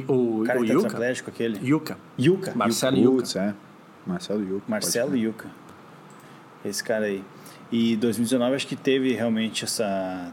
O, 0.07 0.41
O 0.41 0.43
cara 0.45 0.59
o 0.59 0.63
que 0.63 0.67
tá 0.67 0.73
Yuka. 0.73 0.87
Atlético, 0.87 1.29
aquele. 1.29 1.67
Yuka. 1.69 1.97
Yuka. 2.19 2.53
Marcelo 2.55 2.97
Yuka. 2.97 3.15
Putz, 3.17 3.35
é. 3.35 3.53
Marcelo 4.05 4.43
Yuca. 4.43 4.63
Marcelo 4.67 5.15
Yuca. 5.17 5.49
Esse 6.65 6.83
cara 6.83 7.05
aí. 7.05 7.23
E 7.71 7.95
2019 7.97 8.55
acho 8.55 8.67
que 8.67 8.75
teve 8.75 9.13
realmente 9.13 9.63
essa... 9.63 10.31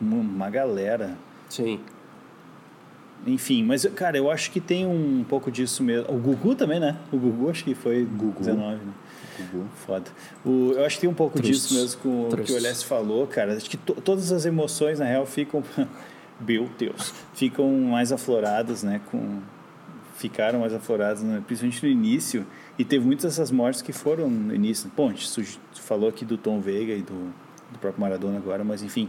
Uma, 0.00 0.50
galera. 0.50 1.16
Sim. 1.48 1.78
Enfim, 3.24 3.62
mas, 3.62 3.84
cara, 3.94 4.16
eu 4.16 4.28
acho 4.30 4.50
que 4.50 4.60
tem 4.60 4.84
um 4.84 5.24
pouco 5.28 5.50
disso 5.50 5.82
mesmo. 5.84 6.12
O 6.12 6.18
Gugu 6.18 6.56
também, 6.56 6.80
né? 6.80 6.96
O 7.12 7.16
Gugu 7.16 7.50
acho 7.50 7.62
que 7.62 7.72
foi 7.74 8.04
Gugu. 8.04 8.40
19, 8.40 8.84
né? 8.84 8.92
Gugu. 9.52 9.66
Foda. 9.86 10.10
O, 10.44 10.72
eu 10.72 10.84
acho 10.84 10.96
que 10.96 11.02
tem 11.02 11.10
um 11.10 11.14
pouco 11.14 11.40
disso 11.40 11.72
mesmo 11.74 12.00
com 12.00 12.28
o 12.28 12.36
que 12.36 12.52
o 12.52 12.56
Alessio 12.56 12.86
falou, 12.88 13.26
cara. 13.28 13.54
Acho 13.56 13.70
que 13.70 13.76
to- 13.76 13.94
todas 13.94 14.32
as 14.32 14.44
emoções, 14.44 14.98
na 14.98 15.04
real, 15.04 15.24
ficam. 15.24 15.62
Meu 16.46 16.68
Deus. 16.78 17.12
Ficam 17.34 17.70
mais 17.82 18.12
afloradas, 18.12 18.82
né? 18.82 19.00
Com, 19.10 19.40
ficaram 20.16 20.60
mais 20.60 20.72
afloradas, 20.72 21.22
né, 21.22 21.42
principalmente 21.46 21.84
no 21.84 21.90
início. 21.90 22.46
E 22.78 22.84
teve 22.84 23.04
muitas 23.04 23.24
dessas 23.24 23.50
mortes 23.50 23.82
que 23.82 23.92
foram 23.92 24.28
no 24.30 24.54
início. 24.54 24.90
Bom, 24.96 25.08
a 25.08 25.12
gente 25.12 25.58
falou 25.74 26.08
aqui 26.08 26.24
do 26.24 26.36
Tom 26.38 26.60
Veiga 26.60 26.92
e 26.92 27.02
do, 27.02 27.32
do 27.72 27.78
próprio 27.80 28.00
Maradona 28.00 28.36
agora, 28.38 28.62
mas 28.62 28.82
enfim. 28.82 29.08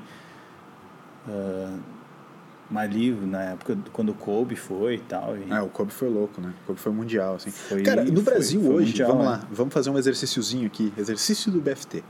mas 2.70 2.90
ali, 2.90 3.12
na 3.12 3.44
época, 3.44 3.76
do- 3.76 3.92
quando 3.92 4.10
o 4.10 4.14
Kobe 4.16 4.56
foi 4.56 4.96
e 4.96 5.00
tal. 5.00 5.38
E, 5.38 5.52
É, 5.52 5.62
o 5.62 5.68
Kobe 5.70 5.92
foi 5.94 6.10
louco, 6.10 6.42
né? 6.42 6.54
O 6.64 6.68
Kobe 6.68 6.80
foi 6.80 6.92
mundial, 6.92 7.36
assim. 7.36 7.52
Foi- 7.52 7.84
Cara, 7.84 8.04
no 8.04 8.14
foi- 8.22 8.24
Brasil 8.34 8.62
foi 8.62 8.74
hoje, 8.74 8.88
mundial, 8.92 9.10
vamos 9.12 9.26
né? 9.26 9.32
lá, 9.32 9.48
vamos 9.52 9.74
fazer 9.74 9.90
um 9.92 9.98
exercíciozinho 9.98 10.66
aqui. 10.66 10.92
Exercício 10.98 11.52
do 11.52 11.62
BFT. 11.62 12.04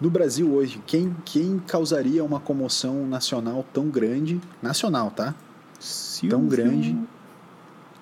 No 0.00 0.10
Brasil 0.10 0.52
hoje, 0.52 0.80
quem, 0.86 1.14
quem 1.24 1.58
causaria 1.66 2.22
uma 2.22 2.38
comoção 2.38 3.06
nacional 3.06 3.64
tão 3.72 3.88
grande, 3.88 4.38
nacional, 4.62 5.10
tá? 5.10 5.34
Silvio. 5.80 6.36
Tão 6.38 6.46
grande 6.46 6.96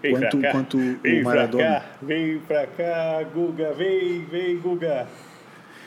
Vem 0.02 0.12
pra 0.12 0.20
quanto, 0.22 0.40
cá. 0.40 0.50
quanto 0.52 0.78
Vem 1.02 1.20
o 1.20 1.24
Maradona? 1.24 1.64
pra 1.64 1.80
cá, 1.80 1.86
vem 2.02 2.38
pra 2.40 2.66
cá, 2.66 3.22
Guga, 3.32 3.72
vem, 3.74 4.24
vem, 4.24 4.58
Guga. 4.58 5.06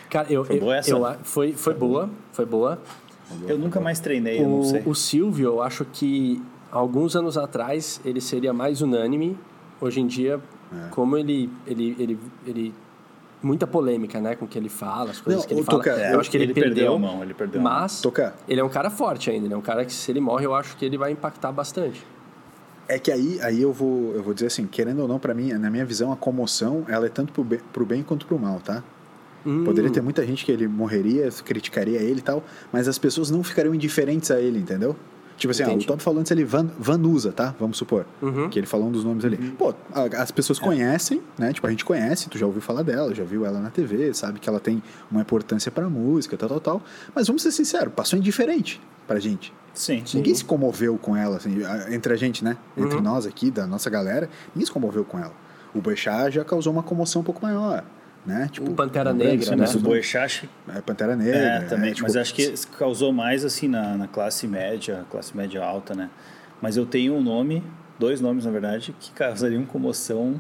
Cara, 0.10 0.32
eu, 0.32 0.46
Foi 0.46 0.56
eu- 0.56 0.60
boa 0.62 0.76
essa? 0.78 0.92
eu 0.92 1.16
foi, 1.24 1.52
foi 1.54 1.74
boa, 1.74 2.10
foi 2.32 2.46
boa. 2.46 2.80
Eu 3.46 3.58
nunca 3.60 3.80
mais 3.82 4.00
treinei, 4.00 4.40
eu 4.42 4.48
não 4.48 4.64
sei. 4.64 4.82
O, 4.86 4.92
o 4.92 4.96
Silvio, 4.96 5.46
eu 5.48 5.62
acho 5.62 5.84
que 5.84 6.42
alguns 6.72 7.14
anos 7.18 7.38
atrás 7.38 8.00
ele 8.06 8.22
seria 8.22 8.54
mais 8.54 8.82
unânime. 8.82 9.38
Hoje 9.82 10.00
em 10.00 10.08
dia, 10.08 10.40
É. 10.74 10.88
como 10.90 11.18
ele, 11.18 11.50
ele, 11.68 11.96
ele, 12.00 12.20
ele. 12.48 12.74
Muita 13.42 13.68
polêmica, 13.68 14.20
né? 14.20 14.36
Com 14.36 14.46
o 14.46 14.48
que 14.48 14.58
ele 14.58 14.70
fala, 14.70 15.12
as 15.12 15.22
coisas 15.22 15.44
Não, 15.44 15.48
que 15.48 15.54
ele 15.54 15.64
fala. 15.64 15.78
Toca, 15.78 15.92
eu 15.92 16.20
acho 16.20 16.32
que 16.32 16.38
ele, 16.38 16.54
perdeu. 16.54 16.96
a 16.96 17.00
mão, 17.00 17.22
ele 17.22 17.34
perdeu 17.36 17.62
a 17.62 17.64
mão. 17.64 17.74
Mas 17.74 18.02
Toca. 18.02 18.34
ele 18.48 18.60
é 18.60 18.64
um 18.64 18.70
cara 18.70 18.90
forte 18.90 19.30
ainda, 19.30 19.46
ele 19.46 19.54
é 19.54 19.58
um 19.58 19.62
cara 19.62 19.86
que 19.86 19.94
se 19.94 20.12
ele 20.12 20.20
morre, 20.20 20.46
eu 20.46 20.56
acho 20.56 20.76
que 20.76 20.84
ele 20.84 20.98
vai 20.98 21.12
impactar 21.12 21.52
bastante. 21.52 22.04
É 22.90 22.98
que 22.98 23.12
aí, 23.12 23.40
aí 23.42 23.62
eu, 23.62 23.72
vou, 23.74 24.14
eu 24.16 24.24
vou 24.24 24.34
dizer 24.34 24.48
assim, 24.48 24.66
querendo 24.66 25.02
ou 25.02 25.08
não, 25.08 25.20
pra 25.20 25.34
mim, 25.34 25.52
na 25.54 25.70
minha 25.70 25.86
visão, 25.86 26.12
a 26.12 26.16
comoção, 26.16 26.86
ela 26.88 27.06
é 27.06 27.10
tanto 27.10 27.34
pro 27.34 27.44
bem, 27.44 27.60
pro 27.74 27.86
bem 27.86 28.02
quanto 28.02 28.26
pro 28.26 28.40
mal, 28.40 28.60
tá? 28.60 28.82
Hum, 29.46 29.64
Poderia 29.66 29.92
ter 29.92 30.02
muita 30.02 30.26
gente 30.26 30.44
que 30.44 30.52
ele 30.52 30.68
morreria, 30.68 31.30
criticaria 31.46 32.00
ele 32.00 32.20
e 32.20 32.24
tal, 32.24 32.44
mas 32.72 32.88
as 32.88 32.98
pessoas 32.98 33.30
não 33.30 33.44
ficariam 33.44 33.76
indiferentes 33.76 34.32
a 34.32 34.40
ele, 34.40 34.58
entendeu? 34.58 34.96
Tipo 35.38 35.52
assim, 35.52 35.64
ah, 35.64 35.70
o. 35.74 35.84
Top 35.84 36.02
falou 36.02 36.20
antes 36.20 36.32
ali 36.32 36.44
Van, 36.44 36.68
Vanusa, 36.80 37.32
tá? 37.32 37.54
Vamos 37.60 37.78
supor. 37.78 38.06
Uhum. 38.22 38.50
Que 38.50 38.60
ele 38.60 38.66
falou 38.66 38.88
um 38.88 38.92
dos 38.92 39.04
nomes 39.04 39.24
ali. 39.24 39.38
Pô, 39.58 39.74
a- 39.94 40.22
as 40.22 40.32
pessoas 40.32 40.58
conhecem, 40.60 41.22
né? 41.38 41.54
Tipo, 41.54 41.68
a 41.68 41.70
gente 41.70 41.86
conhece, 41.86 42.28
tu 42.28 42.38
já 42.38 42.46
ouviu 42.46 42.62
falar 42.62 42.82
dela, 42.82 43.14
já 43.14 43.24
viu 43.24 43.46
ela 43.46 43.60
na 43.60 43.70
TV, 43.70 44.14
sabe 44.14 44.40
que 44.40 44.50
ela 44.50 44.60
tem 44.60 44.82
uma 45.12 45.22
importância 45.22 45.72
pra 45.72 45.88
música, 45.90 46.36
tal, 46.36 46.50
tal, 46.50 46.60
tal. 46.60 46.82
Mas 47.14 47.28
vamos 47.28 47.42
ser 47.44 47.52
sinceros, 47.52 47.94
passou 47.94 48.18
indiferente 48.18 48.82
pra 49.08 49.20
gente. 49.20 49.54
Sim. 49.74 50.02
Sim. 50.06 50.18
Ninguém 50.18 50.34
se 50.34 50.44
comoveu 50.44 50.98
com 50.98 51.16
ela, 51.16 51.38
assim, 51.38 51.56
entre 51.92 52.12
a 52.12 52.16
gente, 52.16 52.44
né? 52.44 52.58
Entre 52.76 52.96
Uhum. 52.98 53.04
nós 53.04 53.28
aqui, 53.28 53.52
da 53.52 53.68
nossa 53.68 53.90
galera, 53.92 54.28
ninguém 54.56 54.66
se 54.66 54.72
comoveu 54.72 55.06
com 55.06 55.20
ela. 55.20 55.34
O 55.74 55.80
Boechat 55.80 56.34
já 56.34 56.44
causou 56.44 56.74
uma 56.74 56.82
comoção 56.82 57.22
um 57.22 57.24
pouco 57.26 57.42
maior, 57.44 57.84
né? 58.28 58.50
Tipo, 58.52 58.70
O 58.72 58.76
Pantera 58.76 59.14
Negra, 59.14 59.52
né? 59.52 59.58
Mas 59.58 59.74
o 59.74 59.80
Boechat 59.80 60.50
é, 60.68 60.82
Pantera 60.82 61.16
Negra. 61.16 61.38
é, 61.38 61.60
também. 61.62 61.94
tipo, 61.94 62.04
mas 62.04 62.16
acho 62.18 62.34
que 62.36 62.54
causou 62.78 63.14
mais 63.14 63.46
assim 63.46 63.68
na, 63.70 63.96
na 63.98 64.08
classe 64.08 64.46
média, 64.48 65.06
classe 65.10 65.36
média 65.36 65.64
alta, 65.64 65.96
né? 65.96 66.10
Mas 66.62 66.76
eu 66.76 66.86
tenho 66.86 67.14
um 67.16 67.22
nome, 67.24 67.64
dois 67.98 68.20
nomes 68.20 68.44
na 68.46 68.52
verdade, 68.52 68.94
que 69.00 69.12
causariam 69.12 69.66
comoção. 69.66 70.36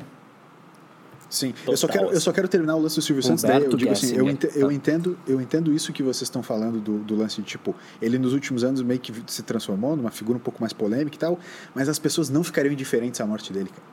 Sim, 1.29 1.53
eu 1.67 1.75
só, 1.75 1.87
Total, 1.87 2.03
quero, 2.05 2.15
eu 2.15 2.21
só 2.21 2.31
quero 2.31 2.47
terminar 2.47 2.75
o 2.75 2.79
lance 2.81 2.95
do 2.95 3.01
Silvio 3.01 3.21
Santos. 3.21 3.43
Daí 3.43 3.63
eu 3.65 3.75
digo 3.75 3.91
assim, 3.91 4.15
eu, 4.15 4.25
Gessinger. 4.25 4.33
ente- 4.33 4.49
eu, 4.59 4.71
entendo, 4.71 5.17
eu 5.27 5.41
entendo 5.41 5.73
isso 5.73 5.91
que 5.91 6.01
vocês 6.01 6.23
estão 6.23 6.41
falando 6.41 6.79
do, 6.79 6.99
do 6.99 7.15
lance 7.17 7.41
de, 7.41 7.47
tipo, 7.47 7.75
ele 8.01 8.17
nos 8.17 8.31
últimos 8.33 8.63
anos 8.63 8.81
meio 8.81 8.99
que 8.99 9.13
se 9.27 9.43
transformou 9.43 9.97
numa 9.97 10.09
figura 10.11 10.37
um 10.37 10.41
pouco 10.41 10.61
mais 10.61 10.71
polêmica 10.71 11.17
e 11.17 11.19
tal, 11.19 11.37
mas 11.75 11.89
as 11.89 11.99
pessoas 11.99 12.29
não 12.29 12.45
ficariam 12.45 12.71
indiferentes 12.71 13.19
à 13.19 13.25
morte 13.25 13.51
dele, 13.51 13.69
cara. 13.69 13.83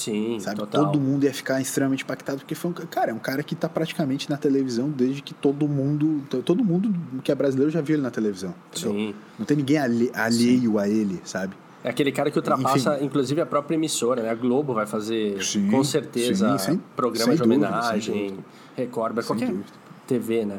Sim, 0.00 0.38
Sabe? 0.40 0.56
total. 0.56 0.86
Todo 0.86 1.00
mundo 1.00 1.24
ia 1.24 1.34
ficar 1.34 1.60
extremamente 1.60 2.02
impactado, 2.04 2.38
porque 2.38 2.54
foi 2.54 2.70
um, 2.70 2.74
ca- 2.74 2.86
cara, 2.86 3.10
é 3.10 3.14
um 3.14 3.18
cara 3.18 3.42
que 3.42 3.54
tá 3.54 3.68
praticamente 3.68 4.30
na 4.30 4.36
televisão 4.36 4.88
desde 4.88 5.20
que 5.22 5.34
todo 5.34 5.68
mundo, 5.68 6.22
to- 6.30 6.42
todo 6.42 6.64
mundo 6.64 6.92
que 7.22 7.30
é 7.30 7.34
brasileiro 7.34 7.70
já 7.70 7.80
viu 7.80 7.96
ele 7.96 8.02
na 8.02 8.10
televisão. 8.10 8.54
entendeu? 8.74 8.92
Sim. 8.92 9.14
Não 9.38 9.44
tem 9.46 9.56
ninguém 9.56 9.78
alhe- 9.78 10.10
alheio 10.14 10.78
a 10.78 10.88
ele, 10.88 11.20
sabe? 11.24 11.54
É 11.82 11.88
aquele 11.88 12.12
cara 12.12 12.30
que 12.30 12.38
ultrapassa, 12.38 12.96
Enfim. 12.96 13.04
inclusive, 13.06 13.40
a 13.40 13.46
própria 13.46 13.74
emissora, 13.74 14.22
né? 14.22 14.30
A 14.30 14.34
Globo 14.34 14.74
vai 14.74 14.86
fazer, 14.86 15.42
Sim, 15.42 15.70
com 15.70 15.82
certeza, 15.82 16.58
sim, 16.58 16.64
sem- 16.72 16.80
programa 16.94 17.32
sem 17.32 17.36
de 17.36 17.42
dúvida, 17.42 17.66
homenagem. 17.68 18.38
Record, 18.76 19.14
mas 19.16 19.24
Sem 19.26 19.36
qualquer 19.36 19.52
dúvida. 19.52 19.70
TV, 20.06 20.44
né? 20.44 20.58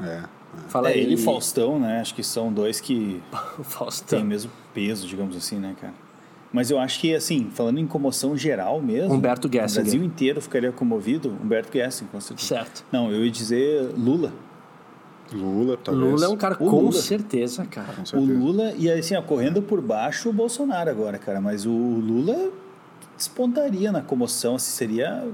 É. 0.00 0.22
Fala 0.68 0.90
é, 0.90 0.94
aí, 0.94 1.00
ele 1.00 1.14
e 1.14 1.16
Faustão, 1.16 1.78
né? 1.80 2.00
Acho 2.00 2.14
que 2.14 2.22
são 2.22 2.52
dois 2.52 2.80
que 2.80 3.20
o 3.58 3.64
Faustão. 3.64 4.18
têm 4.18 4.26
o 4.26 4.28
mesmo 4.28 4.50
peso, 4.74 5.06
digamos 5.06 5.34
assim, 5.36 5.56
né, 5.58 5.74
cara? 5.80 5.94
Mas 6.52 6.70
eu 6.70 6.78
acho 6.78 7.00
que, 7.00 7.14
assim, 7.14 7.48
falando 7.50 7.78
em 7.80 7.86
comoção 7.86 8.36
geral 8.36 8.80
mesmo. 8.82 9.14
Humberto 9.14 9.48
Gessinger. 9.50 9.80
O 9.80 9.84
Brasil 9.84 10.04
inteiro 10.04 10.40
ficaria 10.42 10.70
comovido. 10.70 11.30
Humberto 11.42 11.72
Gessinger, 11.72 12.12
com 12.12 12.20
certeza. 12.20 12.48
Certo. 12.48 12.84
Não, 12.92 13.10
eu 13.10 13.24
ia 13.24 13.30
dizer 13.30 13.90
Lula. 13.96 14.32
Lula, 15.32 15.78
talvez. 15.82 16.10
Lula 16.12 16.26
é 16.26 16.28
um 16.28 16.36
cara 16.36 16.54
O 16.60 16.68
com 16.68 16.80
Lula. 16.80 16.92
certeza, 16.92 17.64
cara. 17.64 17.94
Com 17.94 18.02
O 18.02 18.06
certeza. 18.06 18.32
Lula, 18.38 18.72
e 18.76 18.90
assim, 18.90 19.16
ó, 19.16 19.22
correndo 19.22 19.62
por 19.62 19.80
baixo 19.80 20.28
o 20.28 20.32
Bolsonaro 20.32 20.90
agora, 20.90 21.16
cara. 21.16 21.40
Mas 21.40 21.64
o 21.64 21.70
Lula 21.72 22.50
despontaria 23.16 23.90
na 23.90 24.02
comoção, 24.02 24.56
assim, 24.56 24.70
seria. 24.72 25.26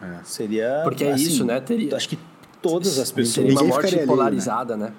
É. 0.00 0.18
Seria. 0.24 0.80
Porque 0.84 1.04
é 1.04 1.12
assim, 1.12 1.22
isso, 1.24 1.44
né? 1.44 1.60
Teria- 1.60 1.94
Acho 1.94 2.08
que 2.08 2.18
todas 2.62 2.98
as 2.98 3.08
Seria 3.08 3.14
pessoas. 3.24 3.44
uma 3.46 3.48
Ninguém 3.52 3.68
morte 3.68 3.76
ficaria 3.86 3.98
alheio, 4.04 4.16
polarizada, 4.16 4.76
né? 4.76 4.92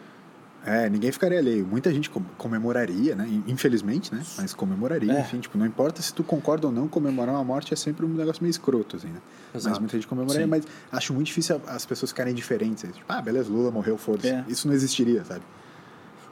É, 0.68 0.89
ninguém 0.89 1.11
ficaria 1.11 1.38
alheio. 1.38 1.63
Muita 1.66 1.93
gente 1.93 2.09
com- 2.09 2.24
comemoraria, 2.39 3.16
né? 3.16 3.30
Infelizmente, 3.47 4.11
né? 4.13 4.24
Mas 4.36 4.51
comemoraria, 4.51 5.13
É. 5.13 5.22
enfim. 5.22 5.39
Tipo, 5.39 5.59
não 5.59 5.66
importa 5.66 6.01
se 6.01 6.11
tu 6.11 6.24
concorda 6.24 6.66
ou 6.66 6.74
não, 6.74 6.88
comemorar 6.88 7.36
uma 7.36 7.43
morte 7.43 7.72
é 7.72 7.78
sempre 7.78 8.03
um 8.03 8.09
negócio 8.09 8.41
meio 8.41 8.49
escroto, 8.49 8.95
assim, 8.95 9.09
né? 9.09 9.22
Mas 9.53 9.63
Exato. 9.63 9.80
muita 9.80 9.95
gente 9.95 10.07
comemoraria, 10.07 10.43
Sim. 10.45 10.49
mas 10.49 10.66
acho 10.91 11.13
muito 11.13 11.28
difícil 11.28 11.61
as 11.68 11.86
pessoas 11.86 12.11
ficarem 12.11 12.34
diferentes. 12.34 12.82
Tipo, 12.82 13.05
ah, 13.07 13.22
beleza, 13.22 13.51
Lula 13.51 13.70
morreu, 13.70 13.95
foda-se. 13.95 14.30
É. 14.30 14.43
Isso 14.47 14.68
não 14.68 14.74
existiria, 14.74 15.24
sabe? 15.24 15.41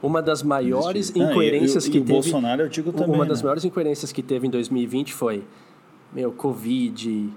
Uma 0.02 0.20
das 0.20 0.42
maiores 0.42 1.10
Ah, 1.14 1.18
e- 1.18 1.22
incoerências 1.22 1.86
e, 1.86 1.90
que 1.90 1.98
e 1.98 2.00
o 2.00 2.04
teve. 2.04 2.12
Bolsonaro, 2.14 2.62
eu 2.62 2.68
digo 2.68 2.92
também. 2.92 3.14
uma 3.14 3.24
das 3.24 3.38
né? 3.38 3.44
maiores 3.44 3.64
incoerências 3.64 4.10
que 4.10 4.22
teve 4.22 4.48
em 4.48 4.50
2020 4.50 5.14
foi: 5.14 5.44
meu, 6.12 6.32
Covid, 6.32 7.32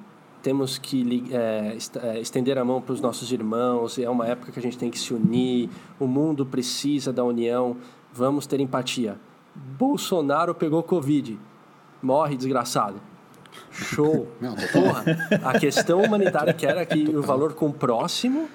temos 0.48 0.78
que 0.78 1.26
é, 1.30 1.78
é, 2.04 2.20
estender 2.22 2.58
a 2.58 2.64
mão 2.64 2.82
para 2.82 2.94
os 2.94 3.02
nossos 3.02 3.34
irmãos, 3.34 4.00
é 4.00 4.10
uma 4.10 4.26
época 4.26 4.50
que 4.50 4.58
a 4.60 4.62
gente 4.62 4.78
tem 4.78 4.90
que 4.90 4.98
se 4.98 5.14
unir, 5.14 5.70
o 6.00 6.08
mundo 6.08 6.46
precisa 6.46 7.12
da 7.12 7.22
união, 7.22 7.76
vamos 8.14 8.48
ter 8.48 8.62
empatia. 8.62 9.18
Bolsonaro 9.78 10.56
pegou 10.56 10.82
Covid, 10.84 11.38
morre 12.02 12.38
desgraçado. 12.38 12.96
Show. 13.70 14.26
Não. 14.40 14.56
Porra, 14.56 15.04
a 15.44 15.60
questão 15.60 16.02
humanitária 16.02 16.54
que 16.54 16.66
era 16.66 16.86
que 16.86 17.10
o 17.10 17.22
valor 17.22 17.54
com 17.54 17.68
o 17.68 17.74
próximo 17.74 18.48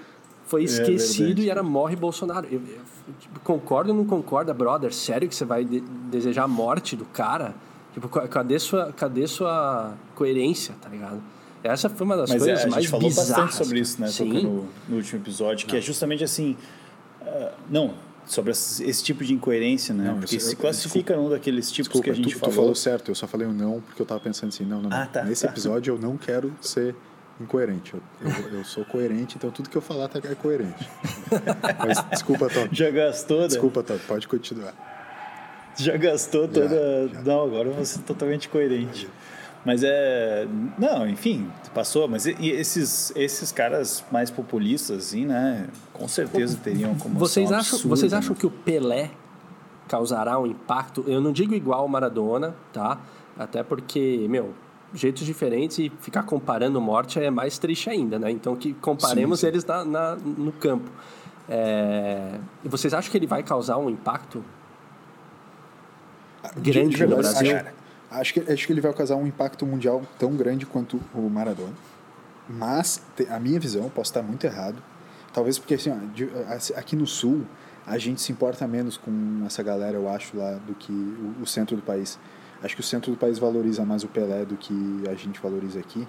foi 0.47 0.64
esquecido 0.64 1.26
verdade. 1.26 1.43
e 1.43 1.51
era 1.51 1.62
morre 1.62 1.95
Bolsonaro. 1.95 2.47
Eu, 2.51 2.59
eu, 2.66 2.80
tipo, 3.20 3.38
concorda 3.40 3.90
ou 3.90 3.97
não 3.99 4.07
concorda, 4.07 4.55
brother? 4.55 4.95
Sério 4.95 5.28
que 5.28 5.34
você 5.34 5.45
vai 5.45 5.62
de- 5.62 5.80
desejar 6.11 6.45
a 6.45 6.49
morte 6.49 6.97
do 6.97 7.05
cara? 7.05 7.55
Tipo, 7.93 8.09
ca- 8.09 8.26
cadê 8.28 8.59
sua, 8.59 8.93
cadê 8.95 9.26
sua 9.26 9.93
coerência, 10.14 10.74
tá 10.80 10.88
ligado? 10.88 11.20
Essa 11.65 11.89
foi 11.89 12.05
uma 12.05 12.17
das 12.17 12.29
Mas 12.31 12.43
é, 12.43 12.47
coisas 12.47 12.65
a 12.65 12.69
mais 12.69 12.83
gente 12.83 12.91
falou 12.91 13.09
bizarras. 13.09 13.31
bastante 13.31 13.55
sobre 13.55 13.81
isso, 13.81 14.01
né? 14.01 14.09
No, 14.43 14.69
no 14.89 14.97
último 14.97 15.21
episódio, 15.23 15.67
que 15.67 15.77
é 15.77 15.81
justamente 15.81 16.25
assim. 16.25 16.57
ah, 17.23 17.53
não, 17.71 17.95
sobre 18.27 18.51
esse, 18.53 18.85
esse 18.85 19.03
tipo 19.05 19.25
de 19.25 19.33
incoerência, 19.35 19.95
né? 19.95 20.05
Não, 20.11 20.19
porque 20.19 20.39
se 20.41 20.53
eu- 20.53 20.57
classifica 20.59 21.17
num 21.17 21.29
daqueles 21.29 21.71
tipos 21.71 21.89
Desculpa, 21.89 22.05
que 22.05 22.11
a 22.11 22.15
gente 22.15 22.29
tu, 22.31 22.35
tu 22.35 22.39
falou. 22.41 22.55
falou 22.55 22.75
certo, 22.75 23.11
eu 23.11 23.15
só 23.15 23.27
falei 23.27 23.47
o 23.47 23.53
não 23.53 23.81
porque 23.81 24.01
eu 24.03 24.07
tava 24.07 24.21
pensando 24.21 24.49
assim, 24.49 24.65
não, 24.65 24.81
não, 24.83 24.91
não. 24.91 24.97
Ah, 24.97 25.07
tá, 25.07 25.23
Nesse 25.25 25.45
tá. 25.47 25.53
episódio 25.53 25.95
eu 25.95 25.99
não 25.99 26.17
quero 26.17 26.53
ser 26.61 26.95
incoerente. 27.41 27.95
Eu, 27.95 28.01
eu, 28.21 28.59
eu 28.59 28.65
sou 28.65 28.85
coerente, 28.85 29.37
então 29.37 29.51
tudo 29.51 29.69
que 29.69 29.77
eu 29.77 29.83
falar 29.83 30.09
tá- 30.09 30.21
é 30.23 30.35
coerente. 30.35 30.89
Mas 31.85 32.05
desculpa, 32.11 32.49
Tom. 32.49 32.69
Já 32.73 32.91
gastou, 32.91 33.41
né? 33.41 33.47
Desculpa, 33.49 33.83
Tom, 33.83 33.99
pode 34.07 34.29
continuar. 34.29 34.73
Já 35.77 35.97
gastou 35.97 36.43
Já, 36.47 36.53
toda. 36.53 37.09
já. 37.09 37.21
Não, 37.23 37.45
agora 37.45 37.69
eu 37.69 37.73
vou 37.75 37.85
ser 37.85 38.01
totalmente 38.01 38.49
coerente. 38.49 39.09
Mas 39.65 39.83
é. 39.85 40.47
Não, 40.79 41.09
enfim, 41.09 41.49
passou. 41.73 42.09
Mas 42.09 42.27
e, 42.27 42.37
e 42.41 42.51
esses, 42.51 43.13
esses 43.15 43.53
caras 43.53 44.05
mais 44.11 44.31
populistas, 44.31 44.99
assim, 45.07 45.25
né? 45.25 45.69
Com 45.93 46.09
certeza 46.09 46.59
teriam 46.63 46.95
como. 46.97 47.19
Vocês 47.19 47.51
acham, 47.53 47.77
absurda, 47.77 47.89
vocês 47.97 48.13
né? 48.13 48.19
acham 48.19 48.35
que 48.35 48.45
o 48.47 48.51
Pelé 48.51 49.11
causará 49.89 50.39
um 50.39 50.47
impacto? 50.47 51.05
Eu 51.07 51.21
não 51.21 51.33
digo 51.33 51.55
igual 51.55 51.81
ao 51.81 51.89
Maradona, 51.89 52.55
tá? 52.73 52.99
Até 53.39 53.63
porque, 53.63 54.27
meu, 54.29 54.53
jeitos 54.93 55.25
diferentes 55.25 55.79
e 55.79 55.93
ficar 56.01 56.25
comparando 56.25 56.81
morte 56.81 57.21
é 57.21 57.31
mais 57.31 57.57
triste 57.57 57.89
ainda, 57.89 58.19
né? 58.19 58.31
Então 58.33 58.57
que 58.57 58.73
comparemos 58.75 59.39
Sim, 59.41 59.47
sim. 59.47 59.53
eles 59.53 59.65
na, 59.65 59.85
na- 59.85 60.17
no 60.17 60.51
campo. 60.53 60.91
É, 61.49 62.39
E 62.65 62.69
vocês 62.69 62.93
acham 62.93 63.11
que 63.11 63.17
ele 63.17 63.27
vai 63.29 63.43
causar 63.45 63.77
um 63.79 63.89
impacto? 63.89 64.45
Grande 66.57 67.07
no 67.07 67.17
Brasil. 67.17 67.57
Acho, 67.57 67.67
acho 68.21 68.35
que, 68.35 68.41
acho 68.53 68.67
que 68.67 68.73
ele 68.73 68.81
vai 68.81 68.93
causar 68.93 69.17
um 69.17 69.27
impacto 69.27 69.67
mundial 69.67 70.03
tão 70.19 70.35
grande 70.37 70.67
quanto 70.67 71.01
o 71.15 71.29
Maradona. 71.29 71.75
Mas, 72.49 73.03
a 73.31 73.39
minha 73.39 73.59
visão, 73.59 73.89
posso 73.89 74.11
estar 74.11 74.23
muito 74.23 74.45
errado. 74.45 74.83
Talvez 75.33 75.59
porque, 75.59 75.75
assim, 75.75 75.91
ó, 75.91 76.79
aqui 76.79 76.97
no 76.97 77.07
Sul, 77.07 77.47
a 77.87 77.99
gente 77.99 78.21
se 78.21 78.31
importa 78.31 78.67
menos 78.67 78.97
com 78.97 79.43
essa 79.47 79.63
galera, 79.63 79.97
eu 79.97 80.09
acho, 80.09 80.37
lá, 80.37 80.53
do 80.67 80.75
que 80.75 80.93
o, 80.93 81.43
o 81.43 81.47
centro 81.47 81.77
do 81.77 81.83
país. 81.83 82.19
Acho 82.63 82.75
que 82.75 82.81
o 82.81 82.85
centro 82.85 83.11
do 83.11 83.17
país 83.17 83.39
valoriza 83.39 83.85
mais 83.85 84.05
o 84.05 84.09
Pelé 84.09 84.45
do 84.45 84.57
que 84.57 85.03
a 85.09 85.15
gente 85.15 85.41
valoriza 85.41 85.81
aqui. 85.81 86.07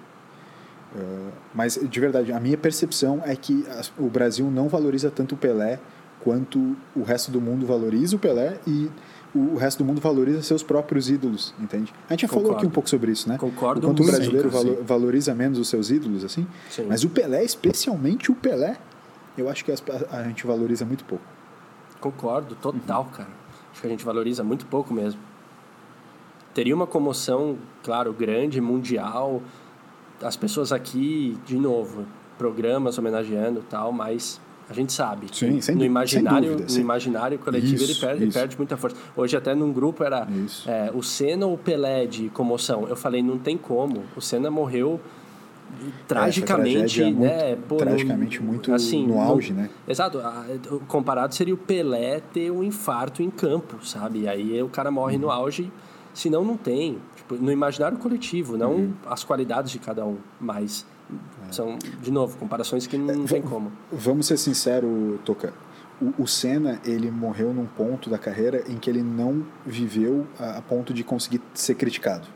Uh, 0.94 1.32
mas, 1.52 1.74
de 1.82 2.00
verdade, 2.00 2.32
a 2.32 2.38
minha 2.38 2.56
percepção 2.56 3.20
é 3.24 3.34
que 3.34 3.64
o 3.98 4.08
Brasil 4.08 4.48
não 4.50 4.68
valoriza 4.68 5.10
tanto 5.10 5.34
o 5.34 5.38
Pelé 5.38 5.80
quanto 6.20 6.76
o 6.94 7.02
resto 7.02 7.30
do 7.30 7.40
mundo 7.40 7.66
valoriza 7.66 8.14
o 8.14 8.18
Pelé 8.18 8.58
e 8.66 8.88
o 9.34 9.56
resto 9.56 9.78
do 9.78 9.84
mundo 9.84 10.00
valoriza 10.00 10.42
seus 10.42 10.62
próprios 10.62 11.10
ídolos, 11.10 11.52
entende? 11.58 11.92
A 12.08 12.12
gente 12.12 12.22
já 12.22 12.28
falou 12.28 12.44
Concordo. 12.44 12.58
aqui 12.58 12.66
um 12.66 12.70
pouco 12.70 12.88
sobre 12.88 13.10
isso, 13.12 13.28
né? 13.28 13.36
Concordo 13.38 13.80
O 13.86 13.90
quanto 13.90 14.02
o 14.02 14.06
brasileiro 14.06 14.48
sim. 14.50 14.56
valo- 14.56 14.84
valoriza 14.84 15.34
menos 15.34 15.58
os 15.58 15.68
seus 15.68 15.90
ídolos, 15.90 16.24
assim. 16.24 16.46
Sim. 16.70 16.86
Mas 16.88 17.02
o 17.04 17.08
Pelé, 17.08 17.42
especialmente 17.44 18.30
o 18.30 18.34
Pelé, 18.34 18.76
eu 19.36 19.48
acho 19.48 19.64
que 19.64 19.72
a, 19.72 19.76
a 20.12 20.22
gente 20.24 20.46
valoriza 20.46 20.84
muito 20.84 21.04
pouco. 21.04 21.24
Concordo, 22.00 22.54
total, 22.54 23.06
cara. 23.06 23.28
Acho 23.72 23.80
que 23.80 23.86
a 23.86 23.90
gente 23.90 24.04
valoriza 24.04 24.44
muito 24.44 24.66
pouco 24.66 24.94
mesmo. 24.94 25.20
Teria 26.52 26.74
uma 26.74 26.86
comoção, 26.86 27.58
claro, 27.82 28.12
grande, 28.12 28.60
mundial. 28.60 29.42
As 30.22 30.36
pessoas 30.36 30.70
aqui, 30.70 31.36
de 31.44 31.56
novo, 31.56 32.06
programas 32.38 32.96
homenageando 32.98 33.64
tal, 33.68 33.90
mas 33.90 34.40
a 34.68 34.72
gente 34.72 34.92
sabe. 34.92 35.26
Sim, 35.32 35.60
sem 35.60 35.74
no 35.74 35.84
imaginário, 35.84 36.52
dúvida, 36.56 36.72
no 36.72 36.80
imaginário 36.80 37.38
coletivo 37.38 37.82
ele 37.82 37.92
Isso, 37.92 38.00
perde, 38.00 38.22
ele 38.22 38.32
perde 38.32 38.56
muita 38.56 38.76
força. 38.76 38.96
Hoje 39.16 39.36
até 39.36 39.54
num 39.54 39.72
grupo 39.72 40.02
era 40.04 40.26
é, 40.66 40.90
o 40.94 41.02
Senna 41.02 41.46
ou 41.46 41.54
o 41.54 41.58
Pelé 41.58 42.06
de 42.06 42.28
comoção. 42.30 42.86
Eu 42.88 42.96
falei, 42.96 43.22
não 43.22 43.38
tem 43.38 43.56
como. 43.58 44.04
O 44.16 44.20
Senna 44.20 44.50
morreu 44.50 45.00
tragicamente, 46.06 46.78
tragédia 47.00 47.10
né? 47.10 47.48
muito- 47.48 47.62
Pô, 47.66 47.76
tragicamente 47.76 48.42
muito 48.42 48.72
assim, 48.74 49.06
no 49.06 49.14
não- 49.14 49.22
auge, 49.22 49.52
né? 49.52 49.68
Exato. 49.88 50.20
Comparado 50.86 51.34
seria 51.34 51.54
o 51.54 51.56
Pelé 51.58 52.20
ter 52.32 52.50
um 52.50 52.62
infarto 52.62 53.22
em 53.22 53.30
campo, 53.30 53.84
sabe? 53.84 54.28
Aí 54.28 54.62
o 54.62 54.68
cara 54.68 54.90
morre 54.90 55.16
Uhum. 55.16 55.22
no 55.22 55.30
auge, 55.30 55.70
senão 56.12 56.44
não 56.44 56.56
tem. 56.56 56.98
Tipo, 57.16 57.34
no 57.36 57.50
imaginário 57.50 57.98
coletivo, 57.98 58.56
não 58.56 58.72
Uhum. 58.74 58.92
as 59.06 59.24
qualidades 59.24 59.72
de 59.72 59.78
cada 59.78 60.04
um, 60.04 60.16
mas 60.40 60.84
É. 60.90 60.93
são, 61.50 61.78
de 62.02 62.10
novo, 62.10 62.36
comparações 62.36 62.86
que 62.86 62.96
não, 62.98 63.14
não 63.14 63.24
tem 63.26 63.42
como. 63.42 63.72
Vamos 63.92 64.26
ser 64.26 64.36
sinceros, 64.36 65.20
Toca. 65.24 65.52
O, 66.00 66.22
o 66.22 66.26
Senna, 66.26 66.80
ele 66.84 67.10
morreu 67.10 67.54
num 67.54 67.66
ponto 67.66 68.10
da 68.10 68.18
carreira 68.18 68.64
em 68.68 68.76
que 68.76 68.90
ele 68.90 69.02
não 69.02 69.44
viveu 69.64 70.26
a, 70.38 70.58
a 70.58 70.62
ponto 70.62 70.92
de 70.92 71.04
conseguir 71.04 71.40
ser 71.54 71.74
criticado, 71.76 72.26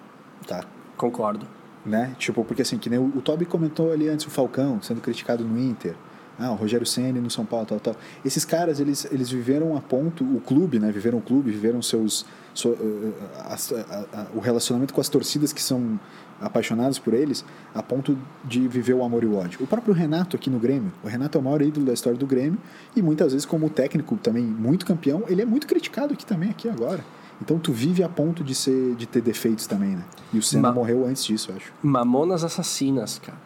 tá? 0.47 0.64
Concordo. 0.97 1.47
Né? 1.85 2.14
Tipo, 2.19 2.45
porque 2.45 2.62
assim, 2.62 2.77
que 2.77 2.91
nem 2.91 2.99
o, 2.99 3.07
o 3.16 3.21
Toby 3.23 3.47
comentou 3.47 3.93
ali 3.93 4.09
antes, 4.09 4.27
o 4.27 4.31
Falcão 4.31 4.81
sendo 4.83 5.01
criticado 5.01 5.45
no 5.45 5.59
Inter. 5.59 5.95
Ah, 6.39 6.53
o 6.53 6.55
Rogério 6.55 6.86
Senna 6.86 7.20
no 7.20 7.30
São 7.30 7.45
Paulo, 7.45 7.66
tal, 7.66 7.80
tal. 7.80 7.97
Esses 8.24 8.45
caras, 8.45 8.78
eles, 8.78 9.07
eles 9.11 9.28
viveram 9.28 9.76
a 9.76 9.80
ponto, 9.80 10.22
o 10.22 10.41
clube, 10.41 10.78
né? 10.78 10.93
Viveram 10.93 11.18
o 11.18 11.20
clube, 11.20 11.51
viveram 11.51 11.82
seus... 11.82 12.24
so- 12.55 12.76
eh, 12.80 13.12
a- 13.39 14.20
a- 14.20 14.26
o 14.34 14.39
relacionamento 14.39 14.95
com 14.95 15.01
as 15.01 15.09
torcidas 15.09 15.53
que 15.53 15.61
são 15.62 15.99
apaixonadas 16.41 16.97
por 16.99 17.12
eles, 17.14 17.45
a 17.74 17.82
ponto 17.82 18.16
de 18.45 18.68
viver 18.68 18.95
o 18.95 19.03
amor 19.03 19.24
e 19.24 19.26
o 19.26 19.34
ódio. 19.36 19.59
O 19.61 19.66
próprio 19.66 19.93
Renato 19.93 20.36
aqui 20.36 20.49
no 20.49 20.61
Grêmio, 20.61 20.93
o 21.03 21.09
Renato 21.09 21.36
é 21.36 21.41
o 21.41 21.45
maior 21.45 21.61
ídolo 21.61 21.84
da 21.86 21.93
história 21.93 22.16
do 22.16 22.26
Grêmio 22.26 22.59
e 22.95 23.03
muitas 23.03 23.32
vezes 23.32 23.45
como 23.45 23.68
técnico 23.68 24.16
também 24.16 24.45
muito 24.45 24.86
campeão, 24.86 25.24
ele 25.26 25.43
é 25.43 25.45
muito 25.45 25.66
criticado 25.66 26.12
aqui 26.14 26.24
também, 26.24 26.51
aqui 26.51 26.68
agora. 26.68 27.05
Então 27.43 27.59
tu 27.59 27.72
vive 27.72 28.05
a 28.05 28.09
ponto 28.09 28.45
de 28.45 28.55
ser 28.55 28.95
de 28.95 29.07
ter 29.07 29.20
defeitos 29.20 29.66
também, 29.66 29.97
né? 29.97 30.05
E 30.32 30.39
o 30.39 30.43
Senna 30.43 30.68
Ma- 30.68 30.74
morreu 30.74 31.05
antes 31.07 31.24
disso, 31.24 31.51
eu 31.51 31.57
acho. 31.57 31.72
Mamonas 31.82 32.45
Assassinas, 32.45 33.18
cara. 33.18 33.39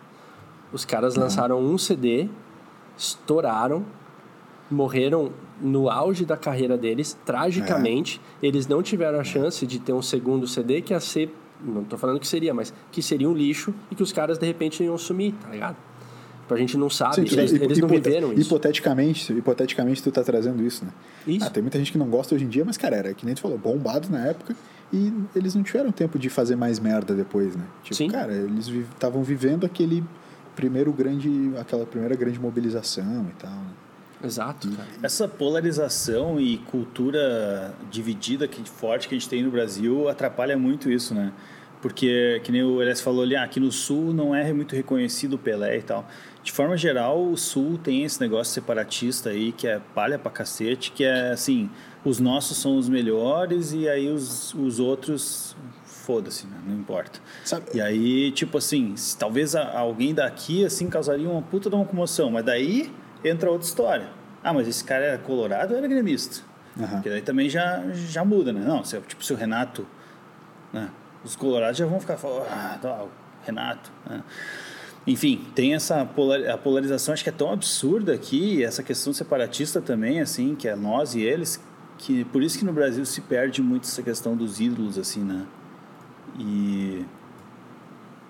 Os 0.72 0.84
caras 0.84 1.14
lançaram 1.16 1.60
um 1.62 1.76
CD, 1.78 2.28
estouraram, 2.96 3.84
morreram 4.70 5.30
no 5.60 5.88
auge 5.88 6.24
da 6.24 6.36
carreira 6.36 6.76
deles, 6.76 7.16
tragicamente. 7.24 8.20
Eles 8.42 8.66
não 8.66 8.82
tiveram 8.82 9.20
a 9.20 9.24
chance 9.24 9.66
de 9.66 9.78
ter 9.78 9.92
um 9.92 10.02
segundo 10.02 10.46
CD 10.46 10.80
que 10.80 10.92
ia 10.92 11.00
ser, 11.00 11.34
não 11.62 11.84
tô 11.84 11.96
falando 11.96 12.18
que 12.18 12.26
seria, 12.26 12.52
mas 12.54 12.72
que 12.90 13.02
seria 13.02 13.28
um 13.28 13.34
lixo 13.34 13.72
e 13.90 13.94
que 13.94 14.02
os 14.02 14.12
caras 14.12 14.38
de 14.38 14.46
repente 14.46 14.82
iam 14.82 14.96
sumir, 14.98 15.34
tá 15.40 15.48
ligado? 15.48 15.76
A 16.50 16.56
gente 16.56 16.76
não 16.76 16.90
sabe, 16.90 17.14
Sim, 17.14 17.22
eles, 17.22 17.52
hipo- 17.52 17.64
eles 17.64 17.78
não 17.78 17.88
viveram 17.88 18.30
isso. 18.34 18.42
Hipoteticamente, 18.48 19.32
hipoteticamente 19.32 20.02
tu 20.02 20.10
tá 20.12 20.22
trazendo 20.22 20.62
isso, 20.62 20.84
né? 20.84 20.90
Isso. 21.26 21.46
Ah, 21.46 21.50
tem 21.50 21.62
muita 21.62 21.78
gente 21.78 21.90
que 21.90 21.96
não 21.96 22.08
gosta 22.10 22.34
hoje 22.34 22.44
em 22.44 22.48
dia, 22.48 22.62
mas 22.62 22.76
cara, 22.76 22.94
era 22.96 23.14
que 23.14 23.24
nem 23.24 23.34
tu 23.34 23.40
falou, 23.40 23.56
bombado 23.56 24.10
na 24.10 24.26
época 24.26 24.54
e 24.92 25.10
eles 25.34 25.54
não 25.54 25.62
tiveram 25.62 25.90
tempo 25.90 26.18
de 26.18 26.28
fazer 26.28 26.54
mais 26.54 26.78
merda 26.78 27.14
depois, 27.14 27.56
né? 27.56 27.64
Tipo, 27.82 27.94
Sim. 27.94 28.08
cara, 28.08 28.34
eles 28.34 28.66
estavam 28.68 29.22
vivendo 29.22 29.64
aquele 29.64 30.04
primeiro 30.54 30.92
grande, 30.92 31.52
aquela 31.58 31.86
primeira 31.86 32.14
grande 32.14 32.38
mobilização 32.38 33.26
e 33.30 33.34
tal, 33.40 33.50
né? 33.50 33.70
Exato, 34.24 34.70
cara. 34.70 34.88
Essa 35.02 35.26
polarização 35.26 36.40
e 36.40 36.58
cultura 36.58 37.74
dividida 37.90 38.46
que, 38.46 38.62
forte 38.70 39.08
que 39.08 39.14
a 39.14 39.18
gente 39.18 39.28
tem 39.28 39.42
no 39.42 39.50
Brasil 39.50 40.08
atrapalha 40.08 40.56
muito 40.56 40.90
isso, 40.90 41.12
né? 41.12 41.32
Porque, 41.80 42.40
que 42.44 42.52
nem 42.52 42.62
o 42.62 42.80
Elias 42.80 43.00
falou 43.00 43.24
ali, 43.24 43.34
ah, 43.34 43.42
aqui 43.42 43.58
no 43.58 43.72
Sul 43.72 44.14
não 44.14 44.32
é 44.32 44.52
muito 44.52 44.76
reconhecido 44.76 45.34
o 45.34 45.38
Pelé 45.38 45.78
e 45.78 45.82
tal. 45.82 46.08
De 46.44 46.52
forma 46.52 46.76
geral, 46.76 47.20
o 47.20 47.36
Sul 47.36 47.76
tem 47.76 48.04
esse 48.04 48.20
negócio 48.20 48.54
separatista 48.54 49.30
aí, 49.30 49.50
que 49.50 49.66
é 49.66 49.80
palha 49.92 50.16
pra 50.16 50.30
cacete, 50.30 50.92
que 50.92 51.02
é 51.02 51.32
assim, 51.32 51.68
os 52.04 52.20
nossos 52.20 52.56
são 52.58 52.76
os 52.76 52.88
melhores 52.88 53.72
e 53.72 53.88
aí 53.88 54.08
os, 54.08 54.54
os 54.54 54.78
outros, 54.78 55.56
foda-se, 56.02 56.46
né? 56.46 56.56
não 56.66 56.74
importa. 56.78 57.20
Sabe- 57.44 57.66
E 57.74 57.80
aí, 57.80 58.30
tipo 58.32 58.58
assim, 58.58 58.94
talvez 59.18 59.54
alguém 59.54 60.12
daqui, 60.14 60.64
assim, 60.64 60.88
causaria 60.88 61.28
uma 61.28 61.42
puta 61.42 61.70
de 61.70 61.76
uma 61.76 61.84
comoção, 61.84 62.30
mas 62.30 62.44
daí 62.44 62.92
entra 63.24 63.50
outra 63.50 63.66
história. 63.66 64.08
Ah, 64.42 64.52
mas 64.52 64.66
esse 64.68 64.82
cara 64.84 65.04
era 65.04 65.18
colorado 65.18 65.72
ou 65.72 65.78
era 65.78 65.86
gremista? 65.86 66.42
Aham. 66.78 66.88
Porque 66.88 67.08
daí 67.10 67.22
também 67.22 67.48
já, 67.48 67.82
já 67.92 68.24
muda, 68.24 68.52
né? 68.52 68.60
Não, 68.66 68.82
se, 68.84 68.98
tipo, 69.02 69.24
se 69.24 69.32
o 69.32 69.36
Renato... 69.36 69.86
Né? 70.72 70.88
Os 71.24 71.36
colorados 71.36 71.76
já 71.78 71.86
vão 71.86 72.00
ficar 72.00 72.16
falando, 72.16 72.46
ah, 72.50 72.78
tá, 72.80 73.04
Renato... 73.44 73.90
Né? 74.08 74.22
Enfim, 75.06 75.44
tem 75.54 75.74
essa 75.74 76.04
polar, 76.04 76.48
a 76.48 76.56
polarização, 76.56 77.12
acho 77.12 77.24
que 77.24 77.28
é 77.28 77.32
tão 77.32 77.50
absurda 77.52 78.14
aqui, 78.14 78.62
essa 78.62 78.84
questão 78.84 79.12
separatista 79.12 79.80
também, 79.80 80.20
assim, 80.20 80.54
que 80.54 80.68
é 80.68 80.76
nós 80.76 81.16
e 81.16 81.20
eles, 81.22 81.60
que 81.98 82.24
por 82.26 82.40
isso 82.40 82.56
que 82.56 82.64
no 82.64 82.72
Brasil 82.72 83.04
se 83.04 83.20
perde 83.20 83.60
muito 83.60 83.82
essa 83.84 84.00
questão 84.00 84.36
dos 84.36 84.60
ídolos, 84.60 84.96
assim, 84.98 85.24
né? 85.24 85.44
E... 86.38 87.04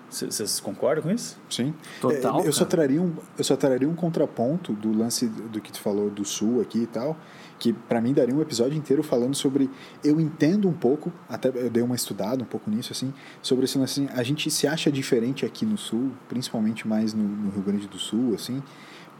Vocês 0.09 0.59
concordam 0.59 1.03
com 1.03 1.09
isso? 1.09 1.39
Sim. 1.49 1.73
Total, 1.99 2.41
É, 2.41 2.47
eu, 2.47 2.53
só 2.53 2.65
traria 2.65 3.01
um, 3.01 3.15
eu 3.35 3.43
só 3.43 3.55
traria 3.55 3.89
um 3.89 3.95
contraponto 3.95 4.71
do 4.73 4.95
lance 4.95 5.27
do 5.27 5.59
que 5.59 5.71
tu 5.71 5.79
falou 5.79 6.07
do 6.07 6.23
Sul 6.23 6.61
aqui 6.61 6.83
e 6.83 6.85
tal, 6.85 7.17
que 7.57 7.73
para 7.73 7.99
mim 7.99 8.13
daria 8.13 8.35
um 8.35 8.39
episódio 8.39 8.77
inteiro 8.77 9.01
falando 9.01 9.33
sobre. 9.33 9.71
Eu 10.03 10.21
entendo 10.21 10.69
um 10.69 10.73
pouco, 10.73 11.11
até 11.27 11.49
eu 11.49 11.69
dei 11.69 11.81
uma 11.81 11.95
estudada 11.95 12.43
um 12.43 12.45
pouco 12.45 12.69
nisso, 12.69 12.91
assim, 12.91 13.11
sobre 13.41 13.65
esse 13.65 13.75
lance. 13.75 14.01
Assim, 14.03 14.13
a 14.13 14.21
gente 14.21 14.51
se 14.51 14.67
acha 14.67 14.91
diferente 14.91 15.47
aqui 15.47 15.65
no 15.65 15.79
Sul, 15.79 16.11
principalmente 16.29 16.87
mais 16.87 17.13
no, 17.15 17.23
no 17.23 17.49
Rio 17.49 17.63
Grande 17.63 17.87
do 17.87 17.97
Sul, 17.97 18.35
assim, 18.35 18.61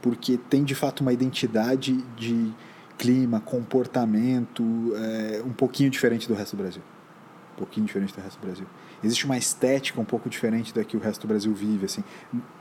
porque 0.00 0.36
tem 0.36 0.62
de 0.62 0.76
fato 0.76 1.00
uma 1.00 1.12
identidade 1.12 1.96
de 2.16 2.54
clima, 2.96 3.40
comportamento, 3.40 4.62
é, 4.94 5.42
um 5.44 5.52
pouquinho 5.52 5.90
diferente 5.90 6.28
do 6.28 6.34
resto 6.34 6.54
do 6.54 6.62
Brasil 6.62 6.82
um 7.54 7.58
pouquinho 7.58 7.86
diferente 7.86 8.12
do 8.12 8.20
resto 8.20 8.38
do 8.38 8.46
Brasil. 8.46 8.66
Existe 9.02 9.24
uma 9.24 9.38
estética 9.38 10.00
um 10.00 10.04
pouco 10.04 10.28
diferente 10.28 10.74
da 10.74 10.84
que 10.84 10.96
o 10.96 11.00
resto 11.00 11.22
do 11.22 11.28
Brasil 11.28 11.54
vive, 11.54 11.86
assim. 11.86 12.02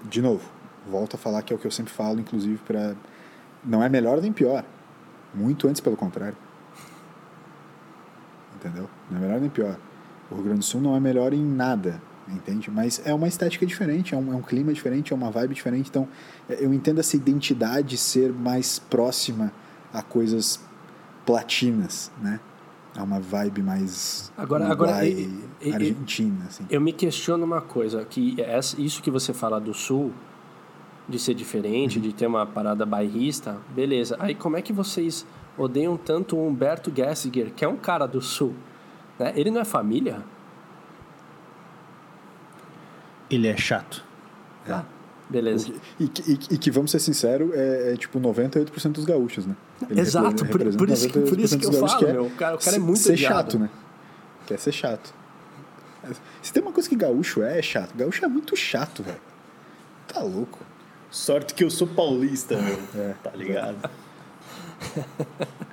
De 0.04 0.22
novo, 0.22 0.50
volto 0.88 1.16
a 1.16 1.18
falar 1.18 1.42
que 1.42 1.52
é 1.52 1.56
o 1.56 1.60
que 1.60 1.66
eu 1.66 1.72
sempre 1.72 1.92
falo, 1.92 2.20
inclusive 2.20 2.58
para 2.66 2.96
não 3.64 3.82
é 3.82 3.90
melhor 3.90 4.22
nem 4.22 4.32
pior, 4.32 4.64
muito 5.34 5.68
antes 5.68 5.82
pelo 5.82 5.96
contrário. 5.96 6.38
Entendeu? 8.56 8.90
Não 9.10 9.18
é 9.18 9.22
melhor 9.22 9.42
nem 9.42 9.50
pior. 9.50 9.78
O 10.30 10.36
Rio 10.36 10.44
Grande 10.44 10.60
do 10.60 10.66
Sul 10.66 10.82
não 10.82 10.96
é 10.96 11.00
melhor 11.00 11.34
em 11.34 11.44
nada, 11.44 12.02
entende? 12.28 12.70
Mas 12.70 13.02
é 13.06 13.14
uma 13.14 13.28
estética 13.28 13.66
diferente, 13.66 14.14
é 14.14 14.18
um, 14.18 14.34
é 14.34 14.36
um 14.36 14.42
clima 14.42 14.74
diferente, 14.74 15.12
é 15.12 15.16
uma 15.16 15.32
vibe 15.32 15.54
diferente. 15.54 15.90
Então, 15.90 16.08
é, 16.50 16.64
eu 16.64 16.74
entendo 16.74 17.00
essa 17.00 17.16
identidade 17.16 17.98
ser 17.98 18.32
mais 18.32 18.80
próxima 18.80 19.52
a 19.94 20.02
coisas 20.02 20.60
platinas, 21.26 22.12
né? 22.22 22.40
A 22.96 23.04
uma 23.04 23.20
vibe 23.20 23.64
mais 23.64 24.32
Agora- 24.38 24.70
agora, 24.70 24.92
Uruguai, 24.92 25.10
e- 25.10 25.70
e- 25.70 25.74
Argentina, 25.74 26.46
assim. 26.48 26.66
Eu 26.70 26.80
me 26.80 26.94
questiono 26.94 27.44
uma 27.44 27.60
coisa, 27.62 28.06
que 28.06 28.40
essa- 28.40 28.80
isso 28.80 29.02
que 29.02 29.10
você 29.10 29.34
fala 29.34 29.60
do 29.60 29.74
Sul, 29.74 30.12
de 31.10 31.18
ser 31.18 31.34
diferente, 31.34 32.00
de 32.00 32.14
ter 32.14 32.28
uma 32.28 32.46
parada 32.46 32.86
bairrista, 32.86 33.58
beleza. 33.76 34.16
Aí 34.20 34.36
como 34.36 34.58
é 34.58 34.62
que 34.62 34.72
vocês 34.72 35.26
odeiam 35.58 35.98
tanto 35.98 36.36
o 36.38 36.48
Humberto 36.48 36.92
Gessinger, 36.96 37.52
que 37.56 37.66
é 37.66 37.68
um 37.68 37.78
cara 37.78 38.06
do 38.06 38.22
Sul? 38.22 38.54
né? 39.20 39.32
Ele 39.36 39.52
não 39.52 39.62
é 39.62 39.66
família? 39.66 40.24
Ele 43.30 43.48
é 43.48 43.58
chato. 43.58 44.04
Ah, 44.70 44.84
beleza. 45.30 45.72
E, 46.00 46.08
que- 46.08 46.32
e, 46.32 46.38
que- 46.38 46.54
e 46.54 46.58
que, 46.58 46.72
vamos 46.72 46.92
ser 46.92 47.00
sinceros, 47.00 47.54
é, 47.54 47.94
é 47.94 47.98
tipo 47.98 48.20
98% 48.20 48.92
dos 48.92 49.06
gaúchos, 49.06 49.46
né? 49.46 49.56
Ele 49.90 50.00
Exato, 50.02 50.46
por- 50.46 50.60
por 50.78 50.90
isso 50.90 51.08
que- 51.10 51.20
por 51.20 51.40
isso 51.40 51.58
que 51.58 51.66
98% 51.68 51.74
eu 51.74 51.88
falo, 51.88 52.08
é 52.08 52.14
meu, 52.14 52.26
o 52.26 52.30
cara- 52.32 52.56
o 52.56 52.60
cara 52.60 52.76
é 52.76 52.80
muito 52.80 53.00
Ser 53.00 53.14
odiado. 53.14 53.36
chato, 53.36 53.60
né? 53.60 53.70
Quer 54.46 54.60
ser 54.60 54.72
chato. 54.72 55.14
Se 56.42 56.52
tem 56.52 56.62
uma 56.62 56.72
coisa 56.74 56.88
que 56.90 56.96
gaúcho 56.96 57.42
é, 57.44 57.60
é 57.60 57.62
chato. 57.62 57.94
Gaúcho 57.96 58.24
é 58.26 58.28
muito 58.28 58.56
chato, 58.58 59.02
velho. 59.04 59.22
Tá 60.08 60.22
louco. 60.22 60.60
Sorte 61.10 61.54
que 61.54 61.64
eu 61.64 61.70
sou 61.70 61.88
paulista, 61.88 62.58
meu. 62.58 62.80
É. 63.02 63.14
Tá 63.24 63.32
ligado? 63.36 63.90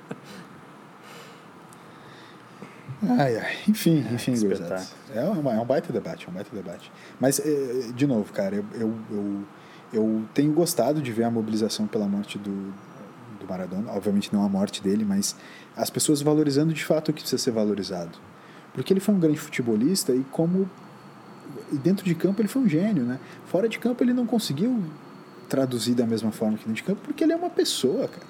Ai, 3.03 3.37
ai. 3.37 3.55
Enfim, 3.67 4.05
enfim, 4.13 4.33
que 4.33 4.39
gurizada. 4.47 4.75
É, 5.13 5.23
uma- 5.23 5.53
é 5.53 5.59
um 5.59 5.65
baita 5.65 5.91
debate, 5.91 6.27
é 6.27 6.29
um 6.29 6.33
baita 6.33 6.55
debate. 6.55 6.91
Mas, 7.19 7.39
eh, 7.39 7.91
de 7.95 8.05
novo, 8.05 8.31
cara, 8.31 8.55
eu, 8.55 8.65
eu, 8.75 8.93
eu, 9.11 9.43
eu 9.93 10.23
tenho 10.33 10.51
gostado 10.53 11.01
de 11.01 11.11
ver 11.11 11.23
a 11.23 11.31
mobilização 11.31 11.87
pela 11.87 12.07
morte 12.07 12.37
do, 12.37 12.51
do 13.39 13.47
Maradona. 13.49 13.91
Obviamente 13.91 14.31
não 14.33 14.43
a 14.45 14.49
morte 14.49 14.83
dele, 14.83 15.03
mas 15.03 15.35
as 15.75 15.89
pessoas 15.89 16.21
valorizando 16.21 16.73
de 16.73 16.83
fato 16.85 17.09
o 17.09 17.13
que 17.13 17.21
precisa 17.21 17.41
ser 17.41 17.51
valorizado. 17.51 18.17
Porque 18.73 18.93
ele 18.93 18.99
foi 18.99 19.15
um 19.15 19.19
grande 19.19 19.39
futebolista 19.39 20.13
e 20.13 20.23
como 20.31 20.69
e 21.71 21.75
dentro 21.77 22.05
de 22.05 22.13
campo 22.15 22.41
ele 22.41 22.47
foi 22.47 22.61
um 22.61 22.69
gênio, 22.69 23.03
né? 23.03 23.19
Fora 23.47 23.67
de 23.67 23.79
campo 23.79 24.03
ele 24.03 24.13
não 24.13 24.25
conseguiu 24.25 24.81
traduzir 25.49 25.93
da 25.95 26.05
mesma 26.05 26.31
forma 26.31 26.53
que 26.57 26.63
dentro 26.65 26.75
de 26.75 26.83
campo, 26.83 27.01
porque 27.03 27.23
ele 27.23 27.33
é 27.33 27.35
uma 27.35 27.49
pessoa, 27.49 28.07
cara. 28.07 28.25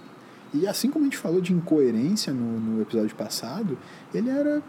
E 0.54 0.68
assim 0.68 0.90
como 0.90 1.06
a 1.06 1.08
gente 1.08 1.18
falou 1.18 1.40
de 1.40 1.54
incoerência 1.54 2.34
no, 2.34 2.60
no 2.60 2.82
episódio 2.82 3.16
passado, 3.16 3.78
ele 4.14 4.30
era 4.30 4.62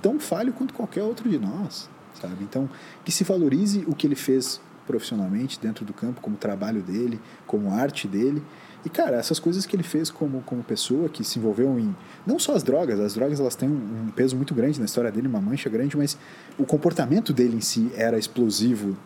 tão 0.00 0.20
falho 0.20 0.52
quanto 0.52 0.72
qualquer 0.72 1.02
outro 1.02 1.28
de 1.28 1.38
nós, 1.38 1.90
sabe? 2.20 2.44
Então, 2.44 2.68
que 3.04 3.10
se 3.10 3.24
valorize 3.24 3.84
o 3.88 3.94
que 3.94 4.06
ele 4.06 4.14
fez 4.14 4.60
profissionalmente 4.86 5.58
dentro 5.58 5.84
do 5.84 5.92
campo, 5.92 6.20
como 6.20 6.36
trabalho 6.36 6.82
dele, 6.82 7.20
como 7.46 7.72
arte 7.72 8.06
dele. 8.06 8.42
E, 8.84 8.90
cara, 8.90 9.16
essas 9.16 9.40
coisas 9.40 9.64
que 9.64 9.74
ele 9.74 9.82
fez 9.82 10.10
como, 10.10 10.42
como 10.42 10.62
pessoa, 10.62 11.08
que 11.08 11.24
se 11.24 11.38
envolveu 11.38 11.78
em... 11.78 11.96
Não 12.26 12.38
só 12.38 12.54
as 12.54 12.62
drogas, 12.62 13.00
as 13.00 13.14
drogas 13.14 13.40
elas 13.40 13.56
têm 13.56 13.68
um, 13.68 14.06
um 14.06 14.10
peso 14.10 14.36
muito 14.36 14.54
grande 14.54 14.78
na 14.78 14.84
história 14.84 15.10
dele, 15.10 15.26
uma 15.26 15.40
mancha 15.40 15.70
grande, 15.70 15.96
mas 15.96 16.18
o 16.58 16.66
comportamento 16.66 17.32
dele 17.32 17.56
em 17.56 17.60
si 17.62 17.90
era 17.94 18.18
explosivo, 18.18 18.96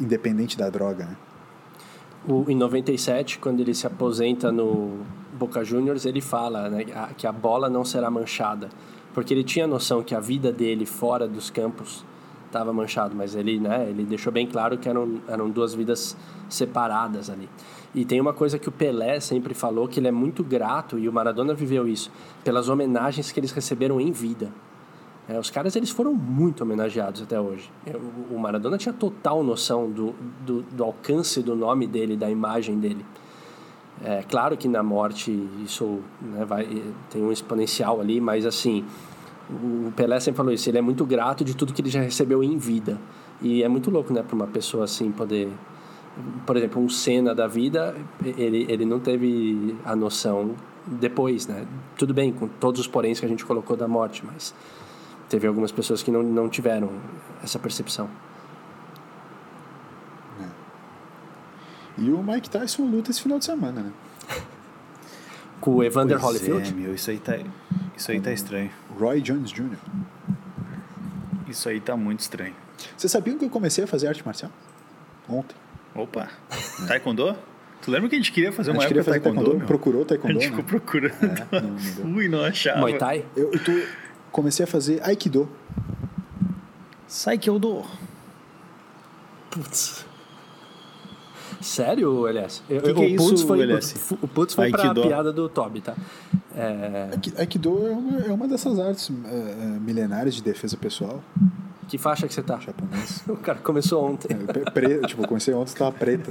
independente 0.00 0.56
da 0.56 0.70
droga, 0.70 1.04
né? 1.04 1.16
O, 2.28 2.44
em 2.46 2.54
97, 2.54 3.38
quando 3.38 3.60
ele 3.60 3.72
se 3.72 3.86
aposenta 3.86 4.52
no 4.52 4.98
Boca 5.32 5.64
Juniors, 5.64 6.04
ele 6.04 6.20
fala 6.20 6.68
né, 6.68 6.84
que 7.16 7.26
a 7.26 7.32
bola 7.32 7.70
não 7.70 7.86
será 7.86 8.10
manchada. 8.10 8.68
Porque 9.14 9.32
ele 9.32 9.42
tinha 9.42 9.66
noção 9.66 10.02
que 10.02 10.14
a 10.14 10.20
vida 10.20 10.52
dele 10.52 10.84
fora 10.84 11.26
dos 11.26 11.48
campos 11.48 12.04
estava 12.46 12.72
manchado, 12.72 13.14
mas 13.16 13.34
ele, 13.34 13.58
né, 13.58 13.86
ele 13.88 14.04
deixou 14.04 14.32
bem 14.32 14.46
claro 14.46 14.76
que 14.76 14.88
eram, 14.88 15.20
eram 15.26 15.48
duas 15.48 15.74
vidas 15.74 16.16
separadas 16.48 17.30
ali. 17.30 17.48
E 17.94 18.04
tem 18.04 18.20
uma 18.20 18.34
coisa 18.34 18.58
que 18.58 18.68
o 18.68 18.72
Pelé 18.72 19.20
sempre 19.20 19.54
falou, 19.54 19.88
que 19.88 19.98
ele 19.98 20.08
é 20.08 20.12
muito 20.12 20.44
grato, 20.44 20.98
e 20.98 21.08
o 21.08 21.12
Maradona 21.12 21.54
viveu 21.54 21.88
isso, 21.88 22.10
pelas 22.44 22.68
homenagens 22.68 23.32
que 23.32 23.40
eles 23.40 23.52
receberam 23.52 24.00
em 24.00 24.12
vida. 24.12 24.50
É, 25.28 25.38
os 25.38 25.50
caras 25.50 25.76
eles 25.76 25.90
foram 25.90 26.14
muito 26.14 26.62
homenageados 26.62 27.20
até 27.20 27.38
hoje. 27.38 27.70
É, 27.86 27.94
O, 28.30 28.38
Maradona 28.38 28.78
tinha 28.78 28.94
total 28.94 29.44
noção 29.44 29.90
do, 29.90 30.14
do, 30.46 30.62
do 30.62 30.82
alcance 30.82 31.42
do 31.42 31.54
nome 31.54 31.86
dele, 31.86 32.16
da 32.16 32.30
imagem 32.30 32.78
dele. 32.78 33.04
É 34.02 34.22
claro 34.22 34.56
que 34.56 34.66
na 34.68 34.82
morte 34.82 35.30
isso 35.62 35.98
né, 36.22 36.44
vai, 36.44 36.66
tem 37.10 37.22
um 37.22 37.30
exponencial 37.30 38.00
ali, 38.00 38.20
mas 38.20 38.46
assim, 38.46 38.84
o 39.50 39.92
Pelé 39.94 40.18
sempre 40.20 40.36
falou 40.36 40.52
isso, 40.52 40.70
ele 40.70 40.78
é 40.78 40.82
muito 40.82 41.04
grato 41.04 41.44
de 41.44 41.54
tudo 41.54 41.74
que 41.74 41.82
ele 41.82 41.90
já 41.90 42.00
recebeu 42.00 42.42
em 42.42 42.56
vida. 42.56 42.98
E 43.42 43.62
é 43.62 43.68
muito 43.68 43.90
louco, 43.90 44.12
né, 44.12 44.22
para 44.22 44.34
uma 44.34 44.46
pessoa 44.46 44.84
assim 44.84 45.12
poder... 45.12 45.48
Por 46.44 46.56
exemplo, 46.56 46.82
um 46.82 46.88
Senna 46.88 47.32
da 47.32 47.46
vida, 47.46 47.94
ele, 48.24 48.66
ele 48.68 48.84
não 48.84 48.98
teve 48.98 49.76
a 49.84 49.94
noção 49.94 50.56
depois, 50.84 51.46
né? 51.46 51.64
Tudo 51.96 52.12
bem, 52.12 52.32
com 52.32 52.48
todos 52.48 52.80
os 52.80 52.88
poréns 52.88 53.20
que 53.20 53.26
a 53.26 53.28
gente 53.28 53.44
colocou 53.44 53.76
da 53.76 53.86
morte, 53.86 54.24
mas 54.26 54.52
teve 55.28 55.46
algumas 55.46 55.70
pessoas 55.72 56.02
que 56.02 56.10
não, 56.10 56.22
não 56.22 56.48
tiveram 56.48 56.90
essa 57.42 57.58
percepção. 57.58 58.08
E 61.96 62.10
o 62.10 62.22
Mike 62.22 62.48
Tyson 62.48 62.84
luta 62.84 63.10
esse 63.10 63.20
final 63.20 63.38
de 63.38 63.44
semana, 63.44 63.80
né? 63.80 63.92
Com 65.60 65.74
o 65.76 65.82
Evander 65.82 66.18
Pois 66.20 66.36
Holyfield? 66.36 66.68
É, 66.68 66.72
meu, 66.72 66.94
isso 66.94 67.10
aí 67.10 67.18
tá, 67.18 67.36
isso 67.96 68.10
aí 68.12 68.20
tá 68.20 68.32
estranho. 68.32 68.70
Roy 68.96 69.20
Jones 69.20 69.50
Jr. 69.50 69.76
Isso 71.48 71.68
aí 71.68 71.80
tá 71.80 71.96
muito 71.96 72.20
estranho. 72.20 72.54
Vocês 72.96 73.10
sabiam 73.10 73.36
que 73.36 73.44
eu 73.44 73.50
comecei 73.50 73.82
a 73.82 73.86
fazer 73.86 74.06
arte 74.06 74.24
marcial? 74.24 74.52
Ontem. 75.28 75.56
Opa, 75.94 76.28
taekwondo? 76.86 77.36
Tu 77.82 77.90
lembra 77.90 78.08
que 78.08 78.14
a 78.14 78.18
gente 78.18 78.30
queria 78.30 78.52
fazer 78.52 78.70
A 78.70 78.74
uma 78.74 78.80
gente 78.82 78.88
queria 78.88 79.00
época 79.00 79.14
fazer 79.14 79.24
taekwondo, 79.24 79.50
taekwondo, 79.50 79.58
meu? 79.58 79.66
procurou 79.66 80.02
A 80.02 80.04
taekwondo, 80.04 80.40
gente 80.40 80.50
né? 80.50 80.56
ficou 80.56 80.64
procurando. 80.64 81.14
É, 81.24 81.60
não, 81.60 81.68
não 81.70 81.76
deu. 81.76 82.06
Ui, 82.14 82.28
não 82.28 82.44
achava. 82.44 82.78
Muay 82.78 82.96
Thai? 82.96 83.24
Eu, 83.34 83.52
eu 83.52 83.64
tô, 83.64 83.72
comecei 84.32 84.64
a 84.64 84.66
fazer 84.66 85.00
Aikido. 85.02 85.48
Sai 87.06 87.38
que 87.38 87.48
eu 87.48 87.58
dou. 87.58 87.86
Putz. 89.50 90.04
Sério, 91.60 92.28
Elias? 92.28 92.62
Eu, 92.68 92.80
Que 92.82 92.94
que 92.94 93.00
é 93.02 93.06
o 93.14 93.16
Putz 93.16 93.32
isso, 93.40 93.46
foi, 93.46 93.60
Elias? 93.60 94.12
O 94.22 94.28
Putz 94.28 94.54
foi 94.54 94.70
pra 94.70 94.82
Aikido. 94.82 95.02
piada 95.02 95.32
do 95.32 95.48
Toby, 95.48 95.80
tá? 95.80 95.94
É, 96.54 97.08
Aiki- 97.12 97.34
Aikido 97.36 97.86
é 97.86 97.90
uma, 97.90 98.18
é 98.26 98.32
uma 98.32 98.46
dessas 98.48 98.78
artes 98.78 99.10
é, 99.24 99.34
é, 99.34 99.66
milenares 99.80 100.34
de 100.34 100.42
defesa 100.42 100.76
pessoal 100.76 101.22
que 101.88 101.98
faixa 101.98 102.28
que 102.28 102.34
você 102.34 102.42
tá? 102.42 102.58
japonês. 102.60 103.22
O 103.28 103.36
cara 103.36 103.58
começou 103.58 104.04
ontem. 104.04 104.28
É, 104.30 104.70
pre- 104.70 105.00
tipo, 105.06 105.22
eu 105.22 105.28
comecei 105.28 105.52
ontem, 105.54 105.74
tava 105.74 105.92
preta. 105.92 106.30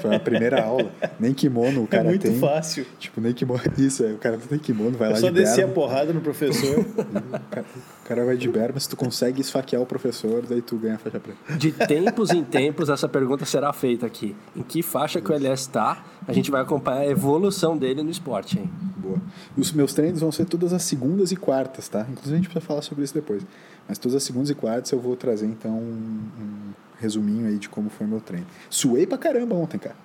Foi 0.00 0.14
a 0.14 0.20
primeira 0.20 0.62
aula. 0.64 0.90
Nem 1.18 1.34
kimono 1.34 1.82
o 1.82 1.84
É 1.84 1.86
cara 1.88 2.04
muito 2.04 2.22
tem. 2.22 2.38
fácil. 2.38 2.86
Tipo, 2.98 3.20
nem 3.20 3.32
kimono. 3.32 3.60
Isso, 3.76 4.04
é, 4.04 4.12
o 4.12 4.18
cara 4.18 4.36
não 4.36 4.46
tem 4.46 4.58
kimono, 4.58 4.96
vai 4.96 5.08
É 5.10 5.12
lá 5.12 5.18
só 5.18 5.28
de 5.28 5.34
descer 5.34 5.64
a 5.64 5.68
porrada 5.68 6.12
no 6.12 6.20
professor. 6.20 6.84
O 7.34 7.50
cara, 7.54 7.66
o 8.04 8.06
cara 8.08 8.24
vai 8.24 8.36
de 8.36 8.48
berma, 8.48 8.78
se 8.80 8.88
tu 8.88 8.96
consegue 8.96 9.40
esfaquear 9.40 9.80
o 9.82 9.86
professor, 9.86 10.42
daí 10.48 10.60
tu 10.60 10.76
ganha 10.76 10.94
a 10.96 10.98
faixa 10.98 11.18
preta. 11.20 11.56
De 11.56 11.72
tempos 11.72 12.30
em 12.30 12.42
tempos, 12.44 12.88
essa 12.88 13.08
pergunta 13.08 13.44
será 13.44 13.72
feita 13.72 14.06
aqui. 14.06 14.34
Em 14.56 14.62
que 14.62 14.82
faixa 14.82 15.20
que 15.20 15.30
o 15.30 15.34
Elias 15.34 15.66
tá? 15.66 16.04
A 16.26 16.32
gente 16.32 16.50
vai 16.50 16.60
acompanhar 16.62 17.00
a 17.00 17.06
evolução 17.06 17.76
dele 17.76 18.02
no 18.02 18.10
esporte, 18.10 18.58
hein? 18.58 18.70
Boa. 18.96 19.18
E 19.56 19.60
os 19.60 19.72
meus 19.72 19.92
treinos 19.94 20.20
vão 20.20 20.32
ser 20.32 20.44
todas 20.46 20.72
as 20.72 20.82
segundas 20.82 21.32
e 21.32 21.36
quartas, 21.36 21.88
tá? 21.88 22.00
Inclusive 22.10 22.34
a 22.34 22.36
gente 22.36 22.48
precisa 22.48 22.66
falar 22.66 22.82
sobre 22.82 23.04
isso 23.04 23.14
depois. 23.14 23.42
Mas 23.88 23.98
todas 23.98 24.16
as 24.16 24.22
segundas 24.22 24.50
e 24.50 24.54
quartas 24.54 24.90
eu 24.92 25.00
vou 25.00 25.16
trazer 25.16 25.46
então 25.46 25.72
um, 25.72 26.22
um 26.40 26.72
resuminho 26.98 27.46
aí 27.46 27.58
de 27.58 27.68
como 27.68 27.90
foi 27.90 28.06
meu 28.06 28.20
treino. 28.20 28.46
Suei 28.70 29.06
pra 29.06 29.18
caramba 29.18 29.54
ontem, 29.54 29.78
cara. 29.78 29.96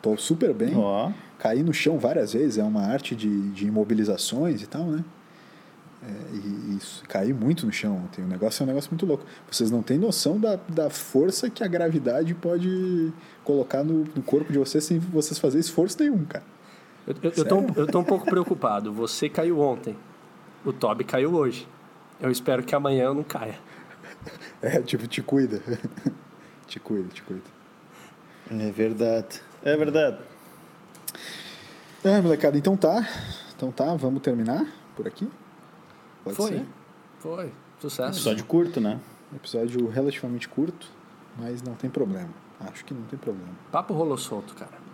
Tô 0.00 0.16
super 0.16 0.52
bem. 0.54 0.76
Ó. 0.76 1.10
Caí 1.38 1.62
no 1.62 1.72
chão 1.72 1.98
várias 1.98 2.32
vezes, 2.32 2.58
é 2.58 2.64
uma 2.64 2.82
arte 2.82 3.14
de, 3.14 3.50
de 3.50 3.66
imobilizações 3.66 4.62
e 4.62 4.66
tal, 4.66 4.84
né? 4.84 5.04
É, 6.02 6.34
e, 6.34 6.72
e 6.72 6.76
isso, 6.76 7.02
caí 7.08 7.32
muito 7.32 7.66
no 7.66 7.72
chão 7.72 7.96
ontem. 8.04 8.24
O 8.24 8.28
negócio 8.28 8.62
é 8.62 8.64
um 8.64 8.66
negócio 8.68 8.90
muito 8.90 9.04
louco. 9.04 9.24
Vocês 9.50 9.70
não 9.70 9.82
têm 9.82 9.98
noção 9.98 10.38
da, 10.38 10.56
da 10.68 10.88
força 10.88 11.50
que 11.50 11.64
a 11.64 11.66
gravidade 11.66 12.34
pode 12.34 13.12
colocar 13.42 13.82
no, 13.82 14.04
no 14.14 14.22
corpo 14.22 14.52
de 14.52 14.58
vocês 14.58 14.84
sem 14.84 14.98
vocês 14.98 15.38
fazerem 15.38 15.60
esforço 15.60 15.96
nenhum, 15.98 16.24
cara. 16.24 16.44
Eu, 17.06 17.14
eu, 17.22 17.32
eu, 17.36 17.44
tô, 17.44 17.80
eu 17.80 17.86
tô 17.86 17.98
um 17.98 18.04
pouco 18.04 18.26
preocupado. 18.26 18.92
Você 18.92 19.28
caiu 19.28 19.60
ontem. 19.60 19.96
O 20.64 20.72
Toby 20.72 21.04
caiu 21.04 21.34
hoje. 21.34 21.66
Eu 22.20 22.30
espero 22.30 22.62
que 22.62 22.74
amanhã 22.74 23.04
eu 23.04 23.14
não 23.14 23.22
caia. 23.22 23.58
É, 24.62 24.80
tipo, 24.80 25.06
te 25.06 25.22
cuida. 25.22 25.62
te 26.66 26.80
cuida, 26.80 27.08
te 27.12 27.22
cuida. 27.22 27.44
É 28.50 28.70
verdade. 28.70 29.40
É 29.62 29.76
verdade. 29.76 30.18
É, 32.04 32.20
molecada, 32.20 32.56
então 32.56 32.76
tá. 32.76 33.06
Então 33.54 33.70
tá, 33.70 33.94
vamos 33.94 34.22
terminar 34.22 34.66
por 34.94 35.06
aqui? 35.06 35.28
Pode 36.24 36.36
Foi. 36.36 36.50
ser? 36.50 36.66
Foi. 37.18 37.52
Sucesso. 37.80 38.18
Episódio 38.18 38.44
curto, 38.44 38.80
né? 38.80 38.98
Episódio 39.34 39.88
relativamente 39.88 40.48
curto, 40.48 40.88
mas 41.38 41.62
não 41.62 41.74
tem 41.74 41.90
problema. 41.90 42.30
Acho 42.60 42.84
que 42.84 42.94
não 42.94 43.02
tem 43.02 43.18
problema. 43.18 43.50
Papo 43.70 43.92
rolou 43.92 44.16
solto, 44.16 44.54
cara. 44.54 44.85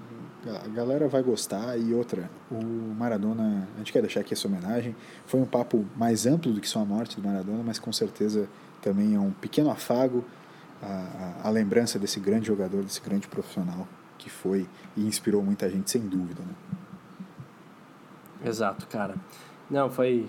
A 0.47 0.69
galera 0.69 1.09
vai 1.09 1.23
gostar. 1.23 1.79
E 1.79 1.95
outra, 1.95 2.29
o 2.51 2.65
Maradona, 2.99 3.69
a 3.75 3.79
gente 3.79 3.93
quer 3.93 4.01
deixar 4.01 4.21
aqui 4.21 4.35
essa 4.35 4.49
homenagem. 4.49 4.95
Foi 5.27 5.41
um 5.41 5.47
papo 5.47 5.85
mais 5.97 6.27
amplo 6.27 6.53
do 6.53 6.61
que 6.61 6.69
só 6.69 6.81
a 6.81 6.85
morte 6.85 7.21
do 7.21 7.27
Maradona, 7.27 7.63
mas 7.63 7.79
com 7.79 7.93
certeza 7.93 8.49
também 8.81 9.15
é 9.15 9.21
um 9.21 9.31
pequeno 9.31 9.71
afago 9.71 10.25
a, 10.83 11.41
a, 11.45 11.49
a 11.49 11.51
lembrança 11.51 11.99
desse 11.99 12.19
grande 12.19 12.49
jogador, 12.49 12.83
desse 12.83 13.01
grande 13.01 13.29
profissional 13.29 13.87
que 14.19 14.31
foi 14.31 14.69
e 14.97 15.07
inspirou 15.07 15.43
muita 15.43 15.69
gente, 15.69 15.91
sem 15.91 16.03
dúvida. 16.03 16.43
Né? 16.43 16.55
Exato, 18.45 18.87
cara. 18.87 19.17
Não, 19.71 19.91
foi, 19.91 20.29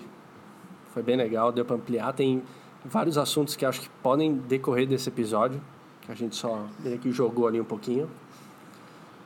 foi 0.92 1.02
bem 1.02 1.16
legal, 1.16 1.52
deu 1.52 1.64
para 1.64 1.76
ampliar. 1.76 2.12
Tem 2.12 2.42
vários 2.84 3.16
assuntos 3.16 3.54
que 3.54 3.64
acho 3.64 3.80
que 3.80 3.88
podem 4.02 4.34
decorrer 4.34 4.86
desse 4.86 5.08
episódio, 5.08 5.60
que 6.00 6.10
a 6.10 6.14
gente 6.14 6.34
só 6.34 6.66
meio 6.80 6.98
que 6.98 7.10
jogou 7.12 7.46
ali 7.46 7.60
um 7.60 7.64
pouquinho. 7.64 8.08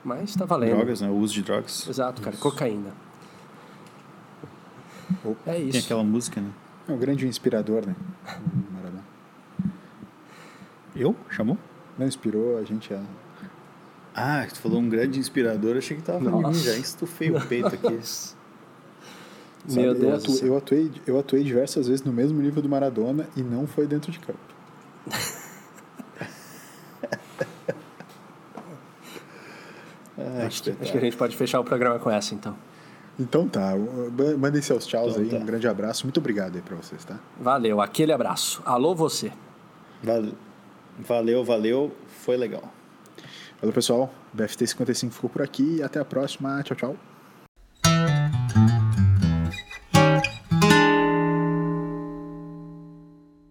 Mas 0.04 0.34
tá 0.34 0.44
valendo. 0.44 0.76
Drogas, 0.76 1.00
né? 1.00 1.08
O 1.08 1.14
uso 1.16 1.34
de 1.34 1.42
drogas. 1.42 1.86
Exato, 1.88 2.22
cara. 2.22 2.36
Cocaína. 2.36 2.92
Oh. 5.24 5.34
É 5.46 5.54
Tem 5.54 5.68
isso. 5.68 5.78
aquela 5.84 6.04
música, 6.04 6.40
né? 6.40 6.50
É 6.88 6.92
um 6.92 6.98
grande 6.98 7.26
inspirador, 7.26 7.84
né? 7.86 7.94
O 8.26 8.72
Maradona. 8.74 9.04
Eu? 10.94 11.14
Chamou? 11.30 11.58
Não 11.98 12.06
inspirou 12.06 12.58
a 12.58 12.64
gente 12.64 12.92
a. 12.94 13.02
Ah, 14.14 14.46
tu 14.48 14.58
falou 14.60 14.80
um 14.80 14.88
grande 14.88 15.18
inspirador, 15.18 15.76
achei 15.76 15.96
que 15.96 16.02
tava 16.02 16.18
falando 16.24 16.50
de 16.52 16.58
mim 16.58 16.64
já. 16.64 16.72
Estufei 16.76 17.30
o 17.30 17.40
peito 17.46 17.66
aqui. 17.68 17.78
Meu 19.68 19.74
Sabe, 19.74 19.86
eu, 19.86 19.94
Deus. 19.94 20.22
do 20.22 20.32
atu- 20.32 20.46
eu 20.46 20.56
atuei, 20.56 20.90
eu 21.06 21.18
atuei 21.18 21.44
diversas 21.44 21.88
vezes 21.88 22.02
no 22.04 22.12
mesmo 22.12 22.40
nível 22.40 22.62
do 22.62 22.68
Maradona 22.68 23.28
e 23.36 23.42
não 23.42 23.66
foi 23.66 23.86
dentro 23.86 24.10
de 24.10 24.18
campo. 24.18 24.38
Acho 30.48 30.62
que, 30.62 30.70
acho 30.70 30.92
que 30.92 30.98
a 30.98 31.00
gente 31.00 31.16
pode 31.16 31.36
fechar 31.36 31.60
o 31.60 31.64
programa 31.64 31.98
com 31.98 32.10
essa, 32.10 32.34
então. 32.34 32.56
Então 33.18 33.48
tá, 33.48 33.72
mandem 34.38 34.62
seus 34.62 34.86
tchauz 34.86 35.12
Então 35.12 35.22
aí, 35.24 35.30
tá. 35.30 35.36
um 35.36 35.44
grande 35.44 35.66
abraço, 35.66 36.06
muito 36.06 36.18
obrigado 36.18 36.54
aí 36.56 36.62
pra 36.62 36.76
vocês, 36.76 37.04
tá? 37.04 37.18
Valeu, 37.40 37.80
aquele 37.80 38.12
abraço. 38.12 38.62
Alô, 38.64 38.94
você. 38.94 39.32
Valeu, 40.02 40.34
valeu, 40.98 41.44
valeu. 41.44 41.92
Foi 42.06 42.36
legal. 42.36 42.62
Valeu 43.60 43.74
pessoal, 43.74 44.12
BFT 44.32 44.68
55 44.68 45.14
ficou 45.14 45.28
por 45.28 45.42
aqui 45.42 45.78
e 45.78 45.82
até 45.82 45.98
a 45.98 46.04
próxima, 46.04 46.62
tchau, 46.62 46.76
tchau. 46.76 46.96